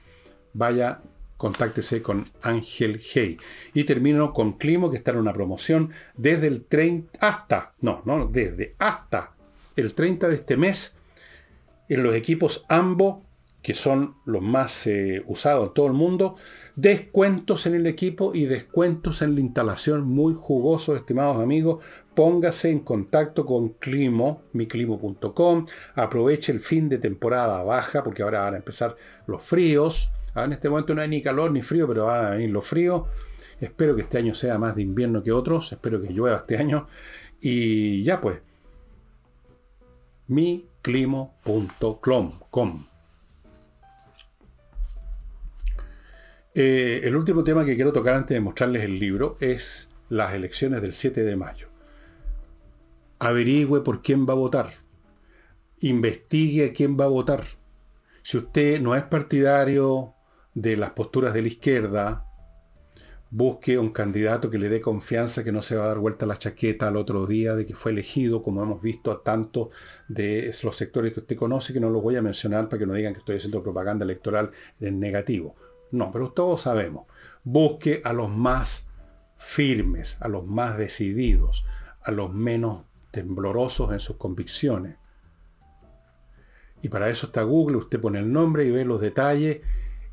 vaya, 0.55 1.03
contáctese 1.41 2.03
con 2.03 2.27
Ángel 2.43 3.01
Hey. 3.03 3.39
Y 3.73 3.85
termino 3.85 4.35
con 4.35 4.59
Climo, 4.59 4.91
que 4.91 4.99
está 4.99 5.13
en 5.13 5.17
una 5.17 5.33
promoción 5.33 5.91
desde 6.15 6.49
el 6.49 6.67
30 6.67 7.19
hasta, 7.19 7.73
no, 7.81 8.03
no, 8.05 8.27
desde 8.27 8.75
hasta 8.79 9.33
el 9.75 9.95
30 9.95 10.29
de 10.29 10.35
este 10.35 10.59
mes 10.59 10.95
en 11.89 12.03
los 12.03 12.15
equipos 12.15 12.67
AMBO, 12.69 13.25
que 13.63 13.73
son 13.73 14.17
los 14.27 14.43
más 14.43 14.87
eh, 14.87 15.25
usados 15.29 15.69
en 15.69 15.75
todo 15.75 15.87
el 15.87 15.95
mundo, 15.95 16.37
descuentos 16.77 17.65
en 17.65 17.75
el 17.75 17.87
equipo 17.87 18.35
y 18.35 18.45
descuentos 18.45 19.23
en 19.23 19.35
la 19.35 19.41
instalación 19.41 20.03
muy 20.07 20.35
jugosos, 20.35 20.99
estimados 20.99 21.39
amigos. 21.39 21.83
Póngase 22.15 22.71
en 22.71 22.81
contacto 22.81 23.47
con 23.47 23.71
Climo, 23.71 24.43
miclimo.com. 24.53 25.65
Aproveche 25.95 26.53
el 26.53 26.61
fin 26.61 26.91
de 26.91 26.99
temporada 26.99 27.63
baja, 27.63 28.05
porque 28.05 28.23
ahora 28.23 28.41
van 28.41 28.55
a 28.55 28.59
empezar 28.59 28.95
los 29.27 29.43
fríos. 29.43 30.11
Ah, 30.35 30.45
en 30.45 30.53
este 30.53 30.69
momento 30.71 30.95
no 30.95 31.03
hay 31.03 31.09
ni 31.09 31.23
calor 31.23 31.51
ni 31.51 31.63
frío, 31.63 31.89
pero 31.89 32.07
van 32.07 32.25
a 32.27 32.31
venir 32.31 32.51
los 32.51 32.67
fríos. 32.67 33.03
Espero 33.61 33.95
que 33.95 34.03
este 34.03 34.19
año 34.19 34.35
sea 34.35 34.59
más 34.59 34.75
de 34.77 34.83
invierno 34.83 35.23
que 35.23 35.33
otros. 35.33 35.73
Espero 35.73 36.01
que 36.01 36.13
llueva 36.13 36.39
este 36.39 36.57
año. 36.57 36.89
Y 37.41 38.03
ya 38.05 38.21
pues, 38.21 38.41
miclimo.com. 40.29 41.31
Eh, 46.55 47.01
el 47.05 47.17
último 47.17 47.45
tema 47.45 47.65
que 47.65 47.77
quiero 47.77 47.93
tocar 47.93 48.15
antes 48.15 48.35
de 48.35 48.41
mostrarles 48.41 48.83
el 48.83 48.99
libro 48.99 49.37
es 49.41 49.91
las 50.09 50.35
elecciones 50.35 50.83
del 50.83 50.95
7 50.95 51.23
de 51.23 51.37
mayo. 51.37 51.69
Averigüe 53.19 53.83
por 53.83 54.03
quién 54.03 54.27
va 54.27 54.33
a 54.33 54.37
votar. 54.37 54.71
Investigue 55.81 56.67
a 56.67 56.73
quién 56.73 56.99
va 56.99 57.05
a 57.05 57.09
votar. 57.09 57.45
Si 58.23 58.39
usted 58.39 58.81
no 58.81 58.95
es 58.95 59.03
partidario 59.03 60.15
de 60.55 60.77
las 60.77 60.91
posturas 60.91 61.35
de 61.35 61.43
la 61.43 61.49
izquierda, 61.49 62.27
busque 63.31 63.79
un 63.79 63.91
candidato 63.91 64.51
que 64.51 64.59
le 64.59 64.69
dé 64.69 64.81
confianza, 64.81 65.45
que 65.45 65.53
no 65.53 65.63
se 65.63 65.77
va 65.77 65.85
a 65.85 65.89
dar 65.89 65.99
vuelta 65.99 66.27
la 66.27 66.37
chaqueta 66.37 66.89
al 66.89 66.97
otro 66.97 67.27
día 67.27 67.55
de 67.55 67.65
que 67.65 67.75
fue 67.75 67.93
elegido, 67.93 68.43
como 68.43 68.63
hemos 68.63 68.83
visto 68.83 69.13
a 69.13 69.23
tantos 69.23 69.69
de 70.09 70.53
los 70.63 70.77
sectores 70.77 71.13
que 71.13 71.21
usted 71.21 71.37
conoce, 71.37 71.73
que 71.73 71.81
no 71.81 71.91
los 71.91 72.03
voy 72.03 72.17
a 72.17 72.23
mencionar 72.23 72.69
para 72.69 72.81
que 72.81 72.87
no 72.87 72.95
digan 72.95 73.13
que 73.13 73.21
estoy 73.21 73.37
haciendo 73.37 73.63
propaganda 73.63 74.05
electoral 74.05 74.51
en 74.81 74.99
negativo. 74.99 75.55
No, 75.93 76.11
pero 76.11 76.33
todos 76.33 76.63
sabemos. 76.63 77.07
Busque 77.45 78.03
a 78.05 78.13
los 78.13 78.29
más 78.29 78.89
firmes, 79.37 80.17
a 80.21 80.29
los 80.29 80.47
más 80.47 80.77
decididos, 80.77 81.65
a 82.03 82.11
los 82.11 82.33
menos 82.33 82.85
temblorosos 83.13 83.93
en 83.93 84.01
sus 84.01 84.17
convicciones. 84.17 84.97
Y 86.83 86.89
para 86.89 87.11
eso 87.11 87.27
está 87.27 87.43
Google, 87.43 87.77
usted 87.77 88.01
pone 88.01 88.19
el 88.19 88.33
nombre 88.33 88.65
y 88.65 88.71
ve 88.71 88.85
los 88.85 89.01
detalles 89.01 89.61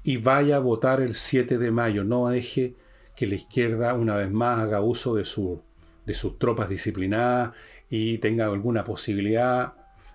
y 0.08 0.16
vaya 0.16 0.56
a 0.56 0.60
votar 0.60 1.02
el 1.02 1.16
7 1.16 1.58
de 1.58 1.70
mayo. 1.70 2.06
No 2.06 2.30
deje 2.30 2.78
que 3.14 3.28
la 3.28 3.36
izquierda 3.36 3.94
una 3.94 4.16
vez 4.16 4.32
más 4.32 4.60
haga 4.60 4.80
uso 4.80 5.16
de, 5.16 5.26
su, 5.26 5.62
de 6.06 6.14
sus 6.14 6.40
tropas 6.40 6.70
disciplinadas 6.70 7.52
y 7.90 8.18
tenga 8.20 8.46
alguna 8.46 8.86
posibilidad 8.86 9.74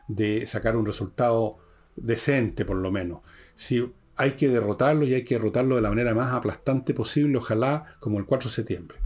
de 0.08 0.46
sacar 0.46 0.78
un 0.78 0.86
resultado 0.86 1.58
decente 1.94 2.64
por 2.64 2.78
lo 2.78 2.90
menos. 2.90 3.20
Si 3.54 3.86
hay 4.16 4.30
que 4.30 4.48
derrotarlo 4.48 5.04
y 5.04 5.12
hay 5.12 5.24
que 5.24 5.34
derrotarlo 5.34 5.76
de 5.76 5.82
la 5.82 5.90
manera 5.90 6.14
más 6.14 6.32
aplastante 6.32 6.94
posible, 6.94 7.36
ojalá 7.36 7.96
como 8.00 8.18
el 8.18 8.24
4 8.24 8.48
de 8.48 8.54
septiembre. 8.54 8.98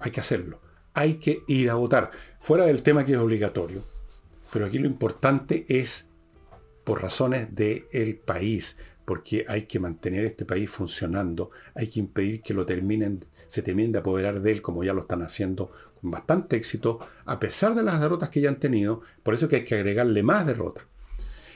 Hay 0.00 0.10
que 0.10 0.20
hacerlo. 0.20 0.60
Hay 0.92 1.14
que 1.14 1.44
ir 1.46 1.70
a 1.70 1.76
votar. 1.76 2.10
Fuera 2.40 2.66
del 2.66 2.82
tema 2.82 3.06
que 3.06 3.12
es 3.12 3.18
obligatorio. 3.18 3.84
Pero 4.52 4.66
aquí 4.66 4.78
lo 4.78 4.86
importante 4.86 5.64
es 5.66 6.11
por 6.84 7.02
razones 7.02 7.54
del 7.54 8.16
país, 8.16 8.76
porque 9.04 9.44
hay 9.48 9.62
que 9.62 9.80
mantener 9.80 10.24
este 10.24 10.44
país 10.44 10.70
funcionando, 10.70 11.50
hay 11.74 11.88
que 11.88 12.00
impedir 12.00 12.42
que 12.42 12.54
lo 12.54 12.66
terminen, 12.66 13.24
se 13.46 13.62
terminen 13.62 13.92
de 13.92 13.98
apoderar 13.98 14.40
de 14.40 14.52
él 14.52 14.62
como 14.62 14.84
ya 14.84 14.94
lo 14.94 15.02
están 15.02 15.22
haciendo 15.22 15.70
con 16.00 16.10
bastante 16.10 16.56
éxito, 16.56 17.00
a 17.24 17.38
pesar 17.40 17.74
de 17.74 17.82
las 17.82 18.00
derrotas 18.00 18.28
que 18.28 18.40
ya 18.40 18.48
han 18.48 18.60
tenido, 18.60 19.02
por 19.22 19.34
eso 19.34 19.48
que 19.48 19.56
hay 19.56 19.64
que 19.64 19.74
agregarle 19.74 20.22
más 20.22 20.46
derrotas. 20.46 20.86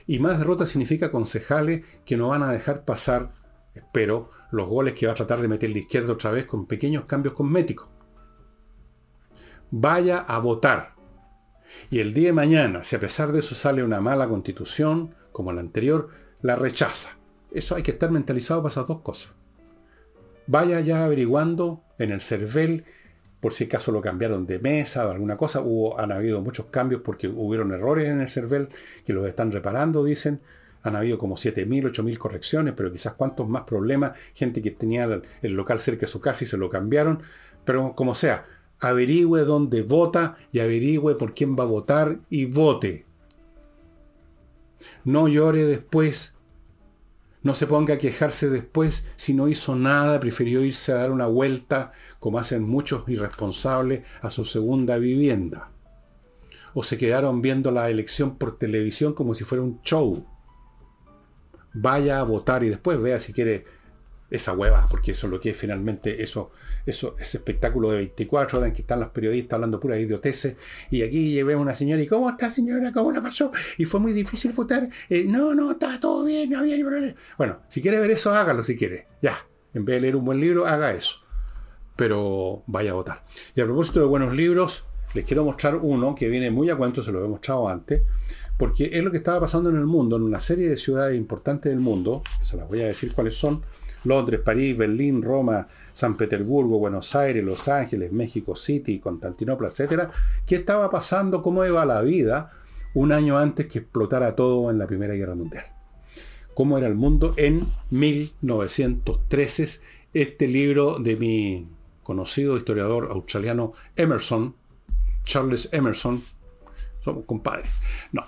Y 0.07 0.19
más 0.21 0.39
derrotas 0.39 0.69
significa 0.69 1.11
concejales 1.11 1.85
que 2.05 2.17
no 2.17 2.29
van 2.29 2.43
a 2.43 2.53
dejar 2.53 2.85
pasar, 2.85 3.33
espero, 3.75 4.31
los 4.53 4.69
goles 4.69 4.95
que 4.95 5.07
va 5.07 5.13
a 5.13 5.17
tratar 5.17 5.41
de 5.41 5.49
meter 5.49 5.71
la 5.71 5.79
izquierda 5.79 6.13
otra 6.13 6.31
vez 6.31 6.45
con 6.45 6.67
pequeños 6.67 7.05
cambios 7.05 7.35
cosméticos. 7.35 7.89
Vaya 9.71 10.19
a 10.19 10.39
votar. 10.39 10.96
Y 11.91 12.01
el 12.01 12.15
día 12.15 12.29
de 12.29 12.33
mañana, 12.33 12.85
si 12.85 12.97
a 12.97 13.01
pesar 13.01 13.33
de 13.33 13.41
eso 13.41 13.55
sale 13.55 13.83
una 13.83 14.01
mala 14.01 14.29
constitución, 14.29 15.15
como 15.33 15.53
la 15.53 15.61
anterior, 15.61 16.09
la 16.43 16.57
rechaza. 16.57 17.17
Eso 17.53 17.75
hay 17.75 17.83
que 17.83 17.93
estar 17.93 18.11
mentalizado 18.11 18.63
para 18.63 18.73
esas 18.73 18.87
dos 18.87 19.01
cosas. 19.01 19.33
Vaya 20.47 20.81
ya 20.81 21.05
averiguando 21.05 21.83
en 21.99 22.13
el 22.13 22.21
CERVEL 22.21 22.85
por 23.41 23.53
si 23.53 23.65
acaso 23.65 23.93
lo 23.93 24.01
cambiaron 24.01 24.47
de 24.47 24.59
mesa 24.59 25.07
o 25.07 25.11
alguna 25.11 25.37
cosa. 25.37 25.61
Hubo, 25.61 26.01
han 26.01 26.13
habido 26.13 26.41
muchos 26.41 26.67
cambios 26.67 27.03
porque 27.03 27.29
hubieron 27.29 27.73
errores 27.73 28.09
en 28.09 28.21
el 28.21 28.29
CERVEL 28.29 28.69
que 29.05 29.13
los 29.13 29.27
están 29.29 29.53
reparando, 29.53 30.05
dicen. 30.05 30.41
Han 30.83 30.95
habido 30.95 31.19
como 31.19 31.37
7.000, 31.37 31.93
8.000 31.93 32.19
correcciones, 32.19 32.75
pero 32.77 32.93
quizás 32.93 33.15
cuántos 33.15 33.49
más 33.49 33.63
problemas. 33.63 34.13
Gente 34.35 34.63
que 34.63 34.71
tenía 34.71 35.05
el, 35.43 35.53
local 35.53 35.81
cerca 35.81 36.03
de 36.03 36.07
su 36.07 36.21
casa 36.21 36.45
y 36.45 36.47
se 36.47 36.57
lo 36.57 36.71
cambiaron. 36.71 37.23
Pero 37.65 37.95
como 37.95 38.15
sea, 38.15 38.47
averigüe 38.81 39.45
dónde 39.45 39.83
vota 39.83 40.37
y 40.53 40.61
averigüe 40.61 41.15
por 41.17 41.35
quién 41.35 41.57
va 41.57 41.65
a 41.65 41.67
votar 41.67 42.21
y 42.31 42.47
vote. 42.47 43.07
No 45.05 45.29
llore 45.29 45.65
después 45.65 46.35
no 47.47 47.55
se 47.55 47.69
ponga 47.69 47.95
a 47.95 47.99
quejarse 47.99 48.51
después 48.51 49.07
si 49.15 49.33
no 49.33 49.47
hizo 49.47 49.77
nada, 49.77 50.19
prefirió 50.19 50.65
irse 50.65 50.91
a 50.91 50.97
dar 50.97 51.13
una 51.13 51.29
vuelta, 51.29 51.93
como 52.19 52.41
hacen 52.41 52.65
muchos 52.65 53.09
irresponsables, 53.09 54.03
a 54.21 54.31
su 54.31 54.45
segunda 54.45 54.99
vivienda. 54.99 55.71
O 56.75 56.83
se 56.83 56.97
quedaron 56.97 57.43
viendo 57.43 57.71
la 57.71 57.89
elección 57.89 58.37
por 58.37 58.59
televisión 58.59 59.15
como 59.15 59.33
si 59.33 59.45
fuera 59.45 59.63
un 59.63 59.81
show. 59.83 60.27
Vaya 61.73 62.19
a 62.19 62.25
votar 62.25 62.65
y 62.65 62.69
después 62.69 63.01
vea 63.01 63.21
si 63.21 63.33
quiere 63.33 63.65
esa 64.37 64.53
hueva, 64.53 64.87
porque 64.91 65.13
eso 65.13 65.27
es 65.27 65.31
lo 65.33 65.41
que 65.41 65.51
es 65.51 65.57
finalmente 65.57 66.23
eso, 66.23 66.53
eso, 66.85 67.17
ese 67.19 67.39
espectáculo 67.39 67.91
de 67.91 67.97
24 67.99 68.59
horas 68.59 68.69
en 68.69 68.75
que 68.75 68.83
están 68.83 69.01
los 69.01 69.11
periodistas 69.11 69.55
hablando 69.55 69.81
pura 69.81 69.99
idioteces, 69.99 70.57
y 70.91 71.03
aquí 71.03 71.33
llevé 71.33 71.55
a 71.55 71.59
una 71.59 71.75
señora, 71.75 72.03
y 72.03 72.07
¿cómo 72.07 72.31
está 72.31 72.51
señora? 72.51 72.93
¿Cómo 72.93 73.13
la 73.13 73.23
pasó? 73.23 73.51
Y 73.79 73.85
fue 73.85 74.01
muy 74.01 74.13
difícil 74.13 74.53
votar. 74.53 74.89
Eh, 75.09 75.25
no, 75.29 75.55
no, 75.55 75.73
está 75.73 75.99
todo 76.01 76.25
bien, 76.25 76.51
no 76.51 76.61
había 76.61 76.77
problema. 76.85 77.15
Bueno, 77.39 77.61
si 77.69 77.81
quiere 77.81 78.01
ver 78.01 78.11
eso, 78.11 78.33
hágalo 78.33 78.63
si 78.63 78.77
quiere. 78.77 79.09
Ya. 79.23 79.47
En 79.75 79.85
vez 79.85 79.97
de 79.97 80.01
leer 80.01 80.17
un 80.17 80.25
buen 80.25 80.41
libro, 80.41 80.67
haga 80.67 80.93
eso. 80.93 81.19
Pero 81.97 82.63
vaya 82.67 82.93
a 82.93 82.95
votar. 82.95 83.25
Y 83.55 83.61
a 83.61 83.65
propósito 83.65 84.01
de 84.01 84.07
buenos 84.07 84.35
libros, 84.35 84.85
les 85.15 85.25
quiero 85.25 85.45
mostrar 85.45 85.77
uno 85.77 86.15
que 86.15 86.29
viene 86.29 86.51
muy 86.51 86.71
a 86.71 86.77
cuento, 86.77 87.03
se 87.03 87.13
lo 87.13 87.25
he 87.25 87.29
mostrado 87.29 87.69
antes, 87.69 88.03
porque 88.57 88.91
es 88.93 89.05
lo 89.05 89.11
que 89.11 89.19
estaba 89.19 89.41
pasando 89.41 89.71
en 89.71 89.77
el 89.77 89.87
mundo, 89.87 90.17
en 90.17 90.23
una 90.23 90.41
serie 90.41 90.69
de 90.69 90.77
ciudades 90.77 91.17
importantes 91.17 91.71
del 91.71 91.81
mundo, 91.81 92.23
se 92.43 92.57
las 92.57 92.69
voy 92.69 92.81
a 92.83 92.87
decir 92.87 93.13
cuáles 93.13 93.35
son, 93.35 93.63
Londres, 94.05 94.41
París, 94.41 94.77
Berlín, 94.77 95.23
Roma, 95.23 95.67
San 95.93 96.17
Petersburgo, 96.17 96.79
Buenos 96.79 97.15
Aires, 97.15 97.45
Los 97.45 97.69
Ángeles, 97.69 98.13
México 98.13 98.55
City, 98.55 98.99
Constantinopla, 98.99 99.69
etcétera, 99.69 100.11
qué 100.47 100.57
estaba 100.57 100.91
pasando, 100.91 101.43
cómo 101.43 101.65
iba 101.65 101.85
la 101.85 102.03
vida 102.03 102.53
un 102.95 103.13
año 103.13 103.37
antes 103.37 103.67
que 103.67 103.81
explotara 103.81 104.35
todo 104.35 104.71
en 104.71 104.79
la 104.79 104.87
Primera 104.87 105.15
Guerra 105.15 105.35
Mundial. 105.35 105.67
Cómo 106.55 106.79
era 106.79 106.87
el 106.87 106.95
mundo 106.95 107.35
en 107.37 107.67
1913. 107.91 109.81
Este 110.15 110.49
libro 110.49 110.99
de 110.99 111.17
mi 111.17 111.69
conocido 112.03 112.57
historiador 112.57 113.09
australiano 113.11 113.75
Emerson, 113.97 114.55
Charles 115.25 115.69
Emerson, 115.73 116.23
somos 117.01 117.25
compadres. 117.27 117.71
No, 118.13 118.25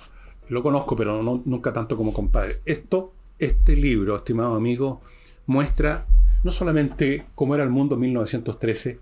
lo 0.48 0.62
conozco, 0.62 0.94
pero 0.96 1.22
nunca 1.22 1.72
tanto 1.72 1.96
como 1.96 2.12
compadre. 2.12 2.56
Esto, 2.66 3.14
este 3.38 3.76
libro, 3.76 4.16
estimado 4.16 4.54
amigo, 4.54 5.00
muestra 5.48 6.06
no 6.44 6.52
solamente 6.52 7.24
cómo 7.34 7.54
era 7.54 7.64
el 7.64 7.70
mundo 7.70 7.96
en 7.96 8.02
1913, 8.02 9.00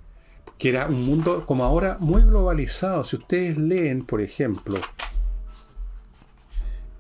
que 0.57 0.69
era 0.71 0.87
un 0.87 1.05
mundo 1.05 1.45
como 1.45 1.65
ahora 1.65 1.99
muy 2.01 2.23
globalizado. 2.23 3.05
Si 3.05 3.17
ustedes 3.17 3.59
leen, 3.59 4.07
por 4.07 4.23
ejemplo, 4.23 4.79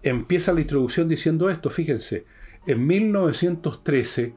empieza 0.02 0.52
la 0.52 0.60
introducción 0.60 1.08
diciendo 1.08 1.48
esto, 1.48 1.70
fíjense, 1.70 2.26
en 2.66 2.86
1913, 2.86 4.34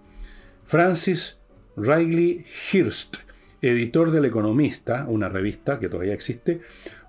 Francis 0.65 1.39
Riley 1.75 2.45
Hearst, 2.71 3.17
editor 3.61 4.11
del 4.11 4.25
Economista, 4.25 5.05
una 5.09 5.27
revista 5.27 5.79
que 5.79 5.89
todavía 5.89 6.13
existe, 6.13 6.61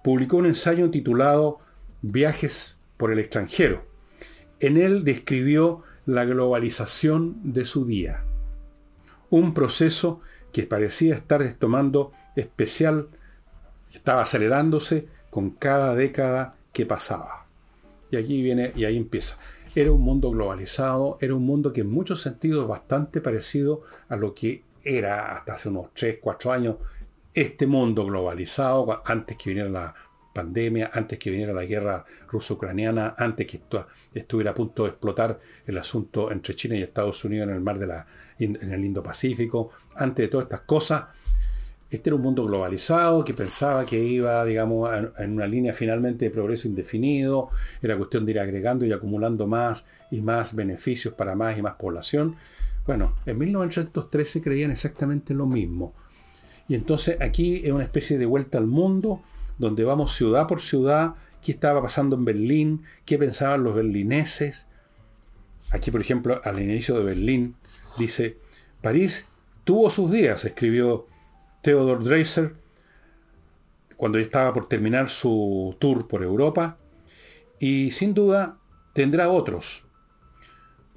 publicó 0.03 0.38
un 0.38 0.46
ensayo 0.46 0.90
titulado 0.90 1.61
Viajes 2.01 2.78
por 2.96 3.12
el 3.12 3.18
extranjero. 3.18 3.86
En 4.59 4.78
él 4.78 5.05
describió 5.05 5.84
la 6.07 6.24
globalización 6.24 7.53
de 7.53 7.64
su 7.64 7.84
día. 7.84 8.24
Un 9.28 9.55
proceso 9.55 10.20
que 10.53 10.64
parecía 10.64 11.14
estar 11.14 11.42
tomando 11.55 12.12
especial, 12.36 13.09
estaba 13.92 14.22
acelerándose 14.22 15.09
con 15.30 15.51
cada 15.51 15.94
década 15.94 16.57
que 16.72 16.86
pasaba. 16.86 17.46
Y 18.11 18.16
aquí 18.16 18.42
viene, 18.42 18.72
y 18.74 18.84
ahí 18.84 18.96
empieza. 18.96 19.36
Era 19.74 19.92
un 19.92 20.03
mundo 20.03 20.30
globalizado, 20.30 21.18
era 21.20 21.34
un 21.34 21.44
mundo 21.44 21.72
que 21.72 21.82
en 21.82 21.90
muchos 21.90 22.20
sentidos 22.20 22.66
bastante 22.66 23.20
parecido 23.20 23.82
a 24.09 24.16
lo 24.16 24.34
que 24.34 24.64
era 24.82 25.32
hasta 25.32 25.55
hace 25.55 25.68
unos 25.68 25.94
3, 25.94 26.18
4 26.20 26.53
años 26.53 26.76
este 27.34 27.68
mundo 27.68 28.05
globalizado, 28.05 29.03
antes 29.05 29.36
que 29.36 29.51
viniera 29.51 29.70
la 29.70 29.94
pandemia, 30.33 30.91
antes 30.93 31.18
que 31.18 31.31
viniera 31.31 31.53
la 31.53 31.64
guerra 31.64 32.05
ruso-ucraniana, 32.28 33.14
antes 33.18 33.47
que 33.47 33.61
estuviera 34.14 34.53
a 34.53 34.55
punto 34.55 34.85
de 34.85 34.91
explotar 34.91 35.39
el 35.66 35.78
asunto 35.78 36.31
entre 36.31 36.55
China 36.55 36.76
y 36.76 36.83
Estados 36.83 37.24
Unidos 37.24 37.49
en 37.49 37.55
el 37.55 37.61
mar 37.61 37.78
de 37.78 37.87
la, 37.87 38.07
en 38.39 38.72
el 38.72 38.85
Indo-Pacífico, 38.85 39.70
antes 39.97 40.24
de 40.24 40.28
todas 40.28 40.45
estas 40.45 40.61
cosas, 40.61 41.05
este 41.91 42.11
era 42.11 42.16
un 42.16 42.22
mundo 42.22 42.45
globalizado 42.45 43.24
que 43.24 43.35
pensaba 43.35 43.85
que 43.85 43.99
iba, 43.99 44.45
digamos, 44.45 44.89
en 45.18 45.33
una 45.33 45.47
línea 45.49 45.74
finalmente 45.74 46.26
de 46.26 46.31
progreso 46.31 46.68
indefinido, 46.68 47.51
era 47.83 47.97
cuestión 47.97 48.24
de 48.24 48.33
ir 48.33 48.39
agregando 48.39 48.87
y 48.87 48.93
acumulando 48.93 49.49
más 49.49 49.87
y 50.12 50.20
más 50.20 50.55
beneficios 50.55 51.14
para 51.14 51.35
más 51.35 51.59
y 51.59 51.62
más 51.62 51.74
población. 51.74 52.37
Bueno, 52.87 53.16
en 53.26 53.39
1913 53.39 54.41
creían 54.41 54.70
exactamente 54.70 55.35
lo 55.35 55.47
mismo. 55.47 55.93
Y 56.68 56.76
entonces 56.76 57.20
aquí 57.20 57.62
es 57.64 57.72
una 57.72 57.83
especie 57.83 58.18
de 58.18 58.26
vuelta 58.26 58.59
al 58.59 58.68
mundo, 58.68 59.20
donde 59.61 59.84
vamos 59.84 60.16
ciudad 60.16 60.48
por 60.48 60.61
ciudad, 60.61 61.14
qué 61.42 61.52
estaba 61.52 61.82
pasando 61.82 62.16
en 62.16 62.24
Berlín, 62.24 62.82
qué 63.04 63.18
pensaban 63.18 63.62
los 63.62 63.74
berlineses. 63.74 64.66
Aquí, 65.70 65.90
por 65.90 66.00
ejemplo, 66.00 66.40
al 66.42 66.61
inicio 66.61 66.96
de 66.96 67.04
Berlín, 67.04 67.56
dice, 67.98 68.38
París 68.80 69.26
tuvo 69.64 69.90
sus 69.90 70.11
días, 70.11 70.44
escribió 70.46 71.06
Theodor 71.61 72.02
Dreiser, 72.02 72.54
cuando 73.96 74.18
estaba 74.18 74.54
por 74.54 74.66
terminar 74.66 75.11
su 75.11 75.76
tour 75.78 76.08
por 76.08 76.22
Europa, 76.22 76.78
y 77.58 77.90
sin 77.90 78.14
duda 78.14 78.58
tendrá 78.94 79.28
otros. 79.28 79.84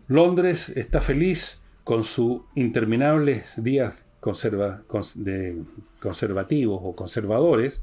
Londres 0.07 0.69
está 0.69 1.01
feliz 1.01 1.59
con 1.83 2.05
sus 2.05 2.43
interminables 2.55 3.61
días 3.61 4.05
de 5.15 5.63
conservativos 5.99 6.79
o 6.81 6.95
conservadores, 6.95 7.81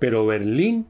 pero 0.00 0.26
Berlín 0.26 0.88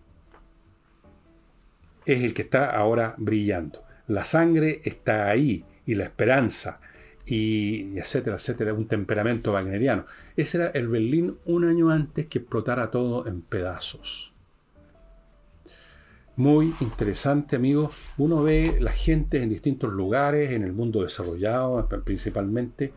es 2.06 2.22
el 2.24 2.32
que 2.32 2.42
está 2.42 2.70
ahora 2.70 3.14
brillando. 3.18 3.84
La 4.06 4.24
sangre 4.24 4.80
está 4.84 5.28
ahí 5.28 5.66
y 5.84 5.94
la 5.94 6.04
esperanza 6.04 6.80
y 7.26 7.98
etcétera, 7.98 8.36
etcétera, 8.36 8.72
un 8.72 8.86
temperamento 8.86 9.52
wagneriano. 9.52 10.06
Ese 10.36 10.58
era 10.58 10.68
el 10.68 10.88
Berlín 10.88 11.38
un 11.44 11.64
año 11.64 11.90
antes 11.90 12.26
que 12.26 12.38
explotara 12.38 12.90
todo 12.90 13.26
en 13.26 13.42
pedazos. 13.42 14.32
Muy 16.36 16.72
interesante, 16.80 17.56
amigos. 17.56 17.94
Uno 18.16 18.42
ve 18.42 18.78
la 18.80 18.92
gente 18.92 19.42
en 19.42 19.50
distintos 19.50 19.92
lugares, 19.92 20.52
en 20.52 20.64
el 20.64 20.72
mundo 20.72 21.02
desarrollado 21.02 21.86
principalmente, 22.04 22.94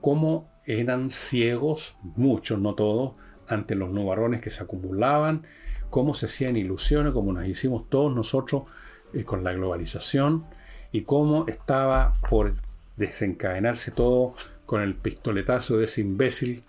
cómo 0.00 0.48
eran 0.64 1.10
ciegos, 1.10 1.96
muchos, 2.02 2.60
no 2.60 2.74
todos, 2.74 3.16
ante 3.48 3.74
los 3.74 3.90
nubarrones 3.90 4.40
que 4.40 4.50
se 4.50 4.62
acumulaban, 4.62 5.46
cómo 5.90 6.14
se 6.14 6.26
hacían 6.26 6.56
ilusiones, 6.56 7.12
como 7.12 7.32
nos 7.32 7.46
hicimos 7.46 7.88
todos 7.88 8.14
nosotros 8.14 8.64
eh, 9.12 9.24
con 9.24 9.44
la 9.44 9.52
globalización, 9.52 10.44
y 10.92 11.02
cómo 11.02 11.46
estaba 11.46 12.14
por 12.28 12.54
desencadenarse 12.96 13.90
todo 13.90 14.34
con 14.64 14.82
el 14.82 14.94
pistoletazo 14.94 15.76
de 15.76 15.84
ese 15.84 16.00
imbécil. 16.00 16.62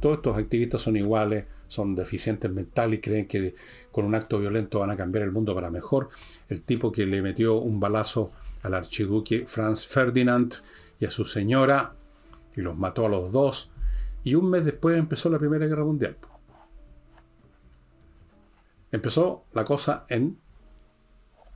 Todos 0.00 0.18
estos 0.18 0.38
activistas 0.38 0.82
son 0.82 0.96
iguales, 0.96 1.44
son 1.66 1.94
deficientes 1.94 2.50
mentales 2.50 2.98
y 2.98 3.02
creen 3.02 3.26
que 3.26 3.54
con 3.90 4.04
un 4.04 4.14
acto 4.14 4.38
violento 4.38 4.78
van 4.78 4.90
a 4.90 4.96
cambiar 4.96 5.24
el 5.24 5.32
mundo 5.32 5.54
para 5.54 5.70
mejor. 5.70 6.08
El 6.48 6.62
tipo 6.62 6.92
que 6.92 7.06
le 7.06 7.20
metió 7.20 7.56
un 7.56 7.80
balazo 7.80 8.30
al 8.62 8.74
archiduque 8.74 9.44
Franz 9.46 9.86
Ferdinand 9.86 10.54
y 11.00 11.06
a 11.06 11.10
su 11.10 11.24
señora 11.24 11.94
y 12.56 12.60
los 12.60 12.76
mató 12.76 13.06
a 13.06 13.08
los 13.08 13.32
dos. 13.32 13.70
Y 14.28 14.34
un 14.34 14.50
mes 14.50 14.62
después 14.62 14.98
empezó 14.98 15.30
la 15.30 15.38
Primera 15.38 15.66
Guerra 15.66 15.86
Mundial. 15.86 16.18
Empezó 18.92 19.46
la 19.54 19.64
cosa 19.64 20.04
en 20.10 20.38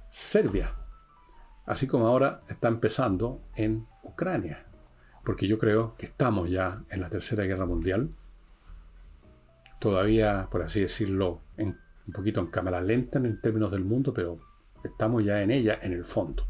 Serbia, 0.08 0.74
así 1.66 1.86
como 1.86 2.06
ahora 2.06 2.40
está 2.48 2.68
empezando 2.68 3.42
en 3.56 3.86
Ucrania, 4.02 4.64
porque 5.22 5.46
yo 5.46 5.58
creo 5.58 5.96
que 5.98 6.06
estamos 6.06 6.48
ya 6.48 6.82
en 6.88 7.02
la 7.02 7.10
Tercera 7.10 7.44
Guerra 7.44 7.66
Mundial, 7.66 8.08
todavía, 9.78 10.48
por 10.50 10.62
así 10.62 10.80
decirlo, 10.80 11.42
en, 11.58 11.78
un 12.06 12.12
poquito 12.14 12.40
en 12.40 12.46
cámara 12.46 12.80
lenta 12.80 13.18
en 13.18 13.38
términos 13.42 13.70
del 13.70 13.84
mundo, 13.84 14.14
pero 14.14 14.38
estamos 14.82 15.22
ya 15.22 15.42
en 15.42 15.50
ella 15.50 15.78
en 15.82 15.92
el 15.92 16.06
fondo. 16.06 16.48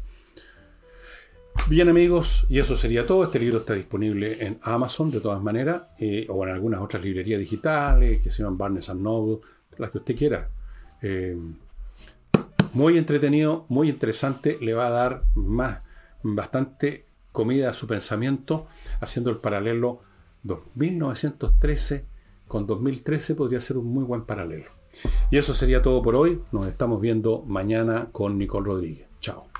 Bien 1.69 1.87
amigos, 1.89 2.45
y 2.49 2.59
eso 2.59 2.75
sería 2.75 3.07
todo. 3.07 3.23
Este 3.23 3.39
libro 3.39 3.59
está 3.59 3.73
disponible 3.73 4.45
en 4.45 4.59
Amazon 4.63 5.09
de 5.11 5.21
todas 5.21 5.41
maneras, 5.41 5.83
eh, 5.99 6.25
o 6.29 6.43
en 6.45 6.51
algunas 6.51 6.81
otras 6.81 7.03
librerías 7.03 7.39
digitales, 7.39 8.21
que 8.21 8.31
se 8.31 8.43
llaman 8.43 8.57
Barnes 8.57 8.93
Noble, 8.93 9.39
las 9.77 9.89
que 9.91 9.99
usted 9.99 10.15
quiera. 10.15 10.49
Eh, 11.01 11.37
muy 12.73 12.97
entretenido, 12.97 13.65
muy 13.69 13.89
interesante, 13.89 14.57
le 14.61 14.73
va 14.73 14.87
a 14.87 14.91
dar 14.91 15.23
más, 15.35 15.81
bastante 16.21 17.05
comida 17.31 17.69
a 17.69 17.73
su 17.73 17.87
pensamiento, 17.87 18.67
haciendo 18.99 19.29
el 19.29 19.37
paralelo 19.37 20.01
1913 20.75 22.05
con 22.47 22.67
2013 22.67 23.35
podría 23.35 23.59
ser 23.61 23.77
un 23.77 23.87
muy 23.87 24.03
buen 24.03 24.25
paralelo. 24.25 24.69
Y 25.31 25.37
eso 25.37 25.55
sería 25.55 25.81
todo 25.81 26.03
por 26.03 26.15
hoy. 26.15 26.39
Nos 26.51 26.67
estamos 26.67 27.01
viendo 27.01 27.41
mañana 27.47 28.09
con 28.11 28.37
Nicole 28.37 28.67
Rodríguez. 28.67 29.07
Chao. 29.19 29.52